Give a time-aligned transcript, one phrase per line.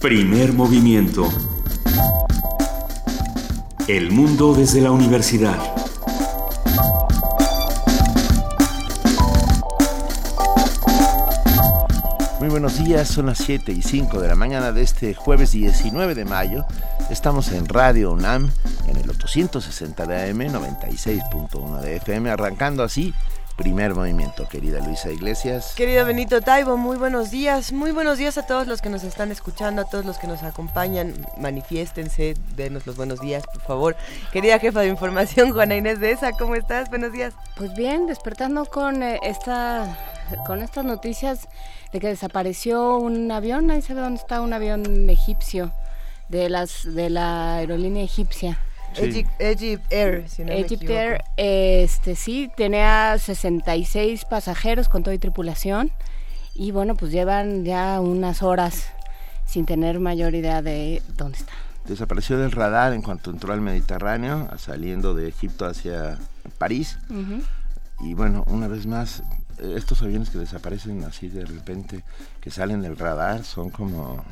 [0.00, 1.28] Primer movimiento.
[3.86, 5.58] El mundo desde la universidad.
[12.38, 16.14] Muy buenos días, son las 7 y 5 de la mañana de este jueves 19
[16.14, 16.64] de mayo.
[17.10, 18.50] Estamos en Radio UNAM
[18.88, 23.12] en el 860 de AM, 96.1 de FM, arrancando así
[23.60, 25.74] primer movimiento, querida Luisa Iglesias.
[25.76, 27.72] Querido Benito Taibo, muy buenos días.
[27.72, 30.42] Muy buenos días a todos los que nos están escuchando, a todos los que nos
[30.42, 31.12] acompañan.
[31.36, 33.96] Manifiéstense, denos los buenos días, por favor.
[34.32, 36.88] Querida jefa de información, Juana Inés de ESA, ¿cómo estás?
[36.88, 37.34] Buenos días.
[37.58, 39.94] Pues bien, despertando con eh, esta
[40.46, 41.46] con estas noticias
[41.92, 45.70] de que desapareció un avión, ahí se ve dónde está un avión egipcio
[46.30, 48.58] de las de la aerolínea egipcia.
[48.96, 49.30] Egypt,
[49.90, 55.90] Air, si no Egypt Air, este sí, tenía 66 pasajeros con toda y tripulación
[56.54, 58.86] y bueno, pues llevan ya unas horas
[59.46, 61.52] sin tener mayor idea de dónde está.
[61.86, 66.18] Desapareció del radar en cuanto entró al Mediterráneo, saliendo de Egipto hacia
[66.58, 66.98] París.
[68.00, 69.22] Y bueno, una vez más,
[69.58, 72.04] estos aviones que desaparecen así de repente,
[72.40, 74.24] que salen del radar, son como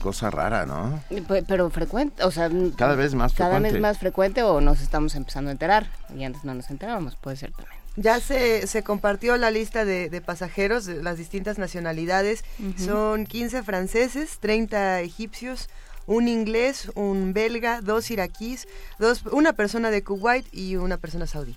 [0.00, 1.02] cosa rara, ¿no?
[1.46, 2.50] Pero frecuente, o sea...
[2.76, 3.58] Cada vez más frecuente.
[3.58, 7.16] Cada vez más frecuente o nos estamos empezando a enterar y antes no nos enterábamos,
[7.16, 7.76] puede ser también.
[7.96, 12.44] Ya se, se compartió la lista de, pasajeros de las distintas nacionalidades.
[12.76, 15.70] Son 15 franceses, 30 egipcios,
[16.06, 21.56] un inglés, un belga, dos iraquíes, dos, una persona de Kuwait y una persona saudí.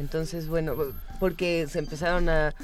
[0.00, 0.74] Entonces, bueno,
[1.20, 2.54] porque se empezaron a,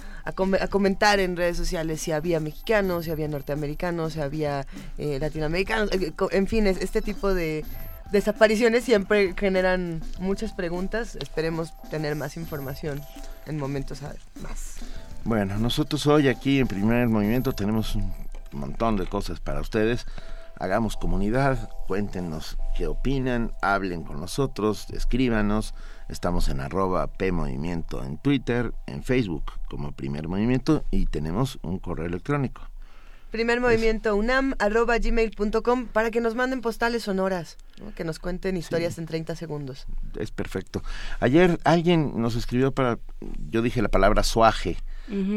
[0.70, 4.66] comentar en redes sociales si había mexicanos, si había norteamericanos, si había
[4.98, 7.64] eh, latinoamericanos, eh, en fin, este tipo de
[8.10, 11.16] desapariciones siempre generan muchas preguntas.
[11.16, 13.00] Esperemos tener más información
[13.46, 14.00] en momentos
[14.42, 14.76] más.
[15.24, 18.12] Bueno, nosotros hoy aquí en Primer Movimiento tenemos un
[18.52, 20.06] montón de cosas para ustedes
[20.58, 25.74] hagamos comunidad, cuéntenos qué opinan, hablen con nosotros, escríbanos.
[26.08, 32.06] Estamos en arroba PMovimiento en Twitter, en Facebook como Primer Movimiento y tenemos un correo
[32.06, 32.62] electrónico.
[33.32, 37.58] Primer movimiento unam arroba gmail.com para que nos manden postales sonoras,
[37.96, 39.86] que nos cuenten historias en 30 segundos.
[40.16, 40.80] Es perfecto.
[41.18, 42.98] Ayer alguien nos escribió para,
[43.50, 44.76] yo dije la palabra suaje,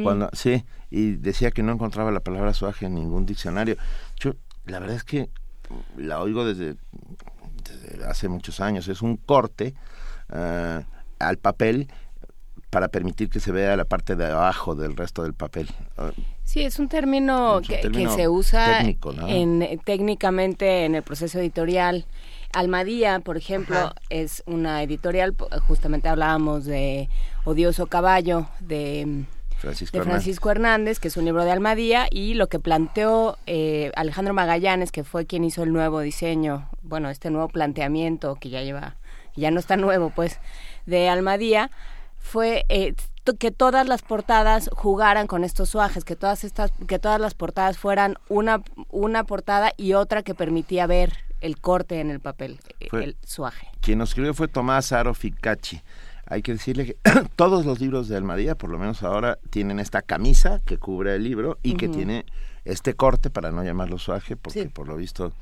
[0.03, 3.75] cuando, sí, y decía que no encontraba la palabra suaje en ningún diccionario.
[4.19, 4.35] Yo
[4.65, 5.29] la verdad es que
[5.97, 6.77] la oigo desde,
[8.07, 8.87] hace muchos años.
[8.87, 9.73] Es un corte
[10.33, 10.83] eh,
[11.19, 11.89] al papel
[12.69, 15.67] para permitir que se vea la parte de abajo del resto del papel.
[16.43, 17.81] Sí, es un término, que,
[18.15, 22.05] se usa en, técnicamente en el proceso editorial.
[22.53, 25.35] Almadía, por ejemplo, es una editorial,
[25.67, 27.09] justamente hablábamos de
[27.43, 29.25] Odioso Caballo, de
[29.57, 30.99] Francisco de Francisco Hernández.
[30.99, 35.25] que es un libro de Almadía, y lo que planteó eh, Alejandro Magallanes, que fue
[35.25, 38.95] quien hizo el nuevo diseño, bueno, este nuevo planteamiento que ya lleva,
[39.35, 40.39] ya no está nuevo, pues,
[40.85, 41.71] de Almadía,
[42.17, 42.93] fue eh,
[43.39, 47.77] que todas las portadas jugaran con estos suajes, que todas estas, que todas las portadas
[47.77, 53.15] fueran una, una portada y otra que permitía ver el corte en el papel, el
[53.23, 53.67] suaje.
[53.81, 55.81] Quien nos escribió fue Tomás Aro Ficacci
[56.29, 56.97] hay que decirle que
[57.35, 61.23] todos los libros de Almadía, por lo menos ahora, tienen esta camisa que cubre el
[61.23, 62.25] libro y que tiene
[62.65, 65.33] este corte para no llamarlo suaje, porque por lo visto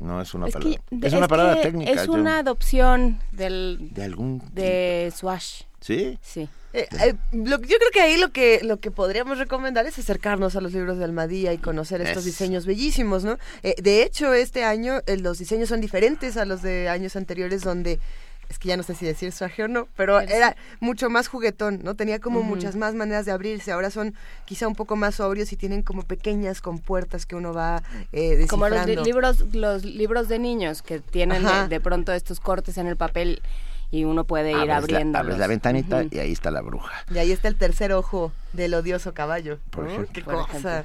[0.00, 0.80] no es una palabra.
[1.02, 1.90] es, una palabra técnica.
[1.92, 5.62] Es una adopción del de algún de swash.
[5.80, 6.18] ¿Sí?
[6.22, 6.48] Sí.
[6.72, 10.60] Eh, eh, yo creo que ahí lo que lo que podríamos recomendar es acercarnos a
[10.60, 13.38] los libros de Almadía y conocer estos diseños bellísimos, ¿no?
[13.62, 17.98] Eh, de hecho, este año los diseños son diferentes a los de años anteriores donde
[18.50, 21.80] es que ya no sé si decir suaje o no, pero era mucho más juguetón,
[21.84, 21.94] ¿no?
[21.94, 23.70] Tenía como muchas más maneras de abrirse.
[23.70, 24.12] Ahora son
[24.44, 27.80] quizá un poco más sobrios y tienen como pequeñas compuertas que uno va
[28.12, 32.88] eh, Como los libros, los libros de niños que tienen de, pronto estos cortes en
[32.88, 33.40] el papel
[33.92, 35.16] y uno puede ir abriendo.
[35.16, 36.92] abres la ventanita y ahí está la bruja.
[37.08, 39.60] Y ahí está el tercer ojo del odioso caballo.
[39.70, 40.84] Por Qué cosa.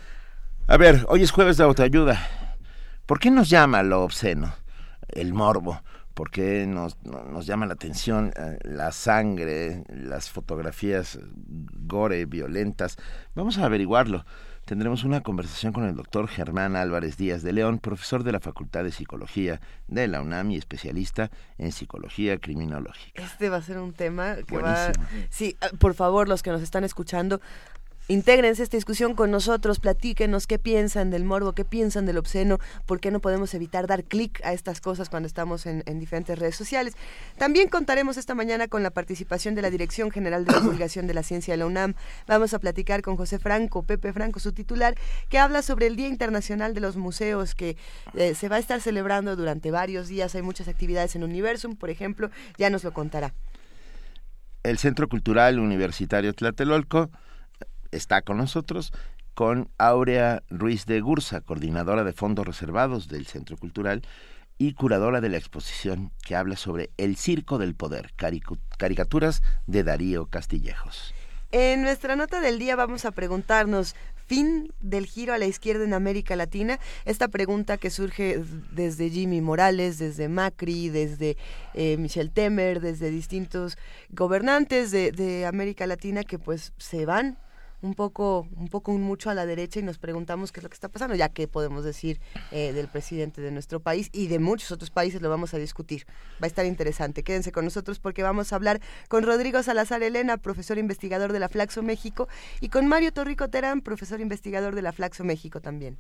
[0.68, 2.30] A ver, hoy es jueves de autoayuda.
[3.08, 4.54] ¿Por qué nos llama lo obsceno?
[5.08, 5.82] El morbo
[6.16, 11.20] por qué nos, nos llama la atención eh, la sangre, las fotografías
[11.86, 12.98] gore, violentas.
[13.36, 14.26] Vamos a averiguarlo.
[14.66, 18.84] Tendremos una conversación con el doctor Germán Álvarez Díaz de León, profesor de la Facultad
[18.84, 21.30] de Psicología de la UNAM y especialista
[21.60, 23.22] en psicología criminológica.
[23.22, 24.92] Este va a ser un tema que va...
[25.30, 27.42] Sí, ah, por favor, los que nos están escuchando,
[28.08, 33.00] Intégrense esta discusión con nosotros, platíquenos qué piensan del morbo, qué piensan del obsceno, por
[33.00, 36.94] qué no podemos evitar dar clic a estas cosas cuando estamos en, diferentes redes sociales.
[37.40, 41.24] También contaremos esta mañana con la participación de la Dirección General de Divulgación de la
[41.24, 41.96] Ciencia de la UNAM.
[42.28, 44.94] Vamos a platicar con José Franco, Pepe Franco, su titular,
[45.30, 47.76] que habla sobre el Día Internacional de los Museos que
[48.14, 50.36] eh, se va a estar celebrando durante varios días.
[50.36, 52.30] Hay muchas actividades en Universum, por ejemplo,
[52.60, 53.34] ya nos lo contará.
[54.62, 57.10] El Centro Cultural Universitario Tlatelolco
[57.96, 58.94] está con nosotros
[59.34, 64.02] con Aurea Ruiz de Gursa, coordinadora de fondos reservados del Centro Cultural
[64.58, 68.14] y curadora de la exposición que habla sobre El Circo del Poder,
[68.78, 71.14] caricaturas de Darío Castillejos.
[71.52, 73.96] En nuestra nota del día vamos a preguntarnos,
[74.26, 76.80] fin del giro a la izquierda en América Latina?
[77.06, 81.38] Esta pregunta que surge desde Jimmy Morales, desde Macri, desde
[81.74, 83.78] eh, Michel Temer, desde distintos
[84.10, 87.38] gobernantes de, de América Latina que pues se van
[87.82, 90.76] un poco, un poco mucho a la derecha y nos preguntamos qué es lo que
[90.76, 92.20] está pasando, ya que podemos decir
[92.52, 96.06] eh, del presidente de nuestro país y de muchos otros países lo vamos a discutir.
[96.42, 97.24] Va a estar interesante.
[97.24, 101.50] Quédense con nosotros porque vamos a hablar con Rodrigo Salazar Elena, profesor investigador de la
[101.50, 102.28] Flaxo México,
[102.62, 105.98] y con Mario Torrico Terán, profesor investigador de la Flaxo México también.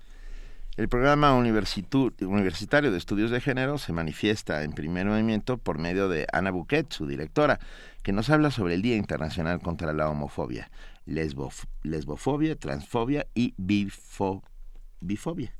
[0.77, 6.27] El programa universitario de estudios de género se manifiesta en primer movimiento por medio de
[6.33, 7.61] Ana Buquet, su directora,
[8.03, 10.69] que nos habla sobre el Día Internacional contra la Homofobia
[11.05, 15.55] lesbofobia, transfobia y bifobia.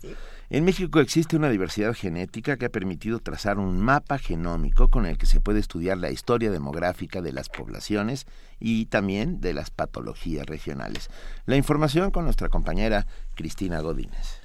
[0.50, 5.18] En México existe una diversidad genética que ha permitido trazar un mapa genómico con el
[5.18, 8.26] que se puede estudiar la historia demográfica de las poblaciones
[8.58, 11.10] y también de las patologías regionales.
[11.46, 13.06] La información con nuestra compañera
[13.36, 14.39] Cristina Godínez.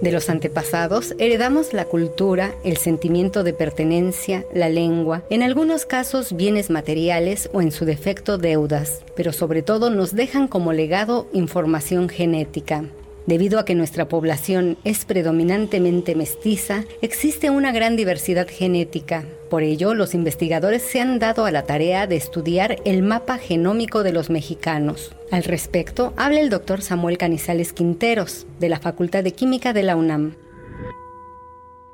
[0.00, 6.34] De los antepasados heredamos la cultura, el sentimiento de pertenencia, la lengua, en algunos casos
[6.34, 12.08] bienes materiales o en su defecto deudas, pero sobre todo nos dejan como legado información
[12.08, 12.84] genética.
[13.26, 19.24] Debido a que nuestra población es predominantemente mestiza, existe una gran diversidad genética.
[19.48, 24.02] Por ello, los investigadores se han dado a la tarea de estudiar el mapa genómico
[24.02, 25.16] de los mexicanos.
[25.32, 29.96] Al respecto, habla el doctor Samuel Canizales Quinteros, de la Facultad de Química de la
[29.96, 30.34] UNAM.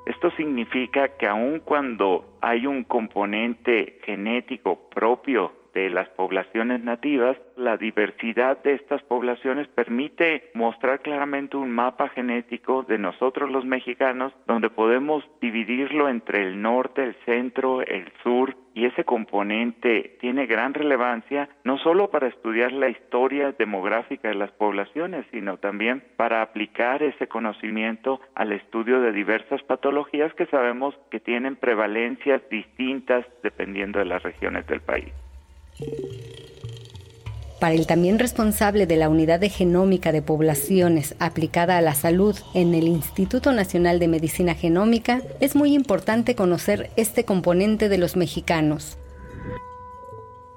[0.07, 7.77] Esto significa que aun cuando hay un componente genético propio de las poblaciones nativas, la
[7.77, 14.71] diversidad de estas poblaciones permite mostrar claramente un mapa genético de nosotros los mexicanos, donde
[14.71, 21.49] podemos dividirlo entre el norte, el centro, el sur, y ese componente tiene gran relevancia
[21.65, 27.27] no solo para estudiar la historia demográfica de las poblaciones, sino también para aplicar ese
[27.27, 34.23] conocimiento al estudio de diversas patologías que sabemos que tienen prevalencias distintas dependiendo de las
[34.23, 35.12] regiones del país.
[37.61, 42.35] Para el también responsable de la Unidad de Genómica de Poblaciones aplicada a la salud
[42.55, 48.17] en el Instituto Nacional de Medicina Genómica, es muy importante conocer este componente de los
[48.17, 48.99] mexicanos.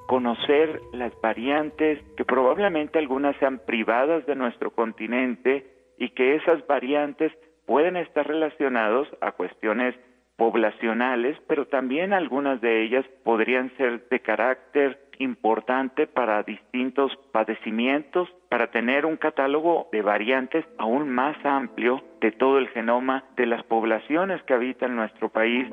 [0.08, 5.68] Conocer las variantes que probablemente algunas sean privadas de nuestro continente
[6.00, 7.34] y que esas variantes
[7.66, 9.94] pueden estar relacionados a cuestiones
[10.38, 18.72] poblacionales, pero también algunas de ellas podrían ser de carácter importante para distintos padecimientos, para
[18.72, 24.42] tener un catálogo de variantes aún más amplio de todo el genoma de las poblaciones
[24.44, 25.68] que habitan nuestro país.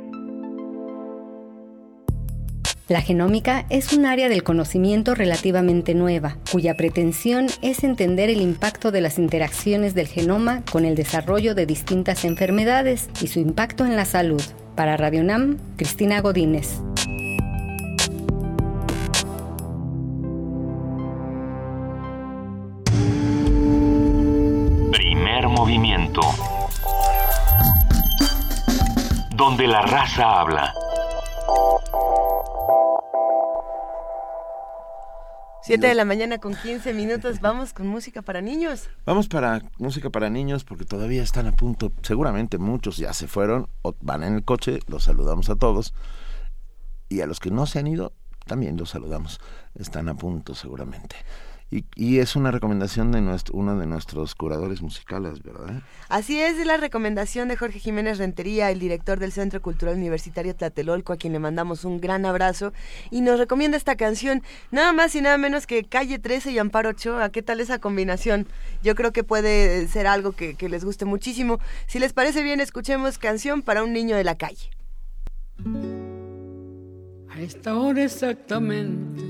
[2.90, 8.90] La genómica es un área del conocimiento relativamente nueva, cuya pretensión es entender el impacto
[8.90, 13.94] de las interacciones del genoma con el desarrollo de distintas enfermedades y su impacto en
[13.94, 14.42] la salud.
[14.74, 16.80] Para Radio Nam, Cristina Godínez.
[25.70, 26.20] Movimiento.
[29.36, 30.74] Donde la raza habla.
[35.62, 38.90] Siete de la mañana con 15 minutos, vamos con música para niños.
[39.06, 43.68] Vamos para música para niños porque todavía están a punto, seguramente muchos ya se fueron
[43.82, 45.94] o van en el coche, los saludamos a todos.
[47.08, 48.12] Y a los que no se han ido,
[48.44, 49.40] también los saludamos.
[49.76, 51.14] Están a punto seguramente.
[51.72, 55.82] Y, es una recomendación de nuestro, uno de nuestros curadores musicales, ¿verdad?
[56.08, 60.56] Así es, es la recomendación de Jorge Jiménez Rentería, el director del Centro Cultural Universitario
[60.56, 62.72] Tlatelolco, a quien le mandamos un gran abrazo,
[63.12, 66.90] y nos recomienda esta canción, nada más y nada menos que Calle 13 y Amparo
[66.90, 67.30] Ochoa.
[67.30, 68.48] ¿Qué tal esa combinación?
[68.82, 71.60] Yo creo que puede ser algo que, que les guste muchísimo.
[71.86, 74.70] Si les parece bien, escuchemos Canción para un niño de la calle.
[77.28, 79.29] A esta hora exactamente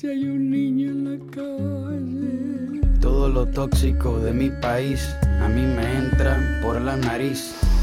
[0.00, 2.80] si hay un niño en la calle.
[3.00, 7.59] Todo lo tóxico de mi país a mí me entra por la nariz.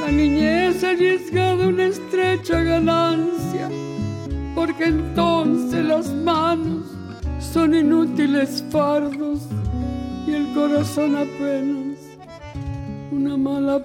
[0.00, 3.68] la niñez arriesgada una estrecha ganancia,
[4.54, 6.86] porque entonces las manos
[7.38, 9.40] son inútiles fardos
[10.26, 11.98] y el corazón apenas
[13.12, 13.84] una mala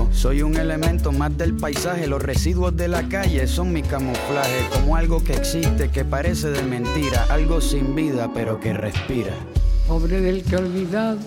[0.11, 2.07] soy un elemento más del paisaje.
[2.07, 4.67] Los residuos de la calle son mi camuflaje.
[4.73, 7.25] Como algo que existe, que parece de mentira.
[7.29, 9.33] Algo sin vida, pero que respira.
[9.87, 11.19] Pobre del que ha olvidado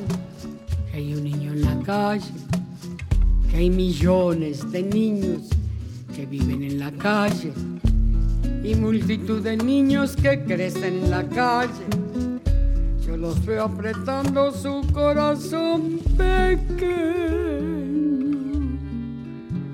[0.90, 2.32] que hay un niño en la calle.
[3.50, 5.42] Que hay millones de niños
[6.14, 7.52] que viven en la calle.
[8.62, 11.84] Y multitud de niños que crecen en la calle.
[13.06, 17.73] Yo los veo apretando su corazón pequeño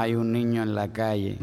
[0.00, 1.36] hay un niño en la calle.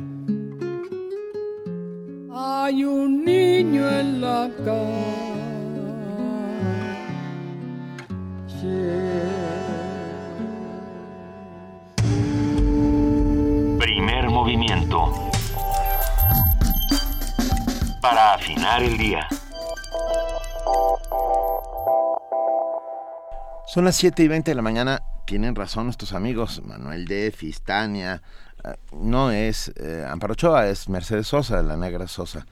[2.33, 5.27] Hay un niño en la calle.
[13.77, 15.13] Primer movimiento.
[18.01, 19.27] Para afinar el día.
[23.67, 25.03] Son las 7 y 20 de la mañana.
[25.27, 28.23] Tienen razón nuestros amigos Manuel de Fistania.
[28.91, 32.45] No es eh, Amparo Ochoa, es Mercedes Sosa, la negra Sosa.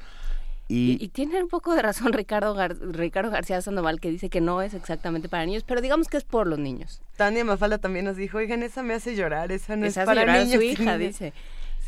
[0.68, 4.30] Y, Y, y tiene un poco de razón Ricardo, Gar- Ricardo García Sandoval que dice
[4.30, 7.02] que no es exactamente para niños, pero digamos que es por los niños.
[7.18, 10.26] Tania Mafalda también nos dijo, oigan, esa me hace llorar, esa no Esa es para
[10.40, 10.56] niños.
[10.56, 11.00] su y hija, niñas".
[11.00, 11.34] dice.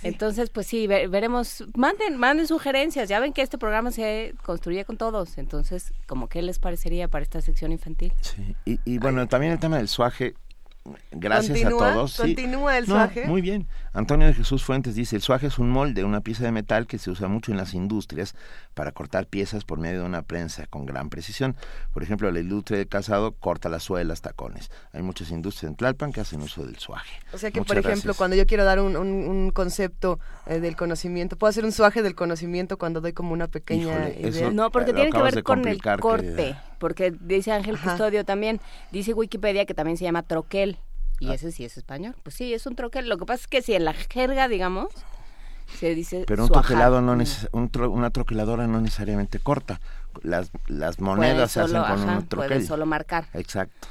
[0.03, 3.09] Entonces, pues sí, ve- veremos, manden, manden sugerencias.
[3.09, 5.39] Ya ven que este programa se construye con todos.
[5.39, 8.13] Entonces, como qué les parecería para esta sección infantil.
[8.21, 10.35] sí, y, y bueno, también el tema del suaje.
[11.11, 12.13] Gracias a todos.
[12.13, 12.21] sí.
[12.21, 13.25] continúa No, suaje.
[13.25, 13.67] Muy bien.
[13.93, 16.97] Antonio de Jesús Fuentes dice, el suaje es un molde, una pieza de metal que
[16.97, 18.35] se usa mucho en las industrias
[18.77, 21.55] para cortar piezas por medio de una prensa con gran precisión.
[21.93, 24.69] Por ejemplo, la industria de calzado corta las suelas, tacones.
[24.93, 27.19] Hay muchas industrias en Tlalpan que hacen uso del suaje.
[27.33, 28.17] O sea que, Muchas por ejemplo, gracias.
[28.17, 32.03] cuando yo quiero dar un, un- un concepto eh, del conocimiento, puedo hacer un suaje
[32.03, 34.51] del conocimiento cuando doy como una pequeña Híjole, idea.
[34.51, 36.27] No, porque Lo tiene que ver con el corte.
[36.35, 36.63] querida.
[36.77, 37.89] Porque dice Ángel Ajá.
[37.89, 40.77] Custodio también, dice Wikipedia que también se llama troquel.
[40.79, 41.15] Ah.
[41.19, 42.15] Y ese sí es español.
[42.21, 43.09] Pues sí, es un troquel.
[43.09, 44.89] Lo que pasa es que si en la jerga, digamos,
[45.79, 49.79] se dice Pero un troquelado no neces- un tro- una troqueladora no necesariamente corta.
[50.23, 52.65] Las, las monedas se hacen con ajá, un troquel.
[52.65, 53.27] solo marcar.
[53.33, 53.89] Exacto.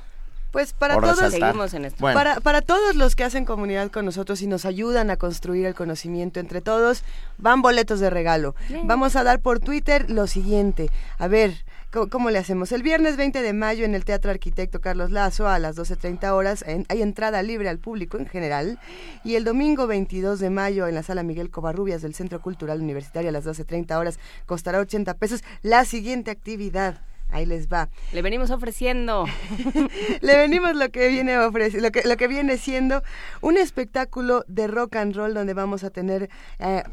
[0.52, 1.50] Pues para todos, resaltar.
[1.50, 1.98] Seguimos en esto.
[2.00, 5.66] Bueno, para, para todos los que hacen comunidad con nosotros y nos ayudan a construir
[5.66, 7.02] el conocimiento entre todos,
[7.36, 8.54] van boletos de regalo.
[8.68, 8.86] Bien.
[8.88, 10.88] Vamos a dar por Twitter lo siguiente.
[11.18, 11.64] A ver,
[12.10, 12.70] ¿cómo, le hacemos?
[12.72, 16.62] El viernes 20 de mayo en el Teatro Arquitecto Carlos Lazo a las 12.30 horas
[16.66, 18.78] en- hay entrada libre al público en general.
[19.24, 23.30] Y el domingo 22 de mayo en la Sala Miguel Covarrubias del Centro Cultural Universitario
[23.30, 25.42] a las 12.30 horas costará 80 pesos.
[25.62, 27.00] La siguiente actividad.
[27.30, 27.88] Ahí les va.
[28.12, 29.24] Le venimos ofreciendo.
[30.20, 33.02] Le venimos lo que viene ofreci- lo que, lo que viene siendo
[33.40, 36.84] un espectáculo de rock and roll donde vamos a tener eh,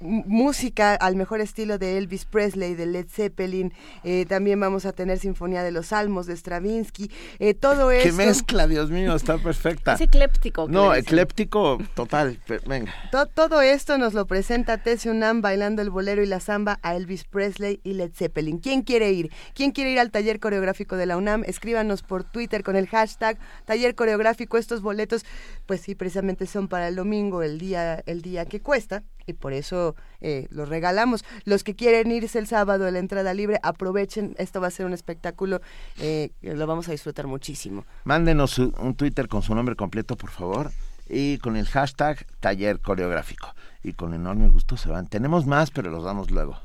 [0.00, 3.72] música al mejor estilo de Elvis Presley, de Led Zeppelin,
[4.04, 8.16] eh, también vamos a tener Sinfonía de los Salmos de Stravinsky, eh, todo qué esto,
[8.16, 9.94] mezcla, Dios mío, está perfecta.
[9.94, 10.66] Es ecléptico.
[10.68, 12.40] No, ecléptico total.
[12.46, 12.92] pero venga.
[13.12, 16.94] to- todo esto nos lo presenta Tessio Unam bailando el bolero y la samba a
[16.96, 18.58] Elvis Presley y Led Zeppelin.
[18.58, 19.30] ¿Quién quiere ir?
[19.54, 21.44] ¿Quién quiere ir al taller coreográfico de la UNAM?
[21.46, 24.58] Escríbanos por Twitter con el hashtag taller coreográfico.
[24.58, 25.24] Estos boletos,
[25.66, 29.02] pues sí, precisamente son para el domingo, el día, el día que cuesta.
[29.28, 31.22] Y por eso eh, los regalamos.
[31.44, 34.34] Los que quieren irse el sábado a la entrada libre, aprovechen.
[34.38, 35.60] Esto va a ser un espectáculo
[35.98, 37.84] eh, lo vamos a disfrutar muchísimo.
[38.04, 40.70] Mándenos un Twitter con su nombre completo, por favor,
[41.08, 43.54] y con el hashtag taller coreográfico.
[43.82, 45.06] Y con enorme gusto se van.
[45.06, 46.58] Tenemos más, pero los damos luego.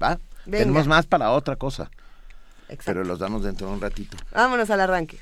[0.00, 0.18] ¿Va?
[0.46, 0.58] Venga.
[0.58, 1.90] Tenemos más para otra cosa,
[2.68, 2.82] Exacto.
[2.86, 4.16] pero los damos dentro de un ratito.
[4.32, 5.18] Vámonos al arranque.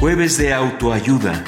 [0.00, 1.44] Jueves de autoayuda.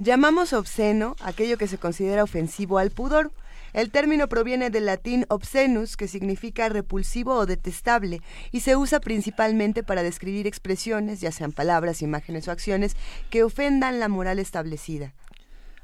[0.00, 3.32] Llamamos obsceno aquello que se considera ofensivo al pudor.
[3.72, 9.82] El término proviene del latín obscenus, que significa repulsivo o detestable, y se usa principalmente
[9.82, 12.96] para describir expresiones, ya sean palabras, imágenes o acciones,
[13.28, 15.14] que ofendan la moral establecida.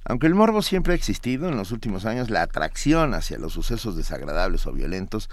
[0.05, 3.97] Aunque el morbo siempre ha existido, en los últimos años la atracción hacia los sucesos
[3.97, 5.29] desagradables o violentos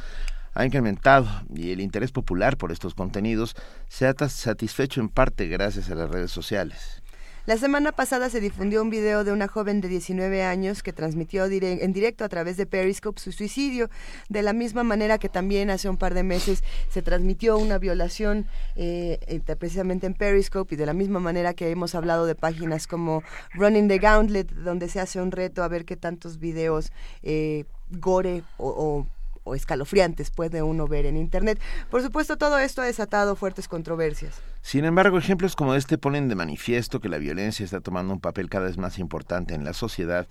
[0.55, 3.55] ha incrementado y el interés popular por estos contenidos
[3.87, 7.00] se ha satisfecho en parte gracias a las redes sociales.
[7.47, 11.47] La semana pasada se difundió un video de una joven de 19 años que transmitió
[11.49, 13.89] dire- en directo a través de Periscope su suicidio,
[14.30, 18.45] de la misma manera que también hace un par de meses se transmitió una violación
[18.75, 23.23] eh, precisamente en Periscope y de la misma manera que hemos hablado de páginas como
[23.56, 26.91] Running the Gauntlet, donde se hace un reto a ver qué tantos videos
[27.23, 29.08] eh, gore o
[29.56, 31.60] escalofriantes puede uno ver en Internet.
[31.89, 34.39] Por supuesto, todo esto ha desatado fuertes controversias.
[34.62, 38.50] Sin embargo, ejemplos como este ponen de manifiesto que la violencia está tomando un papel
[38.50, 40.28] cada vez más importante en la sociedad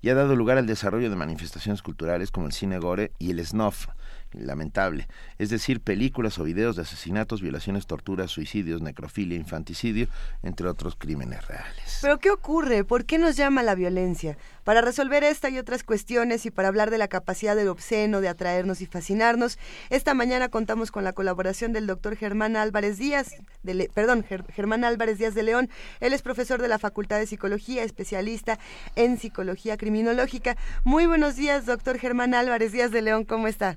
[0.00, 3.44] y ha dado lugar al desarrollo de manifestaciones culturales como el cine gore y el
[3.44, 3.86] snuff,
[4.32, 10.08] lamentable, es decir, películas o videos de asesinatos, violaciones, torturas, suicidios, necrofilia, infanticidio,
[10.42, 12.00] entre otros crímenes reales.
[12.02, 12.84] Pero ¿qué ocurre?
[12.84, 14.36] ¿Por qué nos llama la violencia?
[14.64, 18.28] Para resolver esta y otras cuestiones y para hablar de la capacidad del obsceno de
[18.28, 19.58] atraernos y fascinarnos,
[19.90, 25.18] esta mañana contamos con la colaboración del doctor Germán Álvarez Díaz, de perdón, Germán Álvarez
[25.18, 25.68] Díaz de León.
[26.00, 28.58] Él es profesor de la Facultad de Psicología, especialista
[28.96, 30.56] en psicología criminológica.
[30.82, 33.76] Muy buenos días, doctor Germán Álvarez Díaz de León, ¿cómo está?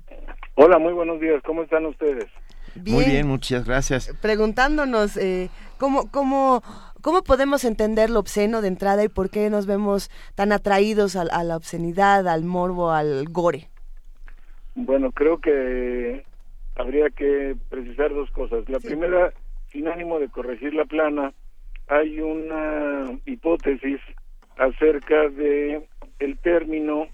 [0.54, 2.26] Hola, muy buenos días, ¿cómo están ustedes?
[2.86, 4.12] Muy bien, muchas gracias.
[4.20, 6.62] Preguntándonos eh, cómo, cómo,
[7.02, 11.44] cómo podemos entender lo obsceno de entrada y por qué nos vemos tan atraídos a,
[11.44, 13.68] la obscenidad, al morbo, al gore.
[14.74, 16.24] Bueno, creo que
[16.76, 18.68] habría que precisar dos cosas.
[18.68, 19.32] La primera,
[19.72, 21.32] sin ánimo de corregir la plana,
[21.88, 24.00] hay una hipótesis
[24.56, 25.86] acerca de
[26.18, 27.06] el término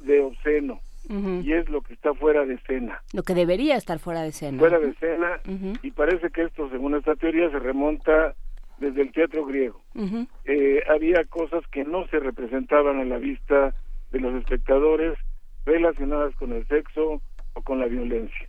[0.00, 3.02] de obsceno y es lo que está fuera de escena.
[3.14, 4.58] Lo que debería estar fuera de escena.
[4.58, 5.40] Fuera de escena
[5.82, 8.34] y parece que esto, según esta teoría, se remonta
[8.78, 9.82] desde el teatro griego.
[10.44, 13.74] Eh, había cosas que no se representaban a la vista
[14.10, 15.18] de los espectadores
[15.66, 17.20] relacionadas con el sexo
[17.54, 18.48] o con la violencia.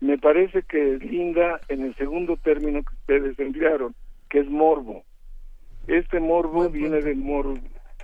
[0.00, 3.94] Me parece que linda en el segundo término que ustedes enviaron,
[4.28, 5.04] que es morbo.
[5.86, 7.58] Este morbo viene del morbo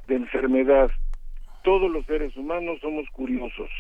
[0.06, 0.90] de enfermedad
[1.62, 3.70] todos los seres humanos somos curiosos,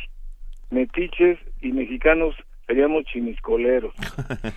[0.70, 2.34] metiches y mexicanos
[2.66, 3.94] seríamos chimiscoleros.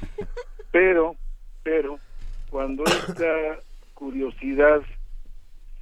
[0.71, 1.15] pero,
[1.63, 1.99] pero,
[2.55, 3.59] cuando esta
[3.95, 4.81] curiosidad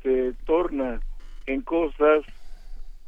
[0.01, 1.01] se torna
[1.45, 2.23] en cosas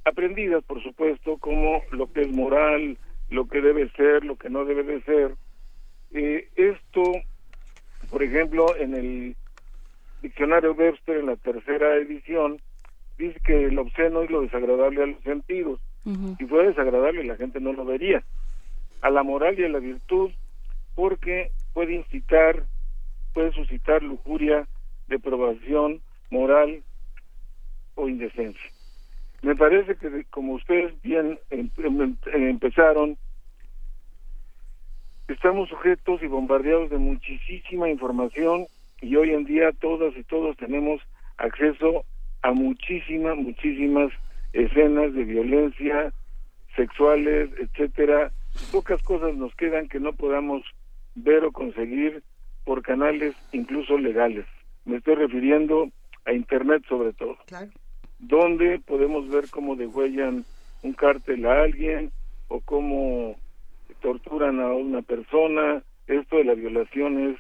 [0.04, 2.96] aprendidas, por supuesto, como lo que es moral,
[3.32, 5.36] lo que debe ser, lo que no debe de ser,
[6.14, 7.12] eh, esto,
[8.12, 9.36] por ejemplo, en el
[10.22, 12.62] diccionario Webster, en la tercera edición,
[13.18, 15.80] dice que el obsceno es lo desagradable a los sentidos.
[16.38, 18.24] Si fuera desagradable, la gente no lo vería.
[19.02, 20.30] A la moral y a la virtud,
[20.94, 22.64] porque puede incitar,
[23.36, 24.66] puede suscitar lujuria,
[25.08, 26.82] deprobación moral
[27.96, 28.72] o indecencia.
[29.42, 33.18] Me parece que, como ustedes bien em, em, em, empezaron,
[35.28, 38.68] estamos sujetos y bombardeados de muchísima información
[39.02, 41.02] y hoy en día todas y todos tenemos
[41.38, 42.06] acceso
[42.42, 44.14] a muchísimas, muchísimas
[44.54, 46.14] escenas de violencia
[46.78, 48.32] sexuales, etcétera.
[48.72, 50.64] Pocas cosas nos quedan que no podamos
[51.16, 52.24] ver o conseguir
[52.66, 54.46] por canales incluso legales.
[54.84, 55.90] Me estoy refiriendo
[56.26, 57.38] a Internet sobre todo,
[58.20, 60.44] donde podemos ver cómo degüellan
[60.82, 62.12] un cártel a alguien
[62.50, 63.38] o cómo
[64.02, 65.82] torturan a una persona.
[66.08, 67.38] Esto de la violación es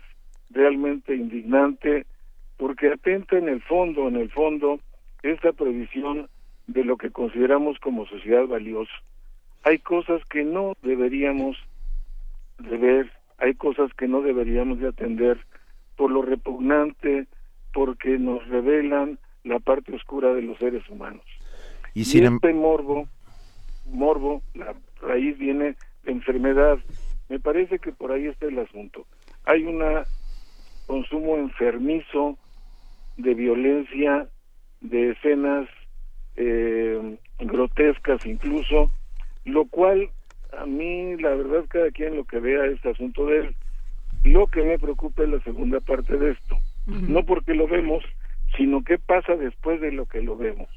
[0.49, 2.05] realmente indignante
[2.57, 4.79] porque atenta en el fondo, en el fondo,
[5.23, 6.29] esta prohibición
[6.67, 8.93] de lo que consideramos como sociedad valioso.
[9.63, 11.57] Hay cosas que no deberíamos
[12.59, 15.39] de ver, hay cosas que no deberíamos de atender
[15.95, 17.27] por lo repugnante,
[17.73, 21.23] porque nos revelan la parte oscura de los seres humanos.
[21.93, 23.07] Y, em- este morbo,
[23.85, 26.79] morbo, la raíz viene de enfermedad.
[27.29, 29.05] Me parece que por ahí está el asunto.
[29.45, 29.81] Hay un
[30.87, 32.37] consumo enfermizo
[33.17, 34.27] de violencia
[34.81, 35.67] de escenas
[36.35, 38.91] eh, grotescas incluso,
[39.45, 40.09] lo cual
[40.57, 43.55] a mí la verdad cada quien lo que vea este asunto de él.
[44.23, 48.03] Lo que me preocupa es la segunda parte de esto, no porque lo vemos,
[48.57, 50.67] sino qué pasa después de lo que lo vemos.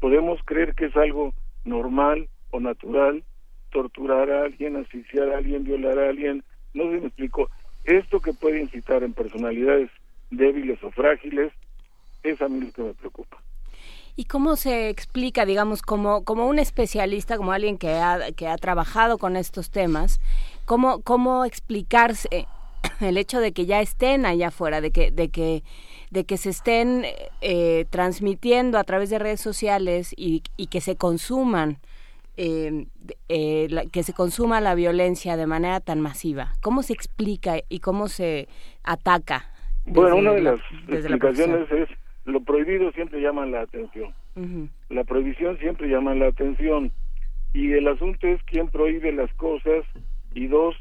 [0.00, 3.24] Podemos creer que es algo normal o natural
[3.70, 7.50] torturar a alguien, asfixiar a alguien, violar a alguien, no se me explico.
[7.84, 9.90] Esto que puede incitar en personalidades
[10.30, 11.52] débiles o frágiles
[12.22, 13.38] es a mí lo que me preocupa.
[14.14, 18.56] ¿Y cómo se explica, digamos, como, como un especialista, como alguien que ha, que ha
[18.58, 20.20] trabajado con estos temas,
[20.66, 22.46] cómo, cómo explicarse
[23.00, 25.62] el hecho de que ya estén allá afuera, de que, de que,
[26.10, 27.04] de que se estén
[27.40, 31.78] eh, transmitiendo a través de redes sociales y, y que se consuman,
[32.36, 32.86] eh,
[33.28, 36.54] eh, que se consuma la violencia de manera tan masiva?
[36.62, 38.48] ¿Cómo se explica y cómo se
[38.84, 39.50] ataca?
[39.84, 41.88] Bueno, una de las explicaciones es
[42.24, 44.14] lo prohibido siempre llama la atención.
[44.88, 46.92] La prohibición siempre llama la atención.
[47.52, 49.84] Y el asunto es quién prohíbe las cosas
[50.34, 50.74] y dos,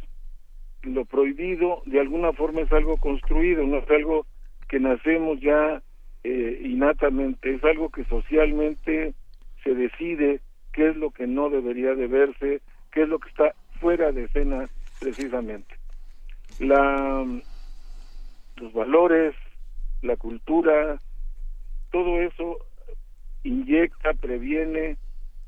[0.83, 4.25] lo prohibido de alguna forma es algo construido, no es algo
[4.69, 5.81] que nacemos ya
[6.23, 9.13] eh, innatamente, es algo que socialmente
[9.63, 10.39] se decide
[10.71, 14.23] qué es lo que no debería de verse, qué es lo que está fuera de
[14.23, 15.75] escena precisamente.
[16.59, 17.25] La,
[18.57, 19.35] los valores,
[20.01, 20.99] la cultura,
[21.91, 22.57] todo eso
[23.43, 24.97] inyecta, previene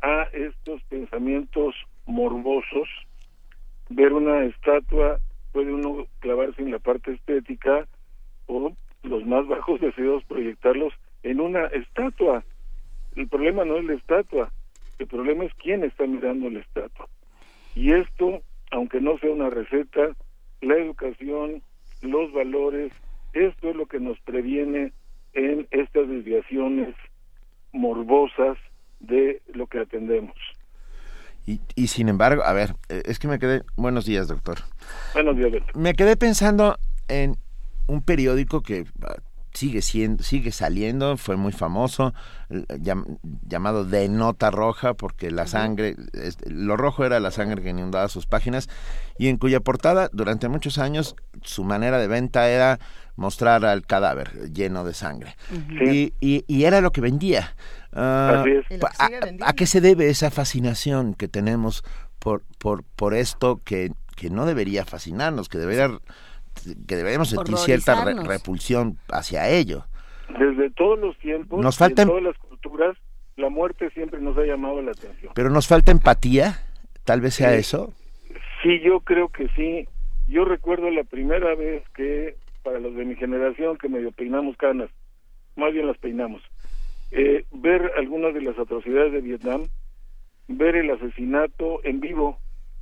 [0.02, 1.76] a estos pensamientos
[2.06, 2.88] morbosos.
[3.90, 5.20] Ver una estatua
[5.52, 7.88] puede uno clavarse en la parte estética
[8.48, 12.44] o los más bajos deseos proyectarlos en una estatua.
[13.16, 14.52] el problema no es la estatua,
[15.00, 17.08] el problema es quién está mirando la estatua.
[17.76, 20.10] Y esto, aunque no sea una receta,
[20.62, 21.62] la educación,
[22.02, 22.92] los valores,
[23.34, 24.92] esto es lo que nos previene
[25.34, 26.96] en estas desviaciones
[27.72, 28.58] morbosas
[29.00, 30.36] de lo que atendemos.
[31.46, 33.64] Y, y sin embargo, a ver, eh, es que me quedé...
[33.76, 34.60] Buenos días, doctor.
[35.14, 36.78] Buenos días, Me quedé pensando
[37.10, 37.36] en
[37.88, 39.16] un periódico que ah,
[39.54, 42.14] sigue siendo, sigue saliendo, fue muy famoso,
[43.44, 45.96] llamado de nota roja, porque la sangre,
[46.48, 48.70] lo rojo era la sangre que inundaba sus páginas,
[49.18, 52.80] y en cuya portada, durante muchos años, su manera de venta era
[53.16, 55.36] mostrar al cadáver lleno de sangre.
[55.86, 57.56] y, y, era lo que vendía.
[57.92, 58.44] Ah,
[59.42, 61.84] a, qué se debe esa fascinación que tenemos
[62.18, 66.00] por, por, por esto que, que no debería fascinarnos, que debería
[66.88, 69.86] que deberíamos sentir cierta repulsión hacia ello.
[70.40, 72.98] Desde todos los tiempos, nos falta, en todas las culturas,
[73.36, 75.34] la muerte siempre nos ha llamado la atención.
[75.36, 76.60] Pero nos falta empatía,
[77.04, 77.94] tal vez sea eso.
[78.62, 79.88] Sí, yo creo que sí.
[80.28, 84.90] Yo recuerdo la primera vez que, para los de mi generación, que medio peinamos canas,
[85.56, 86.42] más bien las peinamos,
[87.12, 89.68] eh, ver algunas de las atrocidades de Vietnam,
[90.48, 92.40] ver el asesinato en vivo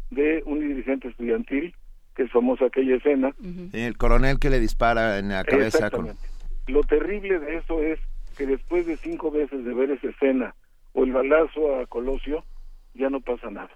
[0.10, 1.74] de un dirigente estudiantil,
[2.15, 3.34] que es famosa aquella escena.
[3.74, 5.89] El coronel que le dispara en la cabeza.
[6.67, 8.00] Lo terrible de eso es
[8.38, 10.56] que después de cinco veces de ver esa escena
[10.93, 12.43] o el balazo a Colosio,
[12.93, 13.71] ya no pasa nada.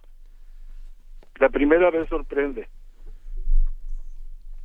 [1.37, 2.67] La primera vez sorprende.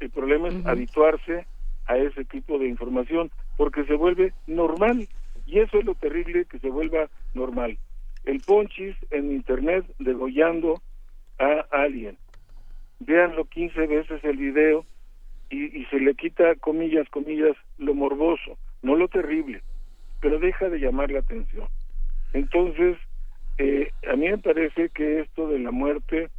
[0.00, 1.46] El problema es habituarse
[1.86, 5.08] a ese tipo de información porque se vuelve normal
[5.46, 7.78] y eso es lo terrible que se vuelva normal.
[8.24, 10.80] El ponchis en internet degollando
[11.38, 12.16] a alguien
[13.00, 14.84] véanlo 15 veces el video
[15.50, 19.62] y, se le quita, comillas, comillas, lo morboso, no lo terrible,
[20.20, 21.66] pero deja de llamar la atención.
[22.32, 22.96] Entonces,
[23.58, 26.30] eh, a mí me parece que esto de la muerte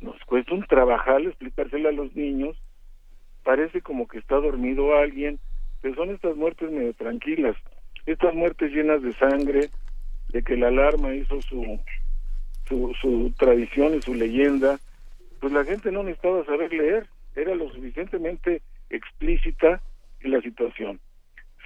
[0.00, 2.56] nos cuesta un trabajar explicárselo a los niños,
[3.44, 5.38] parece como que está dormido alguien,
[5.80, 7.56] pero son estas muertes medio tranquilas,
[8.06, 9.70] estas muertes llenas de sangre,
[10.30, 11.78] de que la alarma hizo su,
[12.68, 14.78] su, su tradición y su leyenda,
[15.40, 19.80] pues la gente no necesitaba saber leer, era lo suficientemente explícita
[20.20, 21.00] en la situación.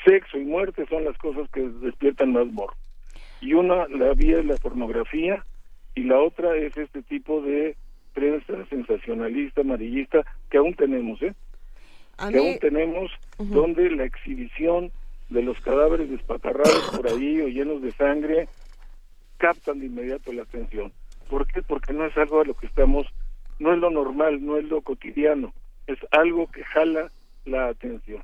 [0.05, 2.75] Sexo y muerte son las cosas que despiertan más morro.
[3.41, 5.45] Y una, la vía es la pornografía,
[5.95, 7.77] y la otra es este tipo de
[8.15, 11.35] prensa sensacionalista, amarillista, que aún tenemos, ¿eh?
[12.31, 14.93] que aún tenemos, donde la exhibición
[15.31, 18.49] de los cadáveres despatarrados por ahí o llenos de sangre
[19.39, 20.93] captan de inmediato la atención.
[21.29, 21.63] ¿Por qué?
[21.63, 23.07] Porque no es algo a lo que estamos
[23.63, 25.55] no es lo normal, no es lo cotidiano,
[25.87, 27.11] es algo que jala
[27.45, 28.23] la atención.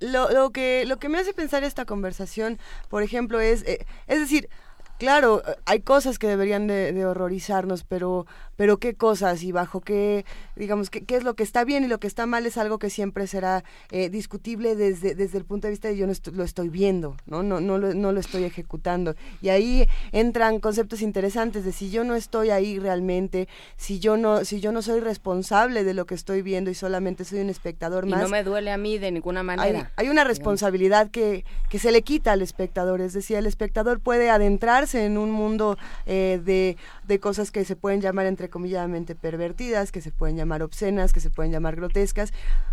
[0.00, 2.58] Lo, lo que lo que me hace pensar esta conversación,
[2.90, 4.48] por ejemplo, es eh, es decir,
[4.98, 8.26] claro, hay cosas que deberían de, horrorizarnos, pero,
[8.56, 10.24] pero qué cosas y bajo qué,
[10.56, 12.78] digamos, qué, qué, es lo que está bien y lo que está mal es algo
[12.78, 16.44] que siempre será eh, discutible desde, desde el punto de vista de yo no lo
[16.44, 17.42] estoy viendo, ¿no?
[17.42, 19.14] No, no, lo, no lo estoy ejecutando.
[19.42, 24.44] Y ahí entran conceptos interesantes de si yo no estoy ahí realmente, si yo no,
[24.44, 28.06] si yo no soy responsable de lo que estoy viendo y solamente soy un espectador
[28.06, 28.20] más.
[28.20, 29.92] Y no me duele a mí de ninguna manera.
[29.96, 34.00] Hay, hay una responsabilidad que, que se le quita al espectador, es decir, el espectador
[34.00, 39.14] puede adentrar en un mundo eh, de, de, cosas que se pueden llamar entre comilladamente
[39.14, 42.32] pervertidas, que se pueden llamar obscenas, que se pueden llamar grotescas,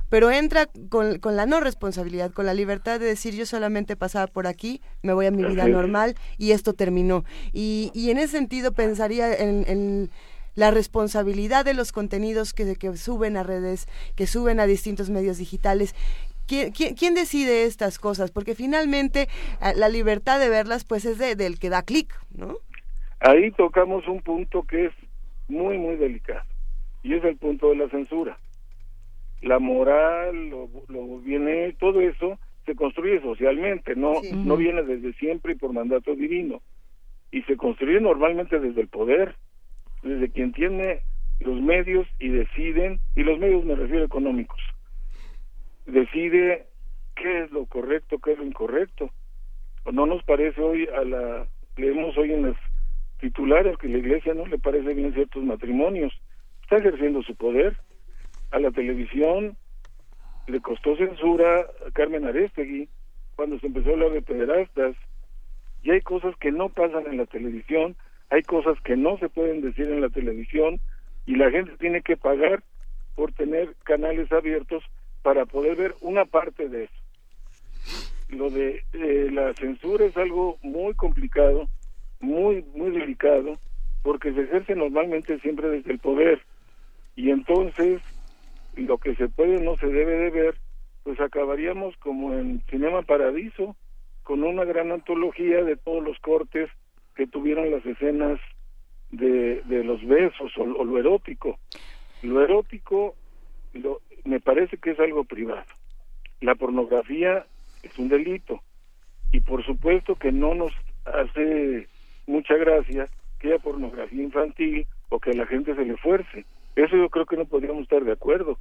[0.10, 4.28] pero entra con, con, la no responsabilidad, con la libertad de decir yo solamente pasaba
[4.28, 7.24] por aquí, me voy a mi vida normal y esto terminó.
[7.54, 10.10] Y, y en ese sentido pensaría en, en
[10.56, 15.38] la responsabilidad de los contenidos que, que, suben a redes, que suben a distintos medios
[15.38, 15.95] digitales,
[16.52, 18.32] ¿Quién, decide estas cosas?
[18.32, 19.30] Porque finalmente
[19.62, 22.58] eh, la libertad de verlas pues es de, del que da clic, ¿no?
[23.22, 24.94] Ahí tocamos un punto que es
[25.48, 26.44] muy, muy delicado
[27.04, 28.38] y es el punto de la censura.
[29.42, 30.68] La moral, lo,
[31.20, 36.62] viene, todo eso se construye socialmente, no, no viene desde siempre y por mandato divino.
[37.32, 39.36] Y se construye normalmente desde el poder,
[40.04, 41.00] desde quien tiene
[41.40, 44.60] los medios y deciden, y los medios me refiero económicos,
[45.86, 46.67] decide
[47.15, 49.10] qué es lo correcto, qué es lo incorrecto.
[49.91, 52.58] No nos parece hoy a la leemos hoy en los
[53.20, 56.13] titulares que la iglesia no le parece bien ciertos matrimonios.
[56.63, 57.78] Está ejerciendo su poder.
[58.52, 59.58] A la televisión
[60.48, 62.89] le costó censura a Carmen Arestegui
[63.36, 64.96] cuando se empezó a hablar de pederastas.
[65.84, 67.96] Y hay cosas que no pasan en la televisión,
[68.30, 70.80] hay cosas que no se pueden decir en la televisión
[71.26, 72.63] y la gente tiene que pagar
[73.15, 74.84] por tener canales abiertos
[75.21, 76.93] para poder ver una parte de eso.
[78.29, 81.67] lo de eh, la censura es algo muy complicado,
[82.19, 83.57] muy, muy delicado,
[84.03, 86.41] porque se ejerce normalmente siempre desde el poder.
[87.15, 88.01] Y entonces,
[88.75, 90.55] lo que se puede no se debe de ver,
[91.03, 93.75] pues acabaríamos como en Cinema Paradiso,
[94.23, 96.69] con una gran antología de todos los cortes
[97.15, 98.39] que tuvieron las escenas
[99.12, 101.60] de, de los besos o, lo erótico.
[102.21, 103.15] Lo erótico
[103.73, 105.65] lo, me parece que es algo privado.
[106.41, 107.45] La pornografía
[107.84, 108.62] es un delito
[109.31, 110.73] y por supuesto que no nos
[111.05, 111.88] hace
[112.27, 113.07] mucha gracia
[113.39, 116.45] que haya pornografía infantil o que a la gente se le fuerce.
[116.75, 118.57] Eso yo creo que no podríamos estar de acuerdo.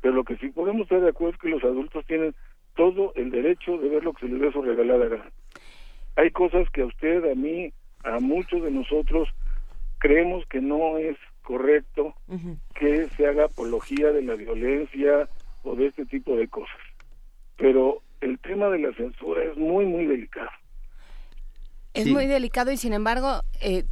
[0.00, 2.34] Pero lo que sí podemos estar de acuerdo es que los adultos tienen
[2.74, 5.30] todo el derecho de ver lo que se les dé su regalada.
[6.16, 7.72] Hay cosas que a usted, a mí,
[8.02, 9.28] a muchos de nosotros
[9.98, 12.14] creemos que no es correcto
[12.74, 15.28] que se haga apología de la violencia
[15.62, 16.76] o de este tipo de cosas.
[17.56, 20.50] Pero el tema de la censura es muy, muy delicado.
[21.92, 23.84] Es muy delicado y sin embargo, eh,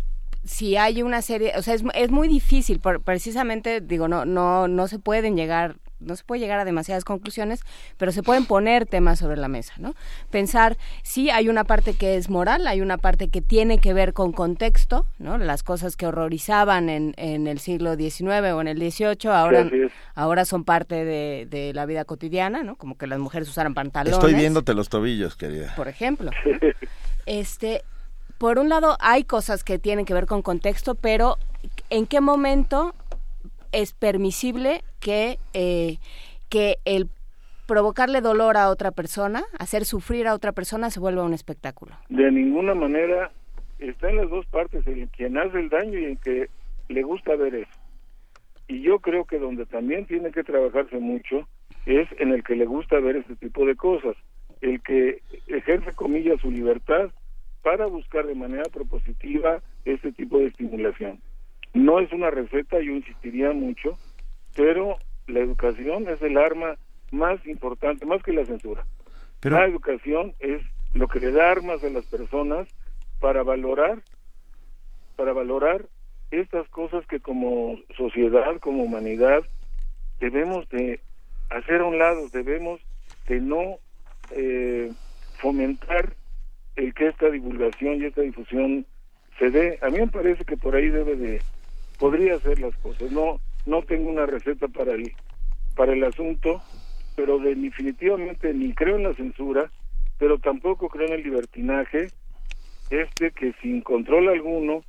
[0.43, 4.67] si hay una serie, o sea, es, es muy difícil, por, precisamente, digo, no, no,
[4.67, 7.61] no se pueden llegar no se puede llegar a demasiadas conclusiones,
[7.97, 9.95] pero se pueden poner temas sobre la mesa, ¿no?
[10.31, 14.13] Pensar, sí, hay una parte que es moral, hay una parte que tiene que ver
[14.13, 15.39] con contexto, ¿no?
[15.39, 19.71] Las cosas que horrorizaban en, en el siglo XIX o en el XVIII ahora,
[20.15, 22.77] ahora son parte de, de, la vida cotidiana, ¿no?
[22.77, 24.19] Como que las mujeres usaran pantalones.
[24.19, 25.75] Estoy viéndote los tobillos, querida.
[25.77, 26.31] Por ejemplo.
[27.25, 27.85] Este,
[28.39, 31.39] por un lado hay cosas que tienen que ver con contexto, pero
[31.91, 32.95] ¿en qué momento
[33.73, 35.97] es permisible que, eh,
[36.49, 37.09] que el
[37.67, 41.93] provocarle dolor a otra persona, hacer sufrir a otra persona, se vuelva un espectáculo.
[42.09, 43.33] De ninguna manera
[43.79, 46.49] está en las dos partes, en quien hace el daño y en que
[46.89, 47.81] le gusta ver eso.
[48.69, 51.49] Y yo creo que donde también tiene que trabajarse mucho
[51.87, 54.17] es en el que le gusta ver este tipo de cosas,
[54.61, 57.11] el que ejerce comillas su libertad
[57.63, 61.21] para buscar de manera propositiva este tipo de estimulación.
[61.75, 63.99] No es una receta, yo insistiría mucho,
[64.55, 66.77] pero la educación es el arma
[67.11, 68.85] más importante, más que la censura.
[69.41, 69.57] Pero...
[69.57, 70.63] La educación es
[70.95, 72.69] lo que le da armas a las personas
[73.21, 74.03] para valorar,
[75.17, 75.87] para valorar
[76.31, 79.43] estas cosas que como sociedad, como humanidad,
[80.21, 81.01] debemos de
[81.51, 82.81] hacer a un lado, debemos
[83.29, 83.79] de no
[84.31, 84.91] eh,
[85.41, 86.15] fomentar
[86.77, 88.87] el que esta divulgación y esta difusión
[89.39, 89.79] se dé.
[89.83, 91.43] A mí me parece que por ahí debe de
[92.03, 93.13] podría hacer las cosas.
[93.13, 95.13] No, no tengo una receta para el,
[95.77, 96.61] para el asunto,
[97.15, 99.71] pero definitivamente ni creo en la censura,
[100.19, 102.09] pero tampoco creo en el libertinaje,
[102.91, 104.83] este que sin control alguno,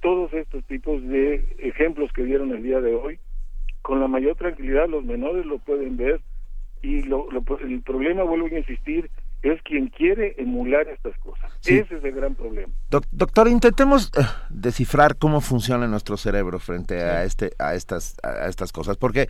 [0.00, 3.18] todos estos tipos de ejemplos que dieron el día de hoy,
[3.82, 6.22] con la mayor tranquilidad los menores lo pueden ver
[6.80, 7.28] y lo,
[7.60, 9.10] el problema, vuelvo a insistir,
[9.44, 11.52] es quien quiere emular estas cosas.
[11.60, 12.72] Ese es el gran problema.
[12.88, 18.72] doctor, intentemos eh, descifrar cómo funciona nuestro cerebro frente a este a estas a estas
[18.72, 19.28] cosas, porque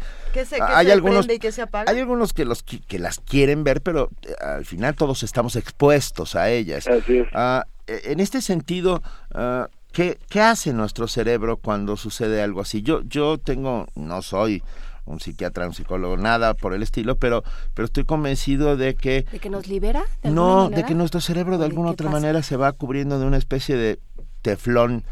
[0.61, 1.91] hay algunos y se apaga?
[1.91, 6.37] hay algunos que los que las quieren ver, pero eh, al final todos estamos expuestos
[6.37, 6.87] a ellas.
[6.87, 7.29] Así es.
[7.33, 12.83] Ah, e, en este sentido, ah, ¿qué, ¿qué hace nuestro cerebro cuando sucede algo así?
[12.83, 14.63] Yo yo tengo no soy
[15.05, 19.27] un psiquiatra, un psicólogo, nada por el estilo, pero, pero estoy convencido de que...
[19.31, 20.05] ¿De que nos libera?
[20.23, 23.77] no, de que nuestro cerebro de alguna otra manera se va cubriendo de una especie
[23.77, 23.99] de
[24.43, 25.05] teflón,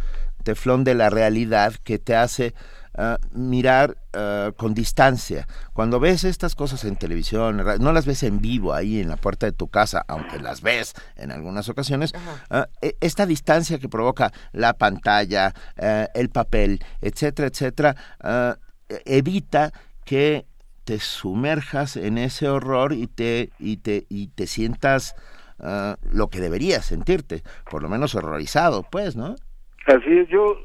[0.45, 2.55] teflón de la realidad que te hace
[2.95, 5.47] ah, mirar ah, con distancia.
[5.73, 9.47] Cuando ves estas cosas en televisión, no las ves en vivo ahí en la puerta
[9.47, 12.13] de tu casa, aunque las ves en algunas ocasiones,
[12.51, 15.55] ah, e, esta distancia que provoca la pantalla,
[16.15, 17.97] el papel, etcétera, etcétera,
[19.05, 19.73] evita
[20.05, 20.45] que
[20.85, 25.15] te sumerjas en ese horror y te y te y te sientas
[25.61, 29.37] ah, lo que deberías sentirte, por lo menos horrorizado, pues, ¿no?
[29.87, 30.57] Así es, yo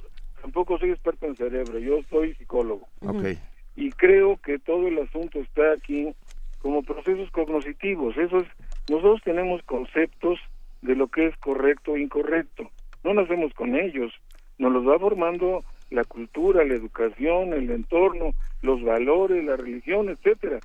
[0.42, 2.88] tampoco soy experto en cerebro, yo soy psicólogo.
[3.02, 3.38] Okay.
[3.76, 6.14] Y creo que todo el asunto está aquí
[6.62, 8.18] como procesos cognitivos.
[8.18, 8.48] Eso es,
[8.90, 10.40] nosotros tenemos conceptos
[10.82, 12.70] de lo que es correcto e incorrecto.
[13.04, 14.12] No nacemos con ellos,
[14.58, 20.60] nos los va formando la cultura, la educación, el entorno, los valores, la religión, etcétera.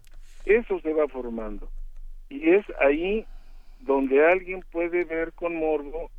[0.44, 1.68] Eso se va formando.
[2.28, 3.24] Y es ahí
[3.80, 6.10] donde alguien puede ver con morbo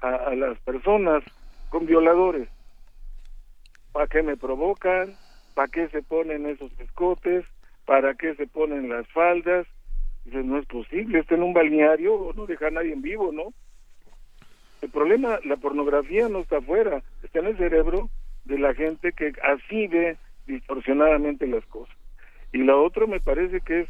[0.00, 1.22] a, las personas
[1.68, 2.48] con violadores.
[3.92, 5.14] ¿Para qué me provocan?
[5.54, 7.44] ¿Para qué se ponen esos escotes?
[7.86, 9.66] ¿Para qué se ponen las faldas?
[10.24, 13.54] Dice, no es posible, está en un balneario, no deja a nadie en vivo, ¿no?
[14.82, 18.10] El problema, la pornografía no está afuera, está en el cerebro
[18.44, 20.16] de la gente que así ve
[20.46, 21.96] distorsionadamente las cosas.
[22.52, 23.88] Y la otra me parece que es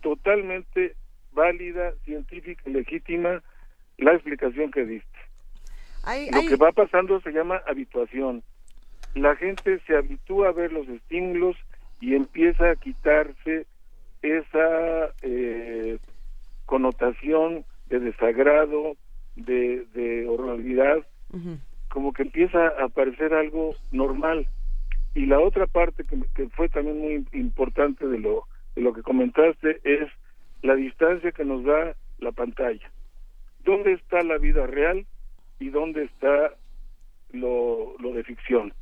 [0.00, 0.96] totalmente
[1.32, 3.42] válida, científica y legítima
[3.98, 5.18] la explicación que diste.
[6.32, 8.42] Lo que va pasando se llama habituación.
[9.14, 11.56] La gente se habitúa a ver los estímulos
[12.00, 13.66] y empieza a quitarse
[14.22, 15.98] esa eh,
[16.66, 18.96] connotación de desagrado,
[19.36, 21.58] de, de horroridad, Ujú.
[21.90, 24.46] Como que empieza a parecer algo normal.
[25.14, 28.44] Y la otra parte que, que fue también muy importante de lo,
[28.76, 30.08] de lo que comentaste es
[30.62, 32.90] la distancia que nos da la pantalla.
[33.64, 35.04] ¿Dónde está la vida real
[35.58, 36.54] y dónde está
[37.32, 38.72] lo, lo de ficción?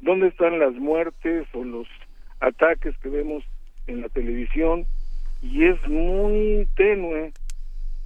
[0.00, 1.86] ¿Dónde están las muertes o los
[2.40, 3.44] ataques que vemos
[3.86, 4.86] en la televisión?
[5.42, 7.32] Y es muy tenue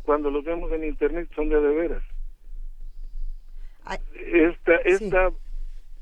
[0.05, 2.03] cuando los vemos en internet, son de veras.
[4.15, 5.31] Esta, esta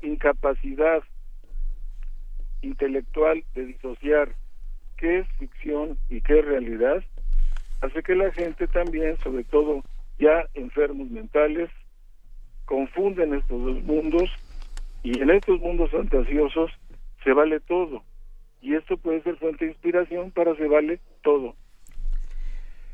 [0.01, 1.03] incapacidad
[2.61, 4.35] intelectual de disociar
[4.97, 7.03] qué es ficción y qué es realidad
[7.81, 9.83] hace que la gente también, sobre todo
[10.17, 11.69] ya enfermos mentales,
[12.65, 14.29] confunden estos dos mundos
[15.03, 16.71] y en estos mundos fantasiosos
[17.23, 18.03] se vale todo.
[18.61, 21.55] Y esto puede ser fuente de inspiración para se vale todo.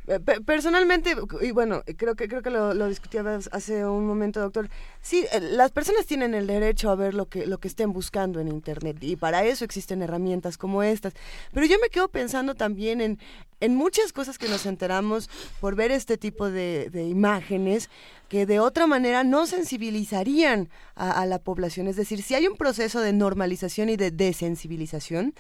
[0.10, 4.40] Eh, pe- Personalmente, y bueno, creo que creo que lo, lo discutíamos hace un momento,
[4.40, 4.68] doctor.
[5.04, 8.40] Sí, eh, las personas tienen el derecho a ver lo que lo que estén buscando
[8.40, 11.14] en internet y para eso existen herramientas como estas.
[11.54, 13.20] Pero yo me quedo pensando también en
[13.62, 15.30] en muchas cosas que nos enteramos
[15.60, 17.90] por ver este tipo de, de imágenes
[18.30, 21.88] que de otra manera no sensibilizarían a, a la población.
[21.88, 25.34] Es decir, si hay un proceso de normalización y de desensibilización,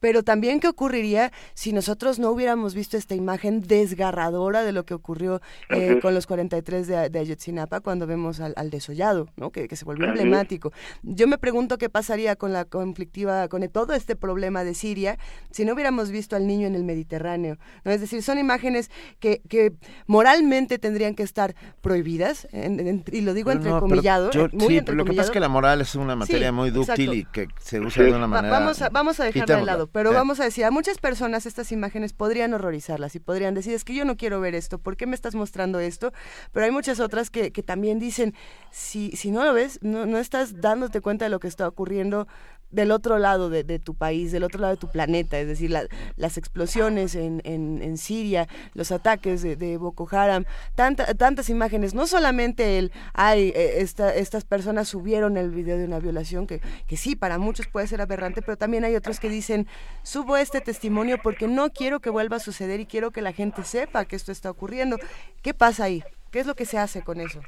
[0.00, 4.94] pero también qué ocurriría si nosotros no hubiéramos visto esta imagen desgarradora de lo que
[4.94, 5.40] ocurrió
[5.70, 9.50] eh, con los 43 de, de Ayotzinapa cuando vemos al, al desollado, ¿no?
[9.50, 10.72] que, que se volvió Así emblemático.
[11.02, 15.18] Yo me pregunto qué pasaría con la conflictiva, con todo este problema de Siria
[15.50, 17.58] si no hubiéramos visto al niño en el Mediterráneo.
[17.84, 17.90] ¿no?
[17.90, 18.90] Es decir, son imágenes
[19.20, 19.72] que, que
[20.06, 24.30] moralmente tendrían que estar prohibidas, en- en- y lo digo Pero no, pero entrecomillado.
[24.30, 26.52] yo- eh, muy sí, lo que pasa es que la moral es una materia Sí,
[26.52, 28.58] muy dúctil y que se usa de una Va- manera.
[28.58, 31.72] Vamos a, vamos a dejarla de lado, pero vamos a decir, a muchas personas estas
[31.72, 35.06] imágenes podrían horrorizarlas y podrían decir, es que yo no quiero ver esto, ¿por qué
[35.06, 36.12] me estás mostrando esto?
[36.52, 38.34] Pero hay muchas otras que, que también dicen,
[38.70, 42.26] si, si no lo ves, no, no estás dándote cuenta de lo que está ocurriendo
[42.70, 45.70] del otro lado de, de tu país, del otro lado de tu planeta, es decir,
[45.70, 45.86] la-
[46.16, 50.44] las explosiones en, en, en Siria, los ataques de, Boko Haram,
[50.74, 55.84] tanta- tantas imágenes, no solamente el, ay, eh, esta- estas personas subieron el video de
[55.84, 59.28] una violación, que, que sí, para muchos puede ser aberrante, pero también hay otros que
[59.28, 59.66] dicen,
[60.02, 63.62] subo este testimonio porque no quiero que vuelva a suceder y quiero que la gente
[63.64, 64.98] sepa que esto está ocurriendo.
[65.42, 66.02] ¿Qué pasa ahí?
[66.32, 67.40] ¿Qué es lo que se hace con eso?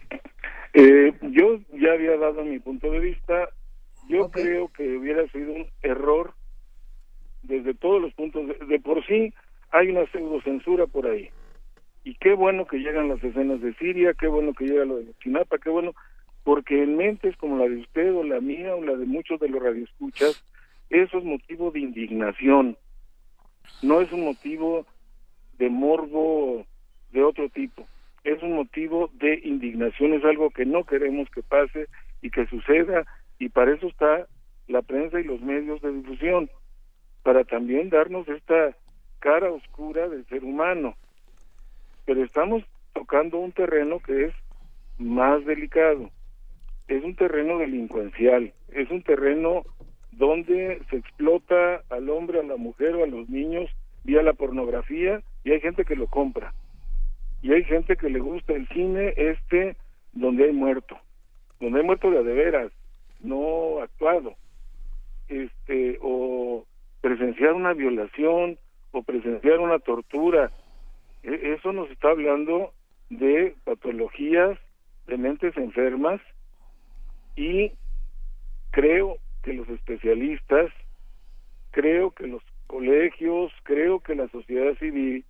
[0.75, 3.49] Eh, yo ya había dado mi punto de vista.
[4.09, 6.35] Yo creo que hubiera sido un error
[7.43, 8.47] desde todos los puntos.
[8.47, 9.33] De, de por sí
[9.71, 11.31] hay una pseudocensura por ahí.
[12.05, 15.13] Y qué bueno que llegan las escenas de Siria, qué bueno que llega lo de
[15.23, 15.93] Chinapa, qué bueno,
[16.45, 19.49] porque en mentes como la de usted o la mía o la de muchos de
[19.49, 20.45] los radioescuchas,
[20.91, 22.77] eso es motivo de indignación.
[23.83, 24.87] No es un motivo
[25.59, 26.65] de morbo
[27.11, 27.87] de otro tipo.
[28.23, 31.87] Es un motivo de indignación, es algo que no queremos que pase
[32.23, 33.05] y que suceda,
[33.39, 34.27] y para eso está
[34.69, 36.51] la prensa y los medios de difusión,
[37.23, 38.77] para también darnos esta
[39.19, 40.97] cara oscura del ser humano.
[42.05, 44.35] Pero estamos tocando un terreno que es
[44.99, 46.11] más delicado,
[46.89, 49.65] es un terreno delincuencial, es un terreno
[50.13, 53.71] donde se explota al hombre, a la mujer o a los niños
[54.05, 56.55] vía la pornografía y hay gente que lo compra.
[57.43, 59.77] Y hay gente que le gusta el cine este
[60.13, 60.99] donde hay muerto,
[61.61, 62.73] donde hay muerto de veras,
[63.21, 64.35] no actuado.
[65.29, 66.65] Este o
[67.01, 68.59] presenciar una violación
[68.93, 70.51] o presenciar una tortura.
[71.23, 72.73] E- Eso nos está hablando
[73.11, 74.59] de patologías
[75.07, 76.21] de mentes enfermas
[77.37, 77.73] y
[78.71, 80.73] creo que los especialistas,
[81.71, 85.25] creo que los colegios, creo que la sociedad civil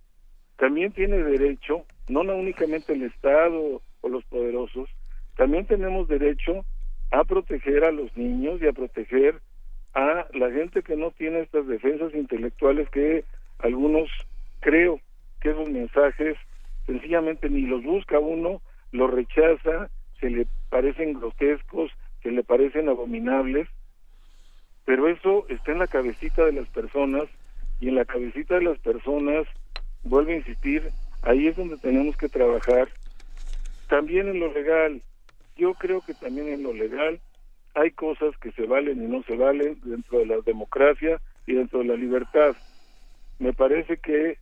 [0.57, 4.89] también tiene derecho, no no únicamente el Estado o los poderosos,
[5.35, 6.65] también tenemos derecho
[7.11, 9.39] a proteger a los niños y a proteger
[9.93, 13.23] a la gente que no tiene estas defensas intelectuales que
[13.59, 14.09] algunos
[14.59, 14.99] creo
[15.41, 16.37] que esos mensajes
[16.85, 19.89] sencillamente ni los busca uno, los rechaza,
[20.19, 21.91] se le parecen grotescos,
[22.23, 23.67] se le parecen abominables,
[24.85, 27.25] pero eso está en la cabecita de las personas
[27.79, 29.45] y en la cabecita de las personas,
[30.03, 30.89] vuelvo a insistir,
[31.23, 32.87] ahí es donde tenemos que trabajar.
[33.89, 35.01] También en lo legal,
[35.57, 37.19] yo creo que también en lo legal
[37.75, 41.79] hay cosas que se valen y no se valen dentro de la democracia y dentro
[41.79, 42.55] de la libertad.
[43.39, 44.37] Me parece que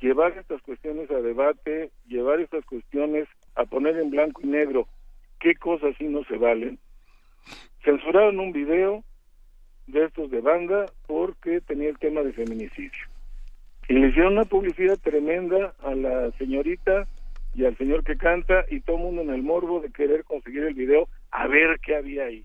[0.00, 4.86] llevar estas cuestiones a debate, llevar estas cuestiones a poner en blanco y negro
[5.40, 6.78] qué cosas sí no se valen.
[7.84, 9.02] Censuraron un video
[9.86, 13.06] de estos de banda porque tenía el tema de feminicidio.
[13.88, 17.08] Y le hicieron una publicidad tremenda a la señorita
[17.58, 20.62] y al señor que canta y todo el mundo en el morbo de querer conseguir
[20.62, 22.44] el video a ver qué había ahí.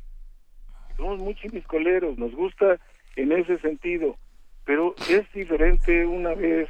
[0.98, 2.80] Somos muy chimiscoleros, nos gusta
[3.16, 4.18] en ese sentido,
[4.66, 6.68] pero es diferente una vez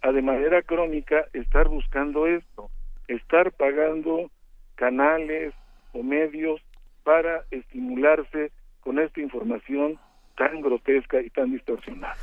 [0.00, 2.70] a de manera crónica estar buscando esto,
[3.08, 4.30] estar pagando
[4.76, 5.52] canales
[5.92, 6.60] o medios
[7.02, 9.98] para estimularse con esta información
[10.36, 12.14] tan grotesca y tan distorsionada.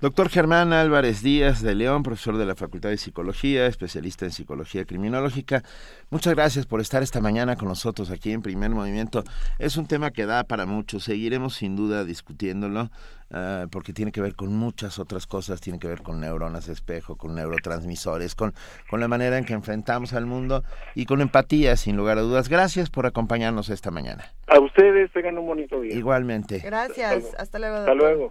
[0.00, 4.86] Doctor Germán Álvarez Díaz de León, profesor de la Facultad de Psicología, especialista en psicología
[4.86, 5.62] criminológica.
[6.08, 9.24] Muchas gracias por estar esta mañana con nosotros aquí en Primer Movimiento.
[9.58, 11.00] Es un tema que da para mucho.
[11.00, 12.84] Seguiremos sin duda discutiéndolo
[13.28, 15.60] uh, porque tiene que ver con muchas otras cosas.
[15.60, 18.54] Tiene que ver con neuronas de espejo, con neurotransmisores, con,
[18.88, 22.48] con la manera en que enfrentamos al mundo y con empatía, sin lugar a dudas.
[22.48, 24.32] Gracias por acompañarnos esta mañana.
[24.46, 25.94] A ustedes tengan un bonito día.
[25.94, 26.60] Igualmente.
[26.60, 27.34] Gracias.
[27.38, 27.76] Hasta luego.
[27.76, 28.30] Hasta luego.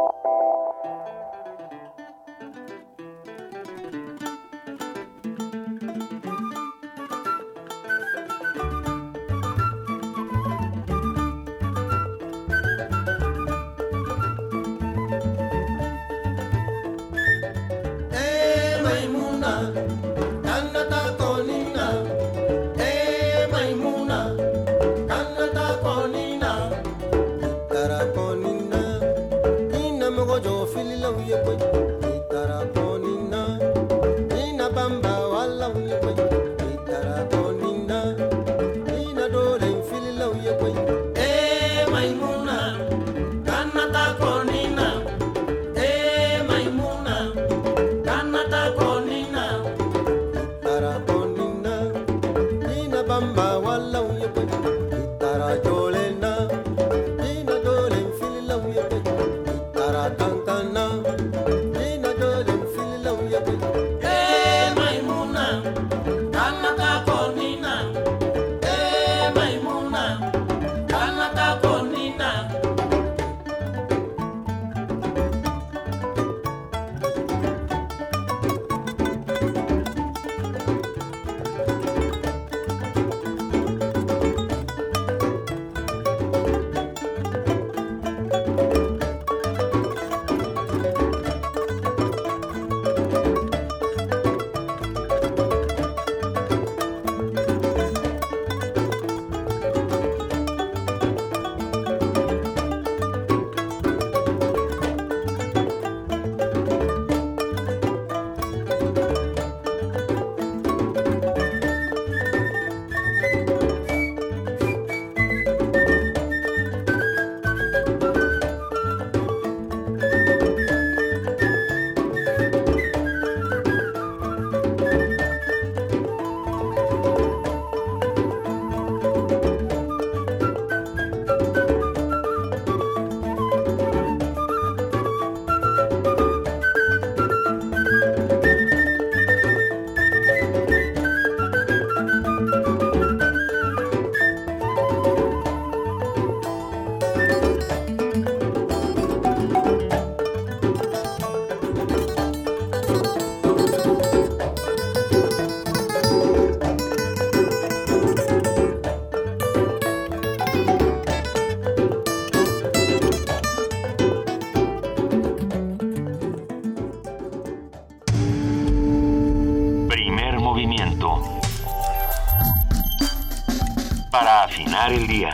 [174.81, 175.30] Para afinar el día.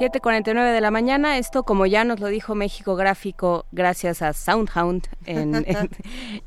[0.00, 5.08] 7.49 de la mañana, esto como ya nos lo dijo México Gráfico gracias a Soundhound
[5.26, 5.90] en, en,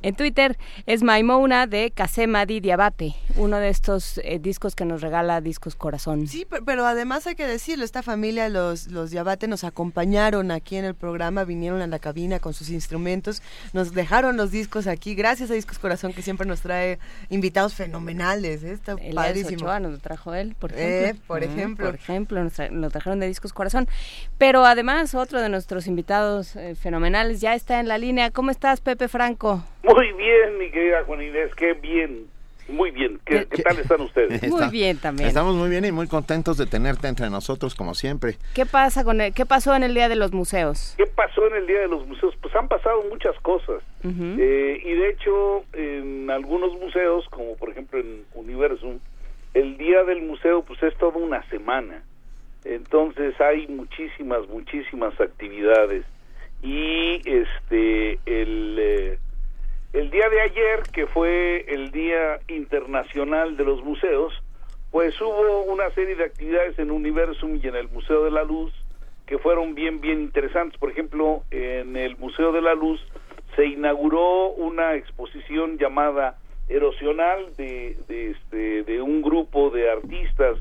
[0.01, 5.39] en Twitter, es Maimona de Casemadi Diabate, uno de estos eh, discos que nos regala
[5.39, 6.25] Discos Corazón.
[6.25, 10.77] Sí, pero, pero, además hay que decirlo, esta familia, los, los Diabate nos acompañaron aquí
[10.77, 15.13] en el programa, vinieron a la cabina con sus instrumentos, nos dejaron los discos aquí,
[15.13, 16.97] gracias a Discos Corazón que siempre nos trae
[17.29, 18.71] invitados fenomenales, ¿eh?
[18.71, 19.57] está Elias padrísimo.
[19.57, 21.07] Ochoa nos lo trajo él, por ejemplo.
[21.07, 21.85] Eh, por ejemplo.
[21.85, 23.87] Por ejemplo, nos, tra nos trajeron de Discos Corazón.
[24.37, 28.31] Pero además, otro de nuestros invitados eh, fenomenales ya está en la línea.
[28.31, 29.63] ¿Cómo estás, Pepe Franco?
[29.83, 32.27] Muy bien, mi querida Juan Inés, qué bien.
[32.69, 34.41] Muy bien, ¿qué, tal están ustedes?
[34.49, 35.27] Muy bien también.
[35.27, 38.37] Estamos muy bien y muy contentos de tenerte entre nosotros como siempre.
[38.53, 40.93] ¿Qué pasa con el, qué pasó en el Día de los Museos?
[40.97, 42.33] ¿Qué pasó en el Día de los Museos?
[42.41, 43.83] Pues han pasado muchas cosas.
[44.05, 48.99] Eh, y de hecho, en algunos museos, como por ejemplo en Universum,
[49.53, 52.03] el Día del Museo pues es toda una semana.
[52.65, 56.05] Entonces hay muchísimas, muchísimas actividades.
[56.61, 58.77] Y este, el...
[58.79, 59.17] Eh,
[59.93, 64.33] el día de ayer, que fue el Día Internacional de los Museos,
[64.89, 68.73] pues hubo una serie de actividades en Universum y en el Museo de la Luz
[69.27, 70.79] que fueron bien, bien interesantes.
[70.79, 73.01] Por ejemplo, en el Museo de la Luz
[73.55, 76.37] se inauguró una exposición llamada
[76.69, 80.57] Erosional de, de, este, de un grupo de artistas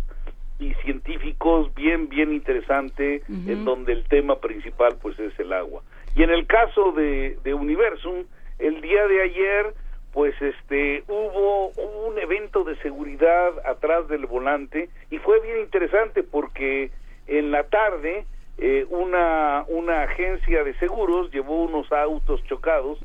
[0.62, 5.82] y científicos bien, bien interesante, en donde el tema principal pues es el agua.
[6.14, 8.24] Y en el caso de, de Universum,
[8.58, 9.74] el día de ayer
[10.12, 11.68] pues este hubo
[12.06, 16.90] un evento de seguridad atrás del volante y fue bien interesante porque
[17.26, 18.26] en la tarde
[18.58, 22.98] eh, una una agencia de seguros llevó unos autos chocados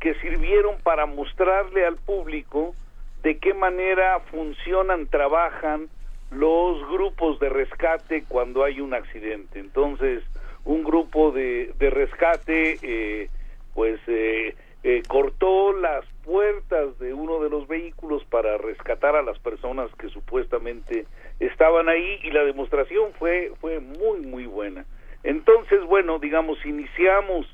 [0.00, 2.74] que sirvieron para mostrarle al público
[3.22, 5.88] de qué manera funcionan trabajan
[6.30, 9.58] los grupos de rescate cuando hay un accidente.
[9.58, 10.22] Entonces
[10.64, 13.28] un grupo de, de rescate eh,
[13.74, 19.38] pues eh, eh, cortó las puertas de uno de los vehículos para rescatar a las
[19.38, 21.06] personas que supuestamente
[21.38, 24.84] estaban ahí y la demostración fue fue muy muy buena.
[25.22, 27.46] Entonces bueno digamos iniciamos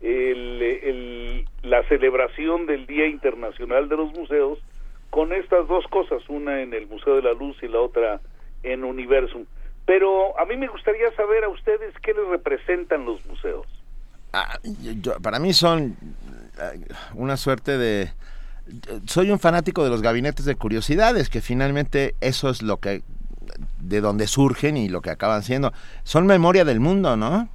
[0.00, 4.58] el, la celebración del Día Internacional de los Museos
[5.18, 8.20] con estas dos cosas una en el Museo de la Luz y la otra
[8.62, 9.46] en Universum
[9.84, 13.66] pero a mí me gustaría saber a ustedes qué les representan los museos
[14.32, 14.60] ah,
[15.20, 15.96] para mí son
[17.14, 18.10] una suerte de...
[19.06, 23.02] Soy un fanático de los gabinetes de curiosidades, que finalmente eso es lo que
[23.80, 25.72] de donde surgen y lo que acaban siendo.
[26.02, 27.48] Son memoria del mundo, ¿no?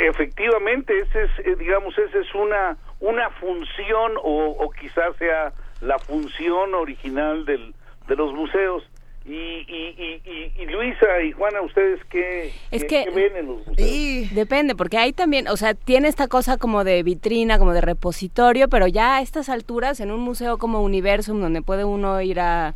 [0.00, 5.52] Efectivamente, ese es, eh, digamos, esa es una una función o, o quizás sea
[5.82, 7.74] la función original del,
[8.08, 8.82] de los museos.
[9.24, 14.34] Y, y, y, Luisa y Juana, ¿ustedes qué, ven en los museos?
[14.34, 18.68] Depende, porque hay también, o sea, tiene esta cosa como de vitrina, como de repositorio,
[18.68, 22.74] pero ya a estas alturas, en un museo como Universum, donde puede uno ir a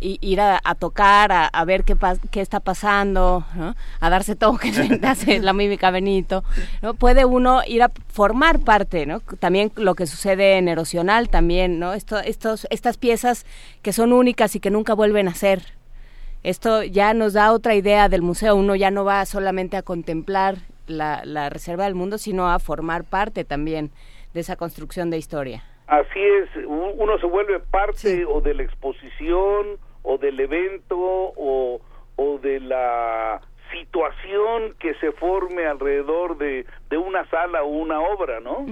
[0.00, 1.96] ir a, tocar, a, ver qué,
[2.30, 3.44] qué está pasando,
[4.00, 6.44] a darse toques, hace la mímica Benito,
[6.82, 6.94] ¿no?
[6.94, 9.20] puede uno ir a formar parte, ¿no?
[9.20, 11.94] también lo que sucede en Erosional también, ¿no?
[11.94, 13.46] Esto, estos, estas piezas
[13.82, 15.62] que son únicas y que nunca vuelven a ser,
[16.44, 18.54] esto ya nos da otra idea del museo.
[18.54, 23.04] Uno ya no va solamente a contemplar la, la reserva del mundo, sino a formar
[23.04, 23.90] parte también
[24.34, 25.64] de esa construcción de historia.
[25.88, 29.78] Así es, uno se vuelve parte o de la exposición
[30.10, 31.80] o del evento o,
[32.16, 38.40] o de la situación que se forme alrededor de, de una sala o una obra,
[38.40, 38.64] ¿no?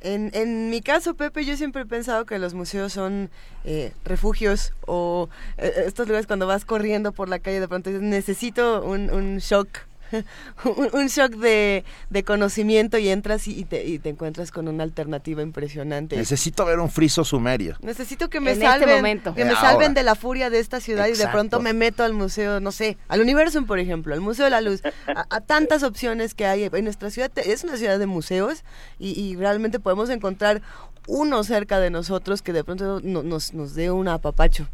[0.00, 3.30] En, en mi caso, Pepe, yo siempre he pensado que los museos son
[3.64, 5.28] eh, refugios o
[5.58, 9.68] eh, estos lugares cuando vas corriendo por la calle de pronto necesito un, un shock
[10.92, 11.84] un, shock de,
[12.24, 16.16] conocimiento y entras y te, y te, encuentras con una alternativa impresionante.
[16.16, 17.76] Necesito ver un friso sumerio.
[17.80, 21.12] Necesito que me este salven, que me salven de la furia de esta ciudad y
[21.12, 24.50] de pronto me meto al museo, no sé, al Universum, por ejemplo, al Museo de
[24.50, 27.30] la Luz, a, tantas opciones que hay en nuestra ciudad.
[27.36, 28.64] Es una ciudad de museos
[28.98, 30.62] y, realmente podemos encontrar
[31.06, 34.68] uno cerca de nosotros que de pronto nos, nos dé un apapacho.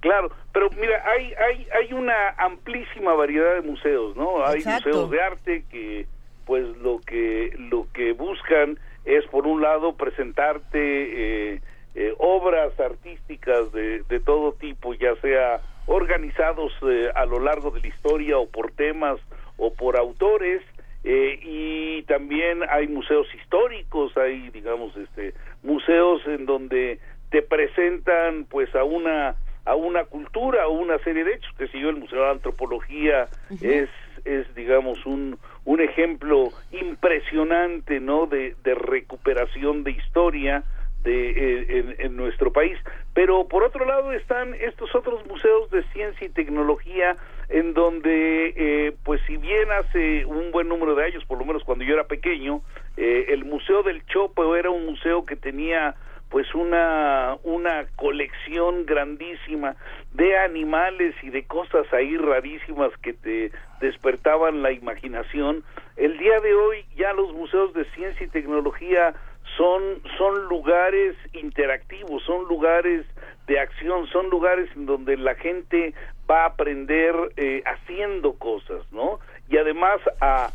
[0.00, 4.44] Claro, pero mira, hay, hay, hay una amplísima variedad de museos, ¿no?
[4.44, 6.06] Hay museos de arte que,
[6.46, 11.60] pues, lo que, lo que buscan es, por un lado, presentarte eh,
[11.94, 17.80] eh, obras artísticas de, de todo tipo, ya sea organizados eh, a lo largo de
[17.80, 19.18] la historia o por temas
[19.56, 20.62] o por autores,
[21.02, 25.32] y también hay museos históricos, hay, digamos, este,
[25.62, 27.00] museos en donde
[27.30, 29.34] te presentan pues a una
[29.64, 31.54] a una cultura o una serie de hechos.
[31.56, 33.28] Que si yo el museo de antropología
[33.60, 33.88] es
[34.24, 40.64] es digamos un un ejemplo impresionante no de, de recuperación de historia
[41.04, 42.78] de eh, en, nuestro país.
[43.14, 47.16] Pero por otro lado están estos otros museos de ciencia y tecnología
[47.48, 51.64] en donde eh, pues si bien hace un buen número de años por lo menos
[51.64, 52.62] cuando yo era pequeño
[52.96, 55.94] eh, el museo del Chopo era un museo que tenía
[56.30, 59.76] pues una una colección grandísima
[60.12, 63.50] de animales y de cosas ahí rarísimas que te
[63.80, 65.64] despertaban la imaginación.
[65.96, 69.14] El día de hoy ya los museos de ciencia y tecnología
[69.56, 69.82] son
[70.16, 73.04] son lugares interactivos, son lugares
[73.48, 75.92] de acción, son lugares en donde la gente
[76.30, 79.18] va a aprender eh, haciendo cosas, ¿no?
[79.48, 80.50] Y además a,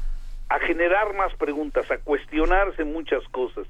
[0.47, 3.67] a generar más preguntas, a cuestionarse muchas cosas.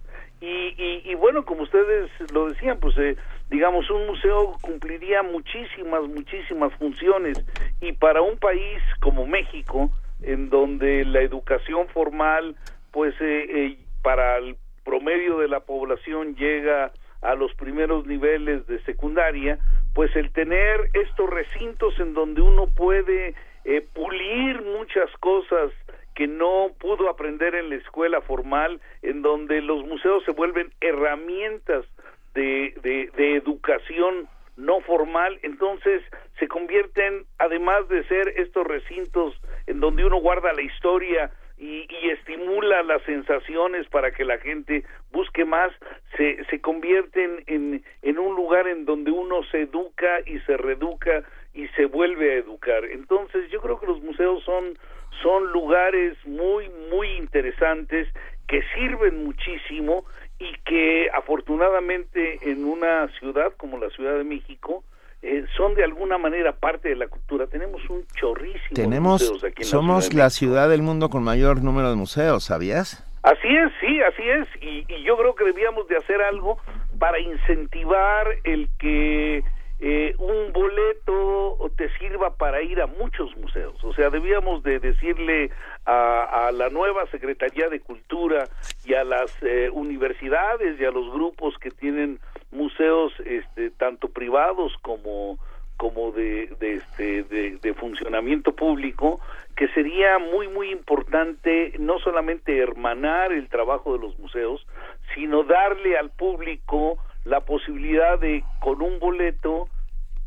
[0.47, 3.15] Y, y, bueno, como ustedes lo decían, pues eh,
[3.49, 7.43] digamos, un museo cumpliría muchísimas, muchísimas funciones.
[7.81, 9.89] Y para un país como México,
[10.21, 12.55] en donde la educación formal,
[12.91, 16.91] pues eh, eh, para el promedio de la población llega
[17.21, 19.57] a los primeros niveles de secundaria,
[19.95, 23.33] pues el tener estos recintos en donde uno puede
[23.63, 25.71] eh, pulir muchas cosas
[26.15, 31.85] que no pudo aprender en la escuela formal, en donde los museos se vuelven herramientas
[32.33, 36.01] de, de, educación no formal, entonces
[36.39, 42.09] se convierten, además de ser estos recintos en donde uno guarda la historia y, y,
[42.09, 45.71] estimula las sensaciones para que la gente busque más,
[46.17, 51.23] se, se convierten en, en un lugar en donde uno se educa y se reeduca
[51.53, 52.83] y se vuelve a educar.
[52.85, 54.77] Entonces yo creo que los museos son,
[55.21, 58.07] son lugares muy, muy interesantes
[58.47, 60.05] que sirven muchísimo
[60.39, 64.83] y que afortunadamente en una ciudad como la Ciudad de México,
[65.21, 67.47] eh, son de alguna manera parte de la cultura.
[67.47, 71.23] Tenemos un chorrísimo Tenemos, de museos aquí en somos la, la ciudad del mundo con
[71.23, 73.03] mayor número de museos, ¿sabías?
[73.23, 74.47] Así es, sí, así es.
[74.61, 76.59] Y, y yo creo que debíamos de hacer algo
[76.99, 79.43] para incentivar el que
[79.79, 83.83] eh, un boleto te sirva para ir a muchos museos.
[83.83, 85.51] O sea, debíamos de decirle
[85.85, 88.47] a, a la nueva Secretaría de Cultura
[88.85, 92.19] y a las eh, universidades y a los grupos que tienen
[92.51, 95.37] museos este, tanto privados como
[95.77, 99.19] como de, de este de, de, funcionamiento público
[99.57, 104.65] que sería muy muy importante no solamente hermanar el trabajo de los museos
[105.13, 109.67] sino darle al público la posibilidad de con un boleto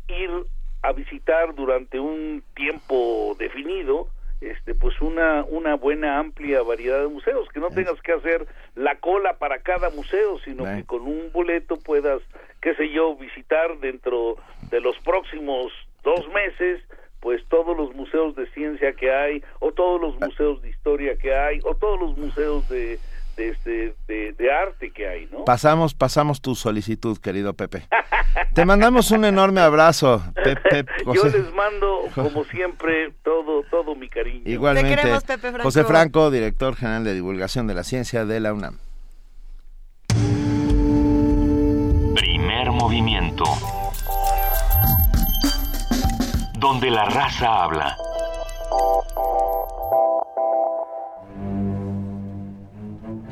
[0.07, 0.29] ir
[0.81, 4.07] a visitar durante un tiempo definido
[4.41, 8.95] este pues una una buena amplia variedad de museos que no tengas que hacer la
[8.95, 12.21] cola para cada museo sino que con un boleto puedas
[12.61, 14.37] qué sé yo visitar dentro
[14.69, 15.73] de los próximos
[16.03, 16.81] dos meses
[17.19, 21.35] pues todos los museos de ciencia que hay o todos los museos de historia que
[21.35, 22.97] hay o todos los museos de,
[23.39, 25.45] este, de, de, arte que hay, ¿no?
[25.45, 27.87] Pasamos, pasamos tu solicitud, querido Pepe.
[28.53, 30.85] Te mandamos un enorme abrazo, Pepe.
[31.13, 34.43] Yo les mando, como siempre, todo, todo mi cariño.
[34.45, 35.63] Igualmente, Te queremos, Pepe Franco.
[35.63, 38.77] José Franco, director general de divulgación de la ciencia de la UNAM.
[42.15, 43.45] Primer movimiento.
[46.57, 47.95] Donde la raza habla.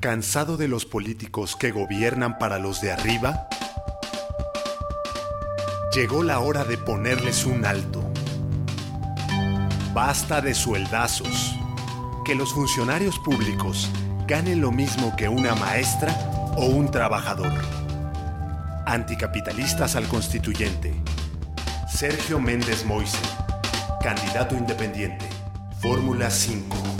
[0.00, 3.48] ¿Cansado de los políticos que gobiernan para los de arriba?
[5.94, 8.10] Llegó la hora de ponerles un alto.
[9.92, 11.56] Basta de sueldazos.
[12.24, 13.90] Que los funcionarios públicos
[14.26, 16.14] ganen lo mismo que una maestra
[16.56, 17.52] o un trabajador.
[18.86, 20.94] Anticapitalistas al constituyente.
[21.92, 23.18] Sergio Méndez Moise,
[24.00, 25.26] candidato independiente.
[25.80, 26.99] Fórmula 5.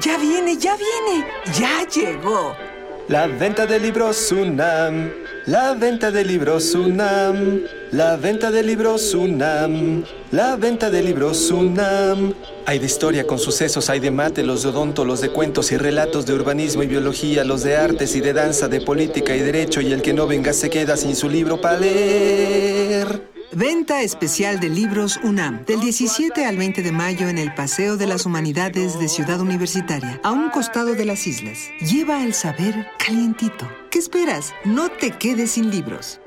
[0.00, 1.26] Ya viene, ya viene,
[1.58, 2.54] ya llegó.
[3.08, 5.10] La venta de libros UNAM,
[5.46, 7.62] la venta de libros UNAM.
[7.90, 12.34] La venta de libros UNAM, la venta de libros UNAM.
[12.66, 15.78] Hay de historia con sucesos, hay de mate, los de odonto, los de cuentos y
[15.78, 19.80] relatos de urbanismo y biología, los de artes y de danza, de política y derecho,
[19.80, 23.27] y el que no venga se queda sin su libro para leer.
[23.52, 28.06] Venta especial de libros UNAM, del 17 al 20 de mayo en el Paseo de
[28.06, 31.70] las Humanidades de Ciudad Universitaria, a un costado de las islas.
[31.80, 33.66] Lleva el saber calientito.
[33.90, 34.52] ¿Qué esperas?
[34.66, 36.20] No te quedes sin libros.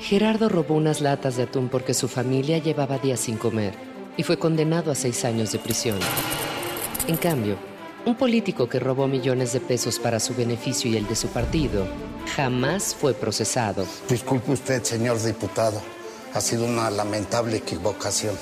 [0.00, 3.74] Gerardo robó unas latas de atún porque su familia llevaba días sin comer
[4.16, 5.98] y fue condenado a seis años de prisión.
[7.06, 7.56] En cambio,
[8.06, 11.86] un político que robó millones de pesos para su beneficio y el de su partido
[12.36, 13.84] jamás fue procesado.
[14.08, 15.82] Disculpe usted, señor diputado.
[16.32, 18.34] Ha sido una lamentable equivocación.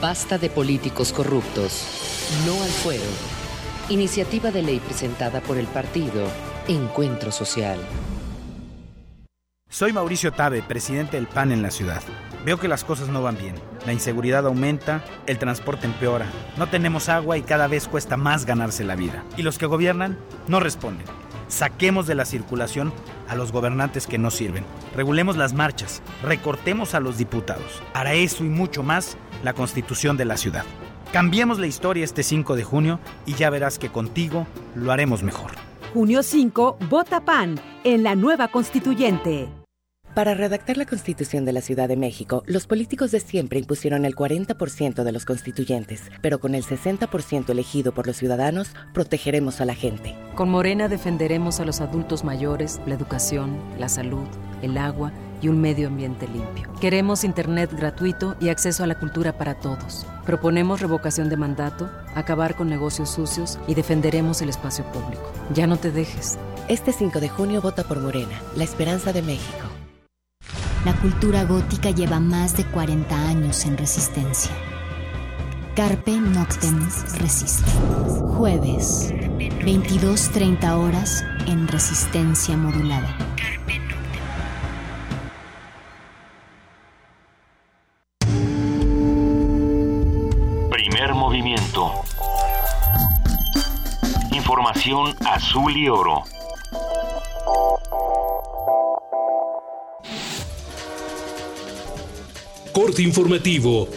[0.00, 1.84] Basta de políticos corruptos.
[2.46, 3.02] No al fuero.
[3.88, 6.26] Iniciativa de ley presentada por el partido
[6.68, 7.78] Encuentro Social.
[9.72, 12.02] Soy Mauricio Tabe, presidente del PAN en la ciudad.
[12.44, 13.54] Veo que las cosas no van bien.
[13.86, 18.82] La inseguridad aumenta, el transporte empeora, no tenemos agua y cada vez cuesta más ganarse
[18.82, 19.24] la vida.
[19.36, 20.18] Y los que gobiernan
[20.48, 21.06] no responden.
[21.46, 22.92] Saquemos de la circulación
[23.28, 24.64] a los gobernantes que no sirven.
[24.96, 27.80] Regulemos las marchas, recortemos a los diputados.
[27.92, 30.64] Para eso y mucho más, la constitución de la ciudad.
[31.12, 35.52] Cambiemos la historia este 5 de junio y ya verás que contigo lo haremos mejor.
[35.94, 39.59] Junio 5, vota PAN en la nueva constituyente.
[40.14, 44.16] Para redactar la Constitución de la Ciudad de México, los políticos de siempre impusieron el
[44.16, 49.76] 40% de los constituyentes, pero con el 60% elegido por los ciudadanos, protegeremos a la
[49.76, 50.16] gente.
[50.34, 54.26] Con Morena defenderemos a los adultos mayores, la educación, la salud,
[54.62, 56.68] el agua y un medio ambiente limpio.
[56.80, 60.06] Queremos Internet gratuito y acceso a la cultura para todos.
[60.26, 65.32] Proponemos revocación de mandato, acabar con negocios sucios y defenderemos el espacio público.
[65.54, 66.36] Ya no te dejes.
[66.66, 69.69] Este 5 de junio vota por Morena, la esperanza de México.
[70.84, 74.50] La cultura gótica lleva más de 40 años en resistencia.
[75.76, 77.70] Carpe Noctem Resiste.
[78.38, 83.14] Jueves, 22.30 horas en resistencia modulada.
[90.70, 91.92] Primer movimiento.
[94.32, 96.24] Información azul y oro.
[102.72, 103.88] Corte informativo.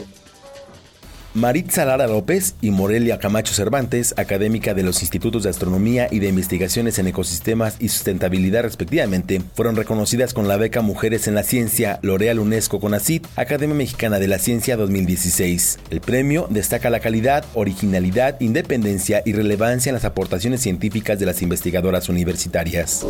[1.36, 6.28] Maritza Lara López y Morelia Camacho Cervantes, académica de los Institutos de Astronomía y de
[6.28, 11.98] Investigaciones en Ecosistemas y Sustentabilidad respectivamente, fueron reconocidas con la beca Mujeres en la Ciencia
[12.04, 15.80] L'Oreal UNESCO CONACYT, Academia Mexicana de la Ciencia 2016.
[15.90, 21.42] El premio destaca la calidad, originalidad, independencia y relevancia en las aportaciones científicas de las
[21.42, 23.04] investigadoras universitarias.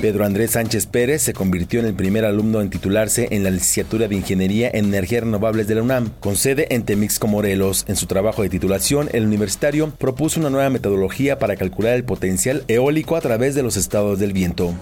[0.00, 4.06] Pedro Andrés Sánchez Pérez se convirtió en el primer alumno en titularse en la licenciatura
[4.06, 7.86] de Ingeniería en Energías Renovables de la UNAM, con sede en Temixco, Morelos.
[7.88, 12.62] En su trabajo de titulación, el universitario propuso una nueva metodología para calcular el potencial
[12.68, 14.74] eólico a través de los estados del viento.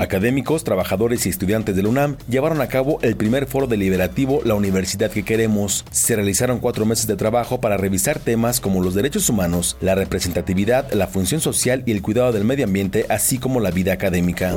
[0.00, 5.10] Académicos, trabajadores y estudiantes del UNAM llevaron a cabo el primer foro deliberativo La Universidad
[5.10, 5.84] que Queremos.
[5.92, 10.92] Se realizaron cuatro meses de trabajo para revisar temas como los derechos humanos, la representatividad,
[10.92, 14.56] la función social y el cuidado del medio ambiente, así como la vida académica.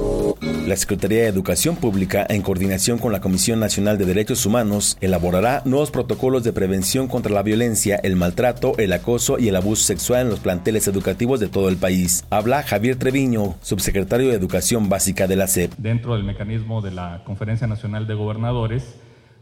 [0.66, 5.62] La Secretaría de Educación Pública, en coordinación con la Comisión Nacional de Derechos Humanos, elaborará
[5.66, 10.22] nuevos protocolos de prevención contra la violencia, el maltrato, el acoso y el abuso sexual
[10.22, 12.26] en los planteles educativos de todo el país.
[12.30, 15.74] Habla Javier Treviño, subsecretario de Educación Básica de la SEP.
[15.78, 18.96] Dentro del mecanismo de la Conferencia Nacional de Gobernadores,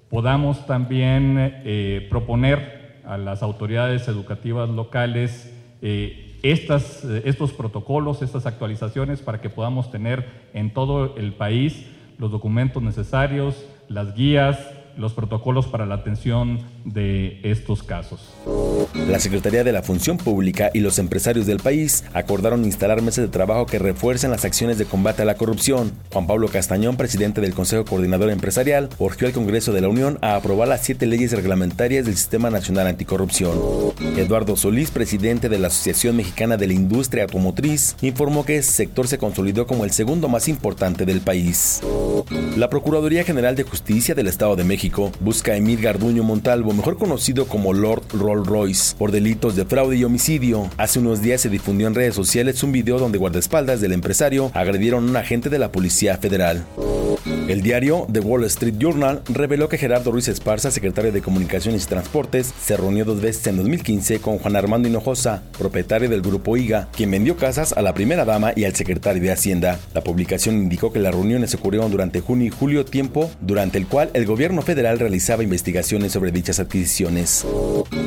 [0.09, 8.45] podamos también eh, proponer a las autoridades educativas locales eh, estas, eh, estos protocolos, estas
[8.45, 11.86] actualizaciones para que podamos tener en todo el país
[12.17, 14.57] los documentos necesarios, las guías,
[14.98, 18.34] los protocolos para la atención de estos casos.
[19.08, 23.30] La Secretaría de la Función Pública y los empresarios del país acordaron instalar meses de
[23.30, 25.91] trabajo que refuercen las acciones de combate a la corrupción.
[26.12, 30.36] Juan Pablo Castañón, presidente del Consejo Coordinador Empresarial, urgió al Congreso de la Unión a
[30.36, 33.60] aprobar las siete leyes reglamentarias del Sistema Nacional Anticorrupción.
[34.18, 39.08] Eduardo Solís, presidente de la Asociación Mexicana de la Industria Automotriz, informó que ese sector
[39.08, 41.82] se consolidó como el segundo más importante del país.
[42.56, 44.84] La Procuraduría General de Justicia del Estado de México
[45.19, 49.97] busca a Emil Garduño Montalvo, mejor conocido como Lord Rolls Royce, por delitos de fraude
[49.97, 50.69] y homicidio.
[50.77, 55.05] Hace unos días se difundió en redes sociales un video donde guardaespaldas del empresario agredieron
[55.05, 56.65] a un agente de la Policía Federal.
[57.47, 61.88] El diario The Wall Street Journal reveló que Gerardo Ruiz Esparza, secretario de Comunicaciones y
[61.88, 66.88] Transportes, se reunió dos veces en 2015 con Juan Armando Hinojosa, propietario del grupo IGA,
[66.95, 69.79] quien vendió casas a la primera dama y al secretario de Hacienda.
[69.93, 74.09] La publicación indicó que las reuniones ocurrieron durante junio y julio, tiempo durante el cual
[74.13, 77.45] el gobierno federal realizaba investigaciones sobre dichas adquisiciones.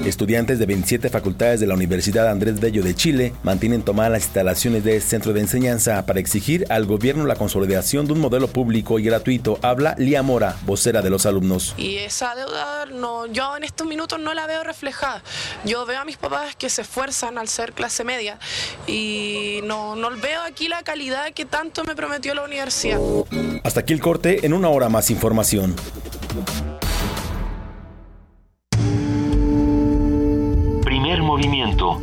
[0.04, 4.84] Estudiantes de 27 facultades de la Universidad Andrés Bello de Chile mantienen tomadas las instalaciones
[4.84, 8.98] de este centro de enseñanza para exigir al gobierno la consolidación de un modelo público
[8.98, 11.74] y gratuito habla Lía Mora, vocera de los alumnos.
[11.76, 15.22] Y esa deuda no, yo en estos minutos no la veo reflejada.
[15.64, 18.38] Yo veo a mis papás que se esfuerzan al ser clase media
[18.86, 22.98] y no, no veo aquí la calidad que tanto me prometió la universidad.
[23.64, 25.74] Hasta aquí el corte, en una hora más información.
[30.84, 32.02] Primer movimiento.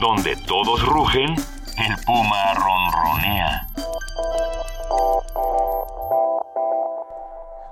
[0.00, 1.34] Donde todos rugen,
[1.76, 3.68] el puma ronronea.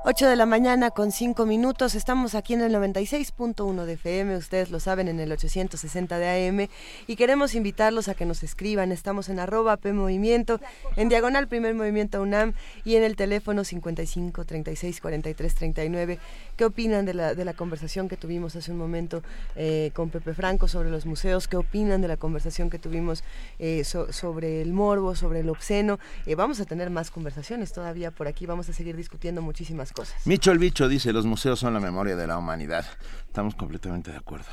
[0.09, 1.96] 8 de la mañana con 5 minutos.
[1.96, 6.68] Estamos aquí en el 96.1 de FM, ustedes lo saben, en el 860 de AM.
[7.09, 8.92] Y queremos invitarlos a que nos escriban.
[8.92, 10.61] Estamos en arroba P Movimiento,
[10.94, 12.52] en diagonal Primer Movimiento UNAM
[12.84, 16.20] y en el teléfono 55 36 43 39.
[16.57, 19.24] ¿Qué opinan de la, de la conversación que tuvimos hace un momento
[19.57, 21.48] eh, con Pepe Franco sobre los museos?
[21.48, 23.24] ¿Qué opinan de la conversación que tuvimos
[23.59, 25.98] eh, sobre el morbo, sobre el obsceno?
[26.26, 28.46] Eh, vamos a tener más conversaciones todavía por aquí.
[28.46, 29.95] Vamos a seguir discutiendo muchísimas cosas.
[30.24, 32.84] Micho el bicho dice, los museos son la memoria de la humanidad.
[33.26, 34.47] Estamos completamente de acuerdo.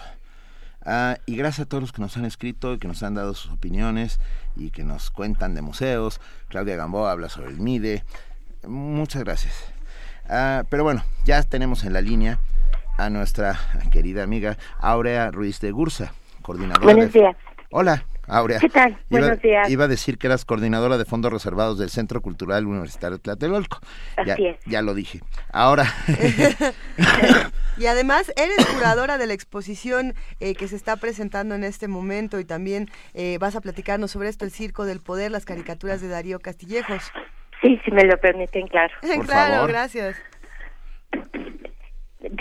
[0.86, 3.34] Ah, y gracias a todos los que nos han escrito y que nos han dado
[3.34, 4.20] sus opiniones
[4.56, 6.20] y que nos cuentan de museos.
[6.50, 8.04] Claudia Gamboa habla sobre el MIDE.
[8.68, 9.54] Muchas gracias.
[10.28, 12.40] Ah, pero bueno, ya tenemos en la línea
[12.98, 13.60] a nuestra
[13.92, 16.86] querida amiga Aurea Ruiz de Gursa, coordinadora.
[16.86, 17.36] Buenos días.
[17.72, 18.06] Hola.
[18.28, 18.60] Aurea.
[18.60, 18.98] ¿Qué tal?
[19.10, 19.70] Buenos días.
[19.70, 23.80] Iba a decir que eras coordinadora de fondos reservados del Centro Cultural Universitario Tlatelolco.
[24.16, 24.60] Así ya, es.
[24.66, 25.20] ya lo dije.
[25.52, 25.86] Ahora.
[27.78, 32.40] y además eres curadora de la exposición eh, que se está presentando en este momento
[32.40, 36.08] y también eh, vas a platicarnos sobre esto, el Circo del Poder, las caricaturas de
[36.08, 37.12] Darío Castillejos.
[37.62, 38.94] Sí, si me lo permiten, claro.
[39.26, 40.16] claro, gracias.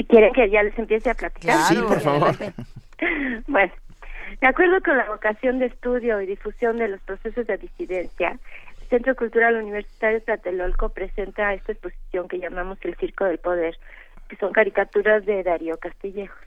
[0.09, 1.59] ¿Quieren que ya les empiece a platicar?
[1.65, 2.37] sí, por favor.
[3.49, 3.73] bueno,
[4.41, 8.39] de acuerdo con la vocación de estudio y difusión de los procesos de disidencia,
[8.81, 13.79] el Centro Cultural Universitario Tlatelolco presenta esta exposición que llamamos El Circo del Poder,
[14.29, 16.39] que son caricaturas de Darío Castillejos.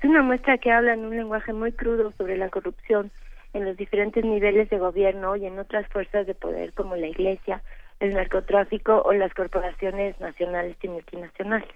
[0.00, 3.10] Es una muestra que habla en un lenguaje muy crudo sobre la corrupción
[3.52, 7.62] en los diferentes niveles de gobierno y en otras fuerzas de poder como la Iglesia,
[8.00, 11.68] el narcotráfico o las corporaciones nacionales y multinacionales.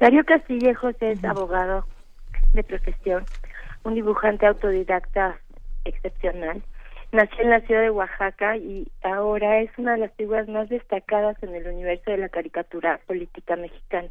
[0.00, 1.86] Darío Castillejos es abogado
[2.52, 3.24] de profesión,
[3.84, 5.38] un dibujante autodidacta
[5.84, 6.62] excepcional.
[7.12, 11.40] Nació en la ciudad de Oaxaca y ahora es una de las figuras más destacadas
[11.42, 14.08] en el universo de la caricatura política mexicana.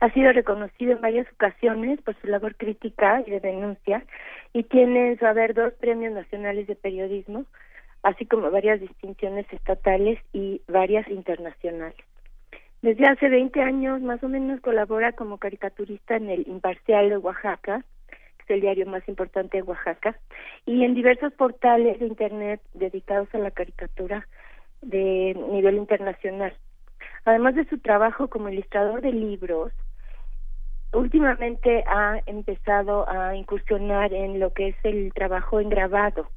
[0.00, 4.04] Ha sido reconocido en varias ocasiones por su labor crítica y de denuncia
[4.52, 7.44] y tiene en su haber dos premios nacionales de periodismo,
[8.02, 11.96] así como varias distinciones estatales y varias internacionales.
[12.80, 17.84] Desde hace 20 años más o menos colabora como caricaturista en el Imparcial de Oaxaca,
[18.44, 20.18] es el diario más importante de Oaxaca,
[20.66, 24.26] y en diversos portales de Internet dedicados a la caricatura
[24.80, 26.56] de nivel internacional.
[27.24, 29.72] Además de su trabajo como ilustrador de libros,
[30.92, 36.28] últimamente ha empezado a incursionar en lo que es el trabajo en grabado,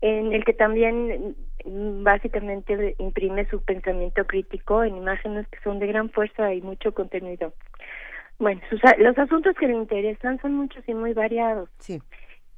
[0.00, 5.86] en el que también mm, básicamente imprime su pensamiento crítico en imágenes que son de
[5.86, 7.54] gran fuerza y mucho contenido.
[8.38, 11.68] Bueno, sus, los asuntos que le interesan son muchos y muy variados.
[11.78, 12.00] Sí.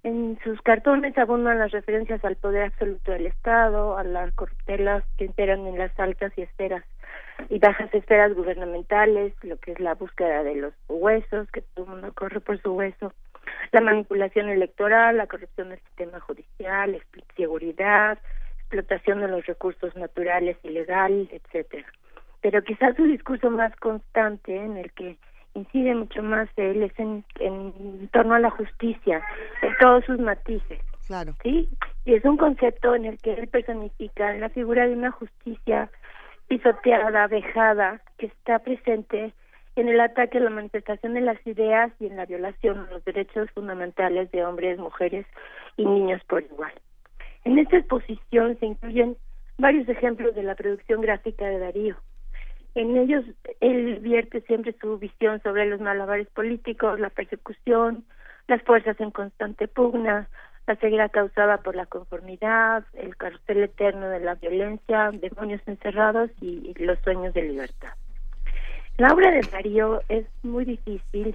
[0.02, 5.24] En sus cartones abundan las referencias al poder absoluto del Estado, a las corruptelas que
[5.24, 6.84] imperan en las altas y esferas
[7.48, 11.90] y bajas esferas gubernamentales, lo que es la búsqueda de los huesos, que todo el
[11.90, 13.12] mundo corre por su hueso,
[13.72, 17.00] la manipulación electoral, la corrupción del sistema judicial,
[17.36, 18.18] seguridad,
[18.60, 21.86] explotación de los recursos naturales ilegales, etcétera.
[22.40, 25.16] Pero quizás su discurso más constante, en el que
[25.56, 29.22] incide mucho más él, es en, en torno a la justicia,
[29.62, 30.80] en todos sus matices.
[31.06, 31.34] Claro.
[31.42, 31.68] ¿Sí?
[32.04, 35.90] Y es un concepto en el que él personifica la figura de una justicia
[36.48, 39.32] pisoteada, vejada, que está presente
[39.76, 43.04] en el ataque a la manifestación de las ideas y en la violación de los
[43.04, 45.26] derechos fundamentales de hombres, mujeres
[45.76, 46.72] y niños por igual.
[47.44, 49.16] En esta exposición se incluyen
[49.58, 51.96] varios ejemplos de la producción gráfica de Darío.
[52.76, 53.24] En ellos
[53.60, 58.04] él vierte siempre su visión sobre los malabares políticos, la persecución,
[58.48, 60.28] las fuerzas en constante pugna,
[60.66, 66.74] la ceguera causada por la conformidad, el carrusel eterno de la violencia, demonios encerrados y,
[66.74, 67.94] los sueños de libertad.
[68.98, 71.34] La obra de Darío es muy difícil,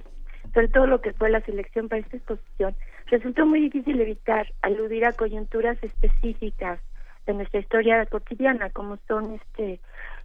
[0.54, 2.76] sobre todo lo que fue la selección para esta exposición.
[3.06, 6.78] Resultó muy difícil evitar aludir a coyunturas específicas
[7.26, 9.80] de nuestra historia cotidiana, como son este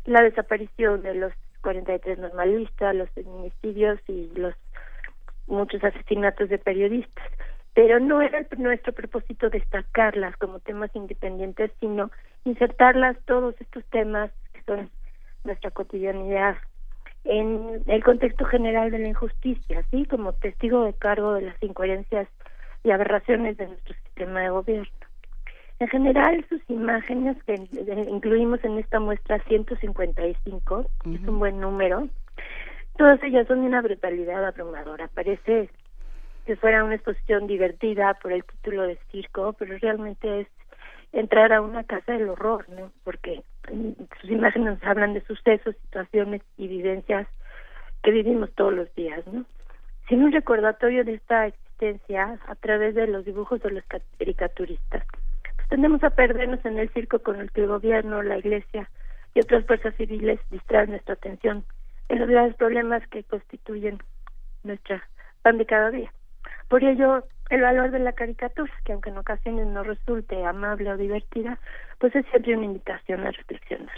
[0.08, 4.56] la desaparición de los 43 normalistas, los feminicidios y los
[5.46, 7.24] muchos asesinatos de periodistas
[7.78, 12.10] pero no era nuestro propósito destacarlas como temas independientes, sino
[12.44, 14.90] insertarlas todos estos temas que son
[15.44, 16.58] nuestra cotidianidad
[17.24, 22.28] en el contexto general de la injusticia, así como testigo de cargo de las incoherencias
[22.84, 25.07] y aberraciones de nuestro sistema de gobierno.
[25.80, 27.54] En general, sus imágenes que
[28.10, 32.10] incluimos en esta muestra 155, es un buen número,
[32.98, 35.08] todas ellas son de una brutalidad abrumadora.
[35.14, 35.70] Parece
[36.46, 40.48] que fuera una exposición divertida por el título de circo, pero realmente es
[41.14, 42.92] entrar a una casa del horror, ¿no?
[43.04, 43.44] Porque
[44.22, 47.28] sus imágenes hablan de sucesos, situaciones y vivencias
[48.02, 49.46] que vivimos todos los días, ¿no?
[50.10, 53.84] Sin un recordatorio de esta existencia a través de los dibujos de los
[54.18, 55.06] caricaturistas.
[55.70, 58.90] Tendemos a perdernos en el circo con el que el gobierno, la iglesia
[59.34, 61.66] y otras fuerzas civiles distraen nuestra atención
[62.10, 64.00] en los graves problemas que constituyen
[64.64, 65.04] nuestra
[65.42, 66.12] pan de cada día.
[66.70, 70.98] Por ello, el valor de la caricatura, que aunque en ocasiones no resulte amable o
[70.98, 71.60] divertida,
[72.00, 73.96] pues es siempre una invitación a reflexionar.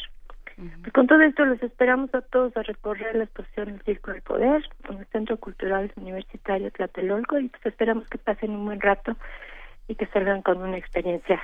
[0.82, 4.22] Pues con todo esto los esperamos a todos a recorrer la exposición El Circo del
[4.22, 9.16] Poder en el Centro Cultural Universitario Tlatelolco y pues esperamos que pasen un buen rato
[9.90, 11.42] y que salgan con una experiencia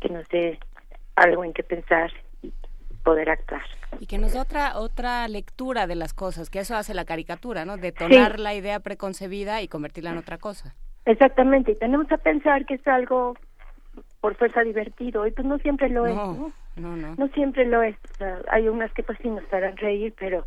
[0.00, 0.58] que nos dé
[1.16, 2.10] algo en que pensar
[3.02, 3.62] poder actuar.
[4.00, 7.64] Y que nos dé otra, otra lectura de las cosas, que eso hace la caricatura,
[7.64, 7.76] ¿no?
[7.76, 10.74] Detonar la idea preconcebida y convertirla en otra cosa.
[11.04, 13.34] Exactamente, y tenemos a pensar que es algo
[14.20, 16.52] por fuerza divertido, y pues no siempre lo es, ¿no?
[16.76, 17.14] No, no.
[17.16, 17.96] No siempre lo es.
[18.50, 20.46] hay unas que pues sí nos harán reír, pero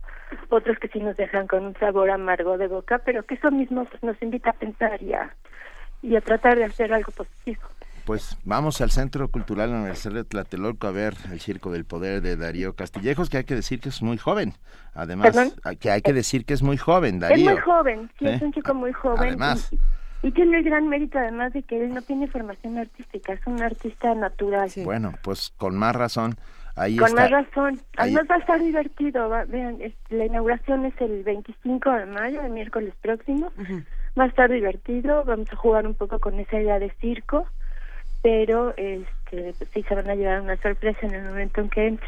[0.50, 3.86] otros que sí nos dejan con un sabor amargo de boca, pero que eso mismo
[3.86, 5.14] pues, nos invita a pensar y
[6.02, 7.62] y a tratar de hacer algo positivo
[8.08, 12.38] pues vamos al Centro Cultural Universidad de Tlatelolco a ver el Circo del Poder de
[12.38, 14.54] Darío Castillejos, que hay que decir que es muy joven.
[14.94, 17.50] Además, que hay que decir que es muy joven, Darío.
[17.50, 19.28] Es muy joven, sí, es un chico muy joven.
[19.28, 19.70] Además.
[20.24, 23.62] Y, tiene el gran mérito, además, de que él no tiene formación artística, es un
[23.62, 24.72] artista natural.
[24.86, 26.38] Bueno, pues con más razón.
[26.78, 27.82] Ahí con más razón.
[27.98, 29.30] Además va a estar divertido.
[29.50, 29.80] vean,
[30.10, 33.52] la inauguración es el 25 de mayo, el miércoles próximo.
[34.18, 35.24] Va a estar divertido.
[35.26, 37.48] Vamos a jugar un poco con esa idea de circo
[38.22, 42.08] pero este, sí se van a llevar una sorpresa en el momento en que entre.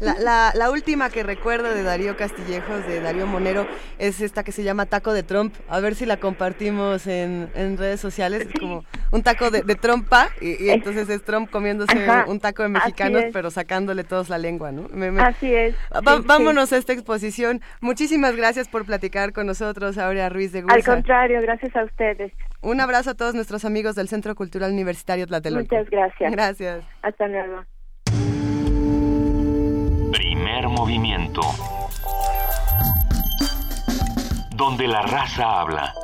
[0.00, 3.66] La, la, última que recuerdo de Darío Castillejos, de Darío Monero,
[3.98, 5.54] es esta que se llama Taco de Trump.
[5.68, 8.48] A ver si la compartimos en, en redes sociales.
[8.48, 11.94] Es como un taco de, trompa y, entonces es Trump comiéndose
[12.26, 14.88] un taco de mexicanos, pero sacándole todos la lengua, ¿no?
[15.20, 15.74] Así es.
[16.26, 17.60] vámonos a esta exposición.
[17.80, 20.74] Muchísimas gracias por platicar con nosotros, Aurea Ruiz de Gusa.
[20.74, 22.32] Al contrario, gracias a ustedes.
[22.60, 25.74] Un abrazo a todos nuestros amigos del Centro Cultural Universitario Tlatelolco.
[25.74, 26.32] Muchas gracias.
[26.32, 26.84] Gracias.
[27.02, 27.64] Hasta luego.
[30.68, 31.42] Movimiento.
[34.56, 35.94] Donde la raza habla.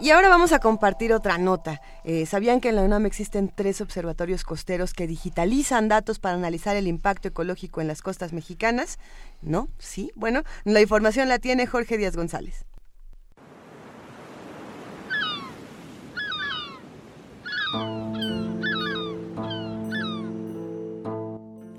[0.00, 1.80] Y ahora vamos a compartir otra nota.
[2.04, 6.76] Eh, ¿Sabían que en la UNAM existen tres observatorios costeros que digitalizan datos para analizar
[6.76, 8.98] el impacto ecológico en las costas mexicanas?
[9.40, 9.68] ¿No?
[9.78, 10.12] ¿Sí?
[10.14, 12.66] Bueno, la información la tiene Jorge Díaz González.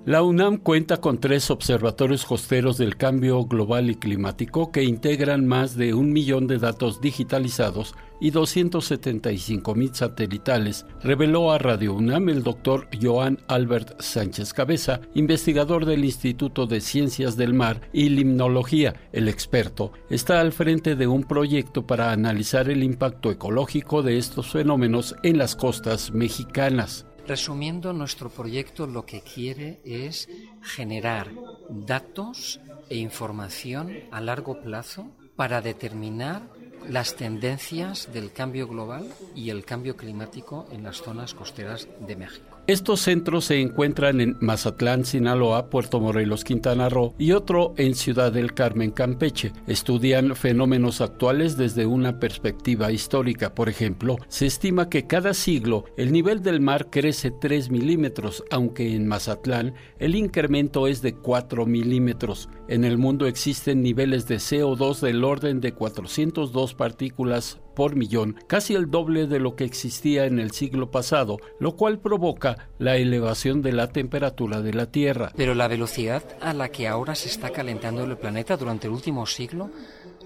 [0.05, 5.75] La UNAM cuenta con tres observatorios costeros del cambio global y climático que integran más
[5.75, 12.43] de un millón de datos digitalizados y 275 mil satelitales, reveló a Radio UNAM el
[12.43, 18.93] doctor Joan Albert Sánchez Cabeza, investigador del Instituto de Ciencias del Mar y Limnología.
[19.11, 24.51] El experto está al frente de un proyecto para analizar el impacto ecológico de estos
[24.51, 27.07] fenómenos en las costas mexicanas.
[27.27, 30.29] Resumiendo, nuestro proyecto lo que quiere es
[30.61, 31.31] generar
[31.69, 36.43] datos e información a largo plazo para determinar
[36.87, 42.54] las tendencias del cambio global y el cambio climático en las zonas costeras de México.
[42.67, 48.31] Estos centros se encuentran en Mazatlán, Sinaloa, Puerto Morelos, Quintana Roo y otro en Ciudad
[48.31, 49.53] del Carmen, Campeche.
[49.67, 53.53] Estudian fenómenos actuales desde una perspectiva histórica.
[53.53, 58.95] Por ejemplo, se estima que cada siglo el nivel del mar crece 3 milímetros, aunque
[58.95, 62.49] en Mazatlán el incremento es de 4 milímetros.
[62.67, 68.73] En el mundo existen niveles de CO2 del orden de 402 partículas por millón, casi
[68.73, 73.61] el doble de lo que existía en el siglo pasado, lo cual provoca la elevación
[73.61, 75.31] de la temperatura de la Tierra.
[75.35, 79.25] Pero la velocidad a la que ahora se está calentando el planeta durante el último
[79.25, 79.69] siglo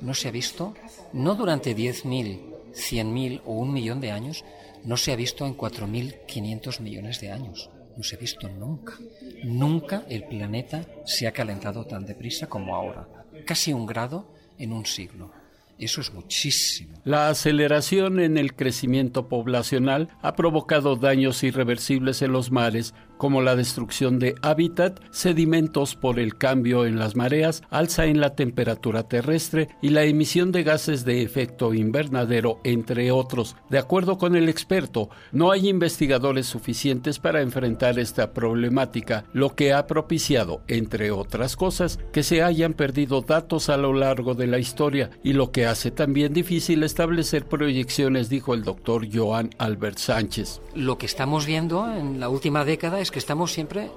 [0.01, 0.73] no se ha visto,
[1.11, 2.39] no durante 10.000,
[2.73, 4.45] 100.000 o un millón de años,
[4.83, 7.69] no se ha visto en 4.500 millones de años.
[7.97, 8.93] No se ha visto nunca.
[9.43, 13.07] Nunca el planeta se ha calentado tan deprisa como ahora.
[13.45, 15.31] Casi un grado en un siglo.
[15.79, 17.01] Eso es muchísimo.
[17.05, 23.57] La aceleración en el crecimiento poblacional ha provocado daños irreversibles en los mares, como la
[23.57, 29.67] destrucción de hábitat, sedimentos por el cambio en las mareas, alza en la temperatura terrestre
[29.81, 33.57] y la emisión de gases de efecto invernadero, entre otros.
[33.69, 39.73] De acuerdo con el experto, no hay investigadores suficientes para enfrentar esta problemática, lo que
[39.73, 44.59] ha propiciado, entre otras cosas, que se hayan perdido datos a lo largo de la
[44.59, 50.61] historia y lo que hace también difícil establecer proyecciones, dijo el doctor Joan Albert Sánchez.
[50.73, 53.91] Lo que estamos viendo en la última década es que estamos siempre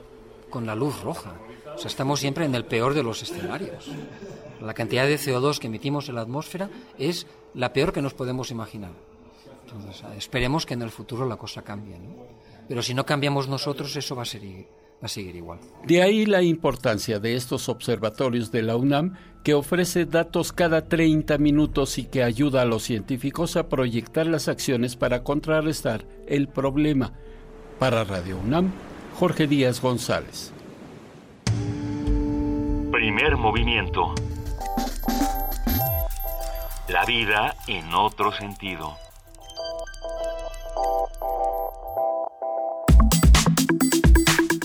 [0.51, 1.35] con la luz roja.
[1.75, 3.89] O sea, estamos siempre en el peor de los escenarios.
[4.61, 8.51] La cantidad de CO2 que emitimos en la atmósfera es la peor que nos podemos
[8.51, 8.93] imaginar.
[9.65, 11.97] Entonces, esperemos que en el futuro la cosa cambie.
[12.69, 14.67] Pero si no cambiamos nosotros, eso va a, seguir,
[15.03, 15.59] va a seguir igual.
[15.85, 21.39] De ahí la importancia de estos observatorios de la UNAM, que ofrece datos cada 30
[21.39, 27.13] minutos y que ayuda a los científicos a proyectar las acciones para contrarrestar el problema.
[27.79, 28.73] Para Radio UNAM,
[29.23, 30.53] Jorge Díaz González.
[32.91, 34.17] Primer movimiento.
[36.89, 38.97] La vida en otro sentido.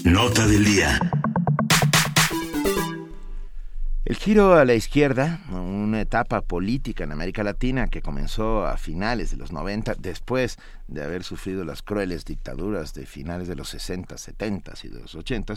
[0.04, 1.00] Nota del día.
[4.08, 9.32] El giro a la izquierda, una etapa política en América Latina que comenzó a finales
[9.32, 10.58] de los 90, después
[10.88, 15.14] de haber sufrido las crueles dictaduras de finales de los 60, 70 y de los
[15.14, 15.56] 80,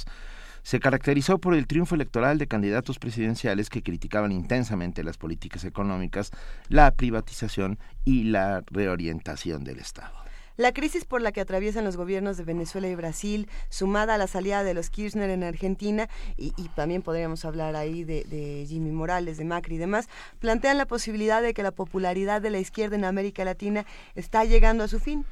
[0.65, 6.33] se caracterizó por el triunfo electoral de candidatos presidenciales que criticaban intensamente las políticas económicas,
[6.69, 10.20] la privatización y la reorientación del Estado.
[10.61, 14.27] La crisis por la que atraviesan los gobiernos de Venezuela y Brasil, sumada a la
[14.27, 16.07] salida de los Kirchner en Argentina,
[16.37, 20.85] y, también podríamos hablar ahí de, de, Jimmy Morales, de Macri y demás, plantean la
[20.85, 25.01] posibilidad de que la popularidad de la izquierda en América Latina está llegando a su
[25.01, 25.25] fin.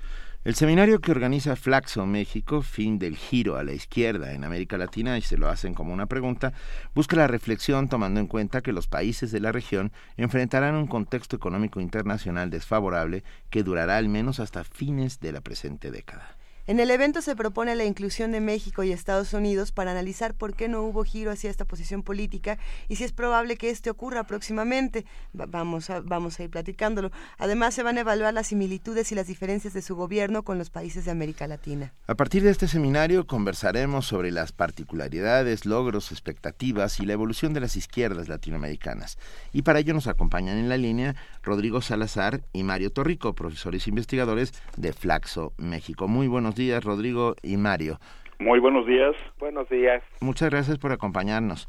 [0.49, 5.19] El seminario que organiza Flaxo México, fin del giro a la izquierda en América Latina,
[5.19, 6.55] y se lo hacen como una pregunta,
[6.95, 11.37] busca la reflexión tomando en cuenta que los países de la región enfrentarán un contexto
[11.37, 16.38] económico internacional desfavorable que durará al menos hasta fines de la presente década.
[16.69, 20.53] En el evento se propone la inclusión de México y Estados Unidos para analizar por
[20.53, 22.59] qué no hubo giro hacia esta posición política
[22.89, 25.07] y si es probable que este ocurra próximamente.
[25.33, 27.11] vamos, a, vamos a ir platicándolo.
[27.39, 30.69] Además, se van a evaluar las similitudes y las diferencias de su gobierno con los
[30.69, 31.95] países de América Latina.
[32.07, 37.61] A partir de este seminario conversaremos sobre las particularidades, logros, expectativas y la evolución de
[37.61, 39.17] las izquierdas latinoamericanas.
[39.55, 43.89] Y para ello nos acompañan en la línea Rodrigo Salazar y Mario Torrico, profesores e
[43.89, 46.09] investigadores de Flaxo México.
[46.09, 47.99] Muy buenos días, Rodrigo y Mario.
[48.39, 49.17] Muy buenos días.
[49.39, 50.03] Buenos días.
[50.21, 51.67] Muchas gracias por acompañarnos.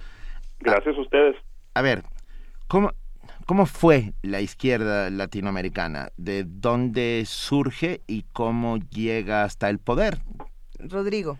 [0.59, 1.35] Gracias a, ustedes.
[1.73, 2.01] A ver,
[2.67, 2.91] ¿cómo,
[3.45, 6.09] ¿cómo fue la izquierda latinoamericana?
[6.17, 10.15] ¿De dónde surge y cómo llega hasta el poder?
[10.79, 11.39] Rodrigo.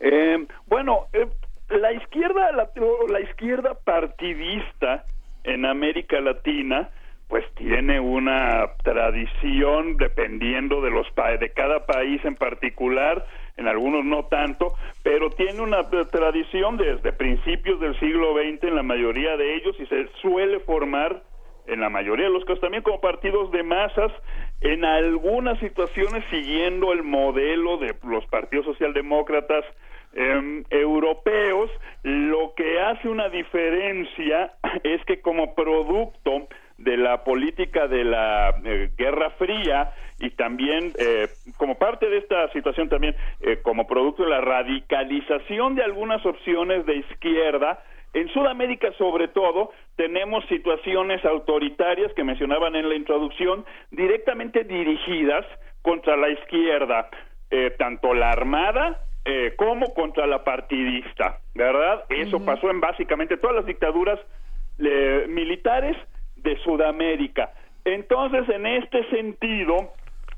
[0.00, 1.28] Eh, bueno, eh,
[1.68, 2.70] la izquierda, la,
[3.08, 5.04] la izquierda partidista
[5.44, 6.90] en América Latina
[7.28, 11.06] pues tiene una tradición dependiendo de los
[11.40, 13.26] de cada país en particular
[13.56, 18.82] en algunos no tanto pero tiene una tradición desde principios del siglo XX en la
[18.82, 21.22] mayoría de ellos y se suele formar
[21.66, 24.12] en la mayoría de los casos también como partidos de masas
[24.60, 29.64] en algunas situaciones siguiendo el modelo de los partidos socialdemócratas
[30.14, 31.70] em, europeos.
[32.02, 36.48] Lo que hace una diferencia es que como producto
[36.78, 42.50] de la política de la eh, Guerra Fría y también eh, como parte de esta
[42.52, 47.82] situación también eh, como producto de la radicalización de algunas opciones de izquierda
[48.12, 55.46] en Sudamérica sobre todo tenemos situaciones autoritarias que mencionaban en la introducción directamente dirigidas
[55.82, 57.08] contra la izquierda
[57.78, 59.00] tanto la armada
[59.56, 62.04] como contra la partidista, ¿verdad?
[62.08, 64.18] Eso pasó en básicamente todas las dictaduras
[65.28, 65.96] militares
[66.46, 67.50] de Sudamérica.
[67.84, 69.92] Entonces, en este sentido,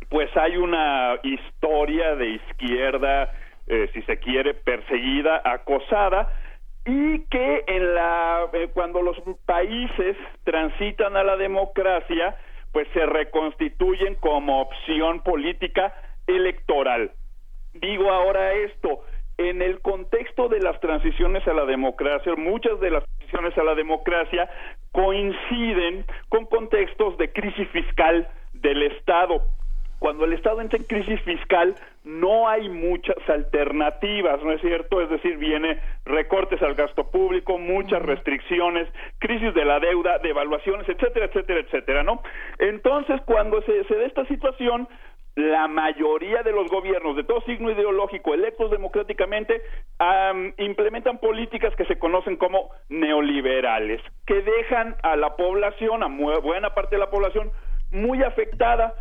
[0.09, 3.31] pues hay una historia de izquierda,
[3.67, 6.33] eh, si se quiere, perseguida, acosada,
[6.87, 12.37] y que en la, eh, cuando los países transitan a la democracia,
[12.73, 15.95] pues se reconstituyen como opción política
[16.27, 17.13] electoral.
[17.75, 19.05] Digo ahora esto,
[19.37, 23.75] en el contexto de las transiciones a la democracia, muchas de las transiciones a la
[23.75, 24.49] democracia
[24.93, 29.43] coinciden con contextos de crisis fiscal del Estado.
[29.99, 31.75] Cuando el Estado entra en crisis fiscal,
[32.05, 35.01] no hay muchas alternativas, ¿no es cierto?
[35.01, 38.89] Es decir, viene recortes al gasto público, muchas restricciones,
[39.19, 42.23] crisis de la deuda, devaluaciones, etcétera, etcétera, etcétera, ¿no?
[42.61, 44.89] Entonces, cuando se, se da esta situación,
[45.39, 49.63] la mayoría de los gobiernos de todo signo ideológico electos democráticamente
[50.57, 56.97] implementan políticas que se conocen como neoliberales, que dejan a la población, a buena parte
[56.97, 57.53] de la población,
[57.93, 58.95] muy afectada.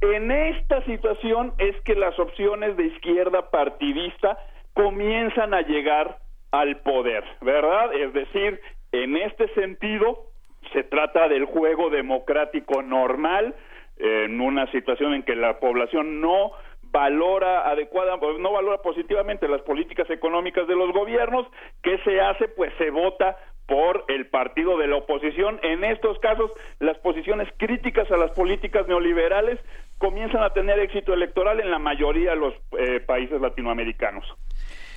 [0.00, 4.36] En esta situación es que las opciones de izquierda partidista
[4.72, 6.18] comienzan a llegar
[6.50, 7.94] al poder, ¿verdad?
[7.94, 8.60] Es decir,
[8.90, 10.26] en este sentido,
[10.72, 13.54] se trata del juego democrático normal,
[13.96, 16.52] en una situación en que la población no
[16.82, 21.46] valora adecuada, no valora positivamente las políticas económicas de los gobiernos,
[21.82, 22.46] ¿qué se hace?
[22.48, 25.58] Pues se vota por el partido de la oposición.
[25.62, 29.58] En estos casos, las posiciones críticas a las políticas neoliberales
[29.98, 34.24] comienzan a tener éxito electoral en la mayoría de los eh, países latinoamericanos.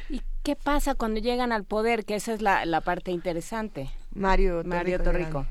[0.09, 2.05] ¿Y qué pasa cuando llegan al poder?
[2.05, 3.87] Que esa es la, la parte interesante.
[4.13, 5.45] Mario, Mario Torrico.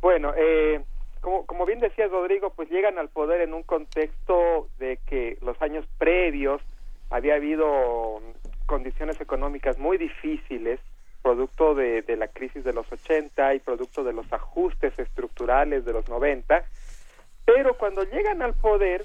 [0.00, 0.80] Bueno, eh,
[1.22, 5.60] como, como bien decía Rodrigo, pues llegan al poder en un contexto de que los
[5.62, 6.60] años previos
[7.10, 8.20] había habido
[8.66, 10.80] condiciones económicas muy difíciles,
[11.22, 15.92] producto de, de la crisis de los 80 y producto de los ajustes estructurales de
[15.92, 16.64] los 90,
[17.44, 19.04] pero cuando llegan al poder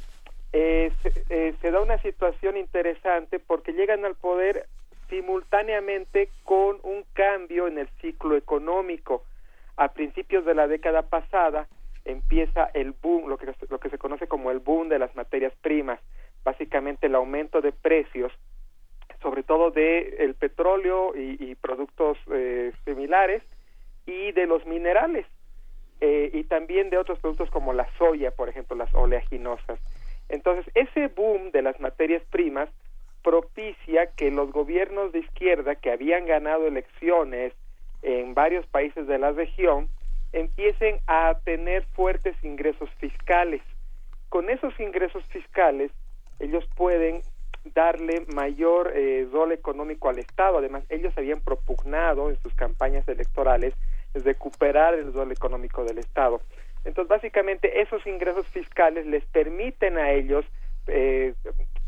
[0.53, 4.65] eh, se, eh, se da una situación interesante porque llegan al poder
[5.09, 9.23] simultáneamente con un cambio en el ciclo económico.
[9.75, 11.67] A principios de la década pasada,
[12.07, 13.45] empieza el boom, lo que,
[13.89, 15.99] se conoce como el boom de las materias primas,
[16.43, 18.31] básicamente el aumento de precios,
[19.21, 23.43] sobre todo de el petróleo y, productos eh, similares
[24.05, 25.25] y de los minerales
[25.99, 29.79] eh, y también de otros productos como la soya, por ejemplo, las oleaginosas.
[30.29, 32.69] Entonces, ese boom de las materias primas
[33.23, 37.53] propicia que los gobiernos de izquierda que habían ganado elecciones
[38.01, 39.89] en varios países de la región
[40.33, 43.61] empiecen a tener fuertes ingresos fiscales.
[44.29, 45.91] Con esos ingresos fiscales,
[46.39, 47.21] ellos pueden
[47.73, 50.57] darle mayor eh, rol económico al Estado.
[50.57, 53.73] Además, ellos habían propugnado en sus campañas electorales
[54.13, 56.41] recuperar el rol económico del Estado.
[56.85, 60.45] Entonces, básicamente, esos ingresos fiscales les permiten a ellos,
[60.87, 61.33] eh,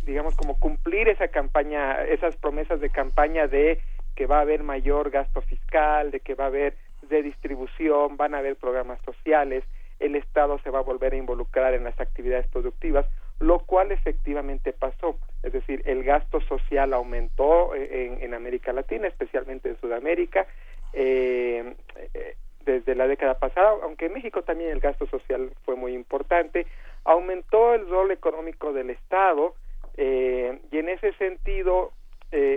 [0.04, 3.80] digamos, como cumplir esa campaña, esas promesas de campaña de
[4.16, 8.36] que va a haber mayor gasto fiscal, de que va a haber de distribución, van
[8.36, 9.64] a haber programas sociales,
[10.00, 13.06] el Estado se va a volver a involucrar en las actividades productivas,
[13.40, 15.18] lo cual efectivamente pasó.
[15.44, 20.46] Es decir, el gasto social aumentó eh, en, América Latina, especialmente en Sudamérica,
[20.94, 21.76] eh,
[22.14, 22.36] eh,
[22.66, 26.68] desde la década pasada, aunque en México también el gasto social fue muy importante,
[27.04, 29.56] aumentó el rol económico del Estado
[29.98, 31.92] y en ese sentido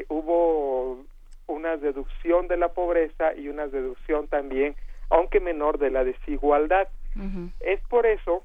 [0.09, 1.05] hubo
[1.53, 4.75] una deducción de la pobreza y una deducción también,
[5.11, 6.89] aunque menor, de la desigualdad.
[7.61, 8.43] Es por eso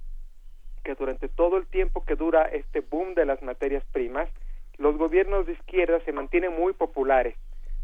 [0.84, 4.30] que durante todo el tiempo que dura este boom de las materias primas,
[4.78, 7.36] los gobiernos de izquierda se mantienen muy populares.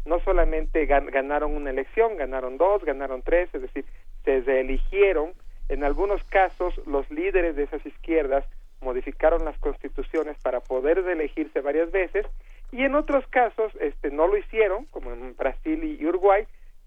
[0.04, 3.84] No solamente ganaron una elección, ganaron dos, ganaron tres, es decir,
[4.24, 5.32] se reeligieron.
[5.70, 8.44] En algunos casos, los líderes de esas izquierdas
[8.82, 12.26] modificaron las constituciones para poder reelegirse varias veces
[12.74, 16.44] y en otros casos este no lo hicieron como en Brasil y Uruguay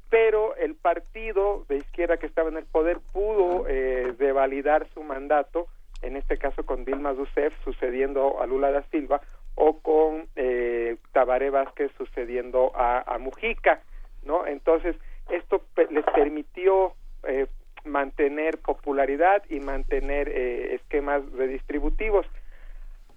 [0.09, 5.67] pero el partido de izquierda que estaba en el poder pudo eh, revalidar su mandato
[6.01, 9.21] en este caso con Dilma Rousseff sucediendo a Lula da Silva
[9.55, 13.81] o con eh, Tabaré Vázquez sucediendo a, Mujica
[14.25, 14.97] no entonces
[15.29, 16.91] esto les permitió
[17.23, 17.47] eh,
[17.85, 22.25] mantener popularidad y mantener eh, esquemas redistributivos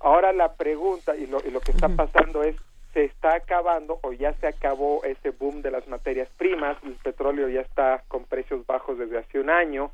[0.00, 2.56] Ahora la pregunta y lo, y lo que está pasando es,
[2.94, 6.76] ¿se está acabando o ya se acabó ese boom de las materias primas?
[6.82, 9.92] El petróleo ya está con precios bajos desde hace un año,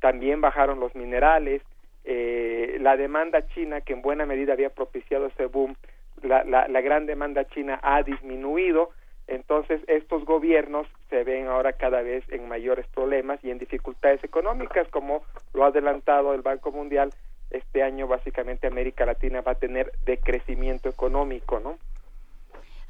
[0.00, 1.62] también bajaron los minerales,
[2.04, 5.74] eh, la demanda china, que en buena medida había propiciado ese boom,
[6.22, 8.90] la, la, la gran demanda china ha disminuido,
[9.26, 14.86] entonces estos gobiernos se ven ahora cada vez en mayores problemas y en dificultades económicas,
[14.88, 15.22] como
[15.52, 17.10] lo ha adelantado el Banco Mundial,
[17.50, 21.78] este año básicamente América Latina va a tener decrecimiento económico, ¿no?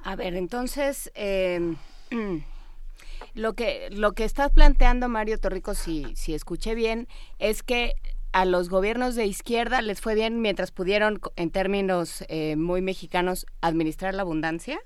[0.04, 1.74] A ver, entonces, eh,
[3.34, 7.08] lo que lo que estás planteando, Mario Torrico, si, si escuché bien,
[7.38, 7.94] es que
[8.32, 13.46] a los gobiernos de izquierda les fue bien mientras pudieron, en términos eh, muy mexicanos,
[13.62, 14.78] administrar la abundancia?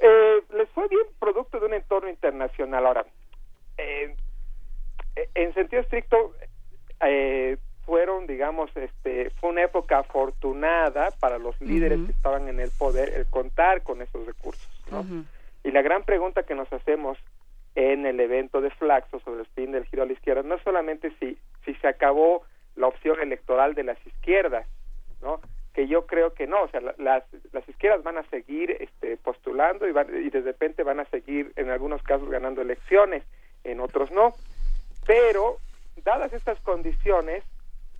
[0.00, 2.86] Eh, les fue bien producto de un entorno internacional.
[2.86, 3.06] Ahora,
[3.78, 4.14] eh,
[5.34, 6.34] en sentido estricto,
[7.88, 13.08] fueron, digamos, este, fue una época afortunada para los líderes que estaban en el poder
[13.14, 15.06] el contar con esos recursos, ¿no?
[15.64, 17.16] Y la gran pregunta que nos hacemos
[17.74, 21.12] en el evento de Flaxo sobre el fin del giro a la izquierda no solamente
[21.18, 22.42] si si se acabó
[22.76, 24.66] la opción electoral de las izquierdas,
[25.22, 25.40] ¿no?
[25.72, 29.88] Que yo creo que no, o sea, las, las izquierdas van a seguir este, postulando
[29.88, 29.92] y,
[30.26, 33.22] y de repente van a seguir en algunos casos ganando elecciones,
[33.64, 34.34] en otros no,
[35.06, 35.56] pero
[36.04, 37.42] dadas estas condiciones,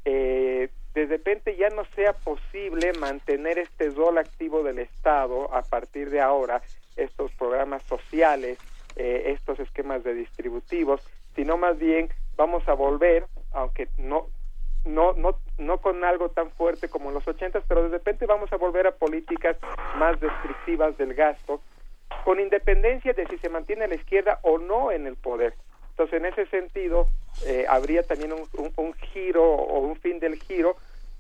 [0.05, 6.11] eh, de repente ya no sea posible mantener este rol activo del Estado a partir
[6.11, 6.63] de ahora,
[6.97, 8.59] estos programas sociales,
[8.97, 11.01] eh, estos esquemas de distributivos,
[11.37, 14.27] sino más bien vamos a volver, aunque no
[14.85, 18.53] no no no con algo tan fuerte como en los ochentas, pero de repente vamos
[18.53, 19.57] a volver a políticas
[19.97, 21.61] más restrictivas del gasto,
[22.25, 25.55] con independencia de si se mantiene la izquierda o no en el poder.
[25.99, 27.09] Entonces, en ese sentido,
[27.45, 30.77] eh, habría también un, un, giro o un fin del giro,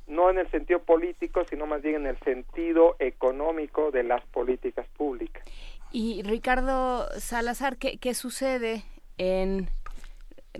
[0.06, 4.86] no en el sentido político, sino más bien en el sentido económico de las políticas
[4.96, 5.42] públicas.
[5.90, 8.84] Y Ricardo Salazar, ¿qué, qué sucede
[9.16, 9.68] en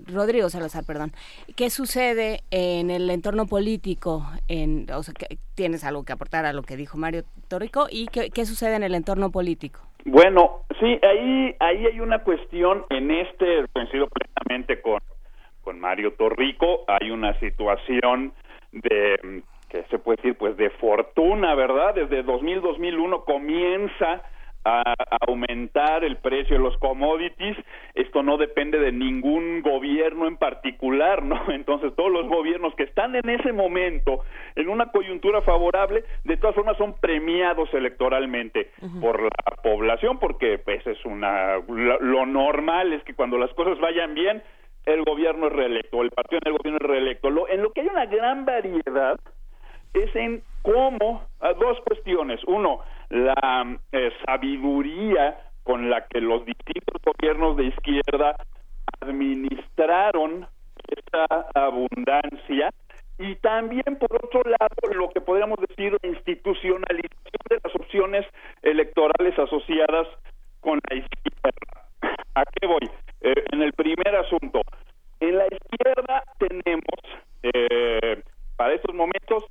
[0.07, 1.11] Rodrigo Salazar, perdón.
[1.55, 4.23] ¿Qué sucede en el entorno político?
[4.47, 5.13] En, o sea,
[5.55, 7.87] ¿Tienes algo que aportar a lo que dijo Mario Torrico?
[7.91, 9.81] ¿Y qué, sucede en el entorno político?
[10.05, 15.01] Bueno, sí, ahí, ahí hay una cuestión en este, coincido plenamente con,
[15.61, 18.31] con Mario Torrico, hay una situación
[18.71, 21.95] de, que se puede decir, pues de fortuna, ¿verdad?
[21.95, 24.23] Desde 2000-2001 comienza
[24.65, 24.93] a
[25.27, 27.57] aumentar el precio de los commodities.
[27.95, 31.39] Esto no depende de ningún gobierno en particular, ¿no?
[31.51, 34.23] Entonces, todos los gobiernos que están en ese momento
[34.55, 38.71] en una coyuntura favorable, de todas formas son premiados electoralmente
[39.01, 44.13] por la población, porque pues es una lo, normal es que cuando las cosas vayan
[44.13, 44.43] bien,
[44.85, 47.29] el gobierno es reelecto, el partido en el gobierno es reelecto.
[47.29, 49.19] Lo, en lo que hay una gran variedad
[49.93, 51.23] es en cómo,
[51.59, 52.39] dos cuestiones.
[52.47, 58.35] Uno, la eh, sabiduría con la que los distintos gobiernos de izquierda
[59.01, 60.47] administraron
[60.87, 62.71] esta abundancia
[63.17, 68.25] y también por otro lado lo que podríamos decir la institucionalización de las opciones
[68.61, 70.07] electorales asociadas
[70.61, 71.51] con la izquierda.
[72.35, 72.89] ¿A qué voy?
[73.21, 74.61] Eh, en el primer asunto,
[75.19, 76.99] en la izquierda tenemos
[77.43, 78.23] eh,
[78.55, 79.43] para estos momentos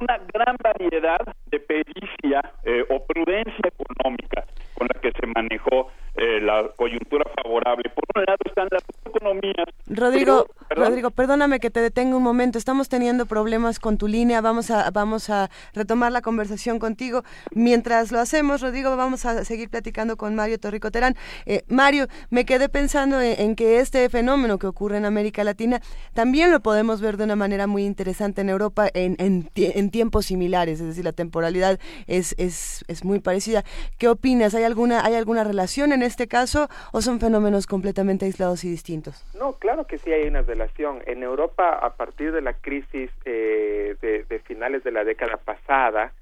[0.00, 4.44] una gran variedad de pericia eh, o prudencia económica
[4.74, 7.90] con la que se manejó eh, la coyuntura favorable.
[7.94, 9.66] Por un lado están las economías.
[9.86, 12.58] Rodrigo, Rodrigo, perdóname que te detenga un momento.
[12.58, 14.40] Estamos teniendo problemas con tu línea.
[14.40, 17.22] Vamos a vamos a retomar la conversación contigo.
[17.52, 21.16] Mientras lo hacemos, Rodrigo, vamos a seguir platicando con Mario Torrico Terán.
[21.46, 25.80] Eh, Mario, me quedé pensando en, que este fenómeno que ocurre en América Latina
[26.14, 30.26] también lo podemos ver de una manera muy interesante en Europa en, en, en tiempos
[30.26, 33.64] similares, es decir, la temporalidad es, es, es muy parecida.
[33.98, 34.54] ¿Qué opinas?
[34.54, 39.24] ¿Hay alguna, ¿Hay alguna relación en este caso o son fenómenos completamente aislados y distintos?
[39.38, 41.02] No, claro que sí hay una relación.
[41.06, 46.12] En Europa, a partir de la crisis eh, de, finales de la década pasada,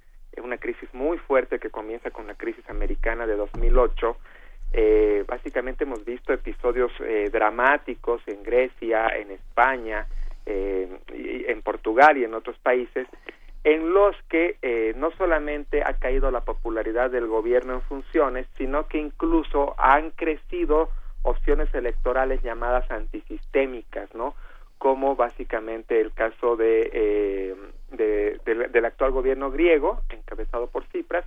[0.42, 4.16] una crisis muy fuerte que comienza con la crisis americana de 2008,
[4.72, 10.06] eh, básicamente hemos visto episodios eh, dramáticos en Grecia, en España,
[10.48, 13.08] en Portugal y en otros países
[13.66, 18.86] en los que eh, no solamente ha caído la popularidad del gobierno en funciones, sino
[18.86, 20.88] que incluso han crecido
[21.22, 24.36] opciones electorales llamadas antisistémicas, ¿no?
[24.78, 27.56] Como básicamente el caso de, eh,
[27.90, 31.24] del actual gobierno griego, encabezado por Cipras,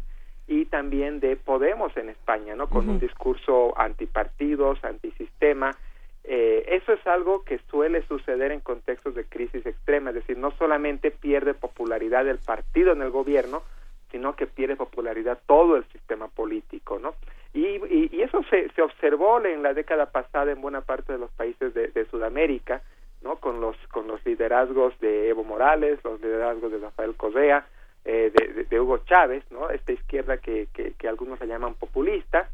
[0.47, 2.69] y también de Podemos en España, ¿no?
[2.69, 5.75] Con un discurso antipartidos, antisistema,
[6.23, 10.51] eh, eso es algo que suele suceder en contextos de crisis extrema, es decir, no
[10.51, 13.63] solamente pierde popularidad el partido en el gobierno,
[14.11, 17.15] sino que pierde popularidad todo el sistema político, ¿no?
[17.53, 21.31] Y, y, eso se, se, observó en la década pasada en buena parte de los
[21.31, 22.83] países de, Sudamérica,
[23.23, 23.37] ¿no?
[23.37, 27.65] Con los con los liderazgos de Evo Morales, los liderazgos de Rafael Correa,
[28.05, 29.69] eh, de, de, Hugo Chávez, ¿no?
[29.71, 32.49] Esta izquierda que, que, que algunos la llaman populista,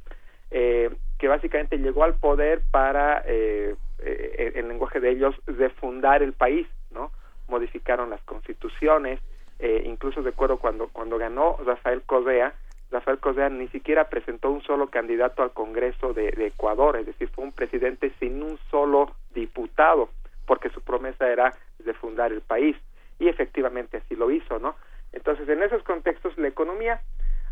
[0.58, 6.32] eh, que básicamente llegó al poder para, eh, eh, en lenguaje de ellos, refundar el
[6.32, 7.12] país, ¿no?
[7.50, 9.20] Modificaron las constituciones,
[9.60, 12.54] eh, incluso de acuerdo cuando, cuando ganó Rafael Correa,
[12.90, 17.44] Rafael Correa ni siquiera presentó un solo candidato al Congreso de, Ecuador, es decir, fue
[17.44, 20.08] un presidente sin un solo diputado,
[20.46, 22.78] porque su promesa era de fundar el país
[23.20, 24.76] y efectivamente así lo hizo, ¿no?
[25.12, 27.02] Entonces, en esos contextos, la economía,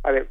[0.04, 0.30] a ver,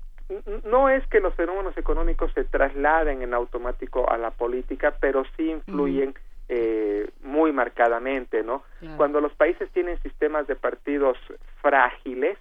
[0.65, 5.51] no es que los fenómenos económicos se trasladen en automático a la política, pero sí
[5.51, 6.15] influyen
[6.49, 8.63] eh, muy marcadamente, ¿no?
[8.97, 11.17] Cuando los países tienen sistemas de partidos
[11.61, 12.39] frágiles,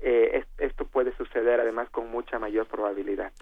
[0.00, 3.32] eh, esto puede suceder además con mucha mayor probabilidad.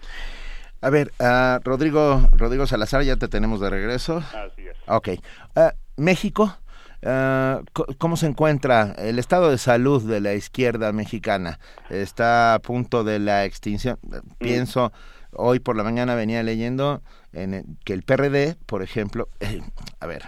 [0.81, 4.17] A ver, uh, Rodrigo, Rodrigo Salazar, ya te tenemos de regreso.
[4.17, 4.77] Así es.
[4.87, 5.09] Ok.
[5.55, 6.57] Uh, México,
[7.05, 7.63] uh,
[7.97, 11.59] ¿cómo se encuentra el estado de salud de la izquierda mexicana?
[11.89, 13.99] ¿Está a punto de la extinción?
[14.37, 14.91] Pienso,
[15.31, 17.01] hoy por la mañana venía leyendo
[17.31, 19.61] en que el PRD, por ejemplo, eh,
[19.99, 20.23] a ver,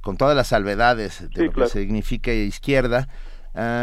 [0.00, 3.08] con todas las salvedades de lo que significa izquierda,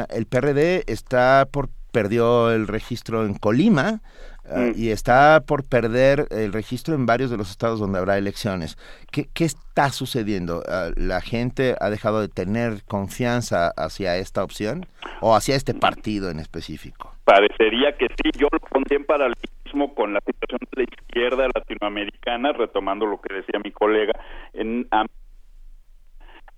[0.10, 4.02] el PRD está por perdió el registro en Colima,
[4.46, 4.74] Ah, mm.
[4.76, 8.78] y está por perder el registro en varios de los estados donde habrá elecciones.
[9.10, 10.62] ¿Qué, qué está sucediendo?
[10.68, 14.86] Ah, ¿La gente ha dejado de tener confianza hacia esta opción
[15.22, 17.14] o hacia este partido en específico?
[17.24, 18.32] Parecería que sí.
[18.38, 23.34] Yo lo pondría en paralelismo con la situación de la izquierda latinoamericana, retomando lo que
[23.36, 24.12] decía mi colega.
[24.52, 24.88] En,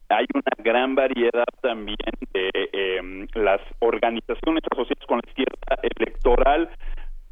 [0.10, 1.98] hay una gran variedad también
[2.34, 6.70] de em, las organizaciones asociadas con la izquierda electoral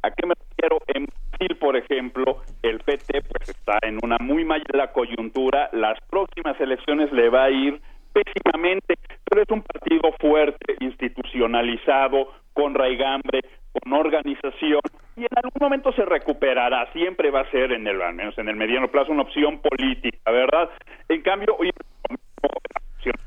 [0.04, 0.80] ¿A qué me refiero?
[0.88, 5.70] En Brasil, por ejemplo, el PT pues está en una muy mala coyuntura.
[5.72, 7.82] Las próximas elecciones le va a ir
[8.12, 14.82] pésimamente, pero es un partido fuerte, institucionalizado, con raigambre, con organización
[15.16, 16.92] y en algún momento se recuperará.
[16.92, 20.32] Siempre va a ser en el al menos en el mediano plazo una opción política,
[20.32, 20.70] ¿verdad?
[21.08, 21.72] En cambio, hoy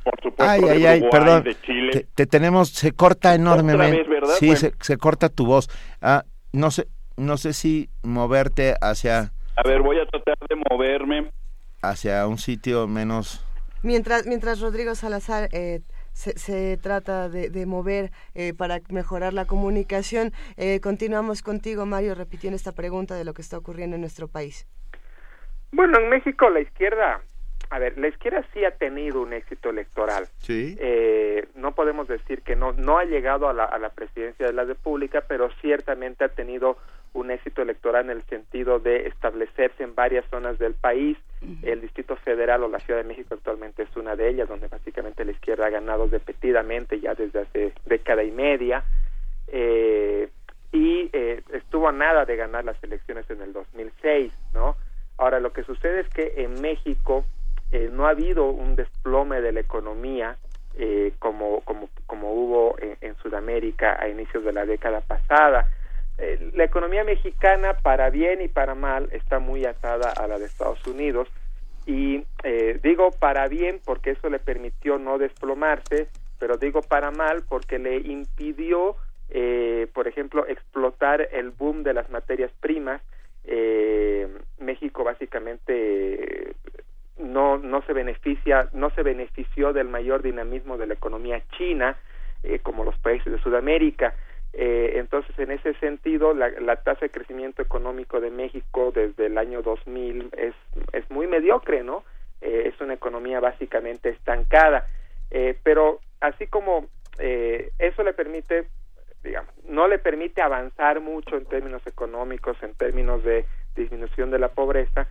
[0.05, 1.45] por supuesto, ay, ay, ay, perdón.
[2.15, 4.07] Te, tenemos, se corta enormemente.
[4.39, 5.69] Sí, se, se, corta tu voz.
[6.01, 9.33] Ah, no sé, no sé si moverte hacia...
[9.57, 11.31] A ver, voy a tratar de moverme.
[11.83, 13.43] Hacia un sitio menos...
[13.83, 15.81] Mientras, mientras Rodrigo Salazar eh,
[16.13, 22.73] se, trata de, mover eh, para mejorar la comunicación, eh, continuamos contigo, Mario, repitiendo esta
[22.73, 24.67] pregunta de lo que está ocurriendo en nuestro país.
[25.73, 27.23] Bueno, en México la izquierda
[27.71, 30.29] a ver, la izquierda sí ha tenido un éxito electoral.
[30.39, 30.77] Sí.
[30.81, 34.53] Eh, no podemos decir que no, no ha llegado a la, a la presidencia de
[34.53, 36.79] la República, pero ciertamente ha tenido
[37.17, 41.17] un éxito electoral en el sentido de establecerse en varias zonas del país.
[41.63, 45.25] El Distrito Federal o la Ciudad de México actualmente es una de ellas, donde básicamente
[45.25, 48.85] la izquierda ha ganado repetidamente ya desde hace década y media.
[49.49, 50.29] Eh,
[50.73, 54.77] y eh, estuvo a nada de ganar las elecciones en el 2006, ¿no?
[55.19, 57.25] Ahora, lo que sucede es que en México
[57.73, 60.37] eh, no ha habido un desplome de la economía
[60.79, 65.69] eh, como, como, como hubo en, Sudamérica a inicios de la década pasada.
[66.19, 70.45] Eh, la economía mexicana, para bien y para mal, está muy atada a la de
[70.45, 71.29] Estados Unidos.
[71.87, 72.25] Y
[72.83, 76.09] digo para bien porque eso le permitió no desplomarse,
[76.41, 78.97] pero digo para mal porque le impidió,
[79.95, 83.01] por ejemplo, explotar el boom de las materias primas.
[84.59, 86.57] México básicamente
[87.19, 91.97] no no se beneficia no se benefició del mayor dinamismo de la economía china
[92.43, 94.15] eh, como los países de Sudamérica.
[94.53, 99.63] Eh, entonces en ese sentido la, tasa de crecimiento económico de México desde el año
[99.63, 100.55] 2000 es
[100.93, 102.05] es muy mediocre no
[102.41, 104.87] eh, es una economía básicamente estancada.
[105.65, 106.87] Pero así como
[107.19, 108.69] eso le permite
[109.25, 113.45] digamos no le permite avanzar mucho en términos económicos en términos de
[113.75, 115.09] disminución de la pobreza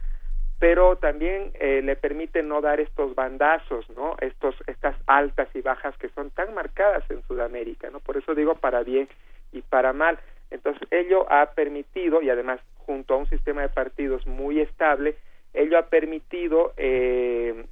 [0.60, 4.16] pero también eh, le permite no dar estos bandazos, ¿no?
[4.22, 8.00] Estos, estas altas y bajas que son tan marcadas en Sudamérica, ¿no?
[8.00, 9.10] Por eso digo para bien
[9.52, 10.18] y para mal.
[10.52, 15.16] Entonces, ello ha permitido, y además junto a un sistema de partidos muy estable,
[15.54, 17.66] ello ha permitido, eh,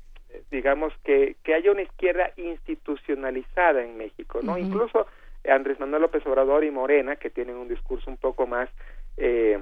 [0.52, 4.58] digamos, que, que haya una izquierda institucionalizada en México, ¿no?
[4.58, 5.08] Incluso
[5.48, 8.70] Andrés Manuel López Obrador y Morena, que tienen un discurso un poco más...
[9.18, 9.60] Eh,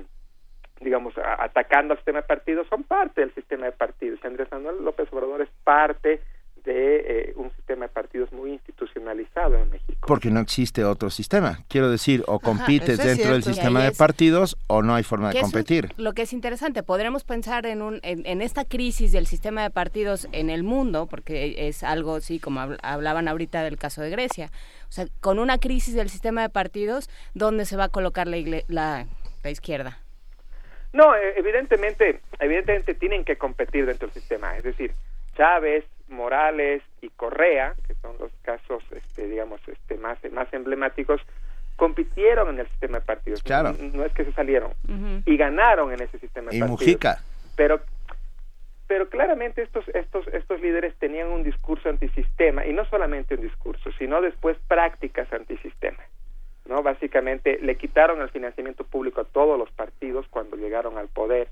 [0.81, 4.19] digamos, atacando al sistema de partidos, son parte del sistema de partidos.
[4.23, 6.21] Andrés Manuel López Obrador es parte
[6.63, 10.05] de eh, un sistema de partidos muy institucionalizado en México.
[10.05, 11.63] Porque no existe otro sistema.
[11.67, 15.93] Quiero decir, o compites dentro del sistema de partidos o no hay forma de competir.
[15.97, 20.27] lo que es interesante, podremos pensar en, un, en, esta crisis del sistema de partidos
[20.31, 24.51] en el mundo, porque es algo, sí, como hablaban ahorita del caso de Grecia.
[24.89, 28.37] O sea, con una crisis del sistema de partidos, ¿dónde se va a colocar la,
[28.67, 29.07] la,
[29.43, 29.99] la izquierda?
[30.93, 34.57] No, e, evidentemente, evidentemente tienen que competir dentro del sistema.
[34.57, 34.93] Es decir,
[35.35, 41.21] Chávez, Morales y Correa, que son los casos, este, digamos, este, más, más emblemáticos,
[41.77, 43.41] compitieron en el sistema de partidos.
[43.41, 43.75] Claro.
[43.79, 44.73] No, es que se salieron.
[45.25, 46.81] Y ganaron en ese sistema de y partidos.
[46.81, 47.23] Mujica.
[47.55, 47.81] Pero,
[48.87, 53.89] pero claramente estos, estos, estos líderes tenían un discurso antisistema, y no solamente un discurso,
[53.97, 56.03] sino después prácticas antisistema.
[56.71, 56.81] ¿No?
[56.81, 61.49] Básicamente le quitaron el financiamiento público a todos los partidos cuando llegaron al poder.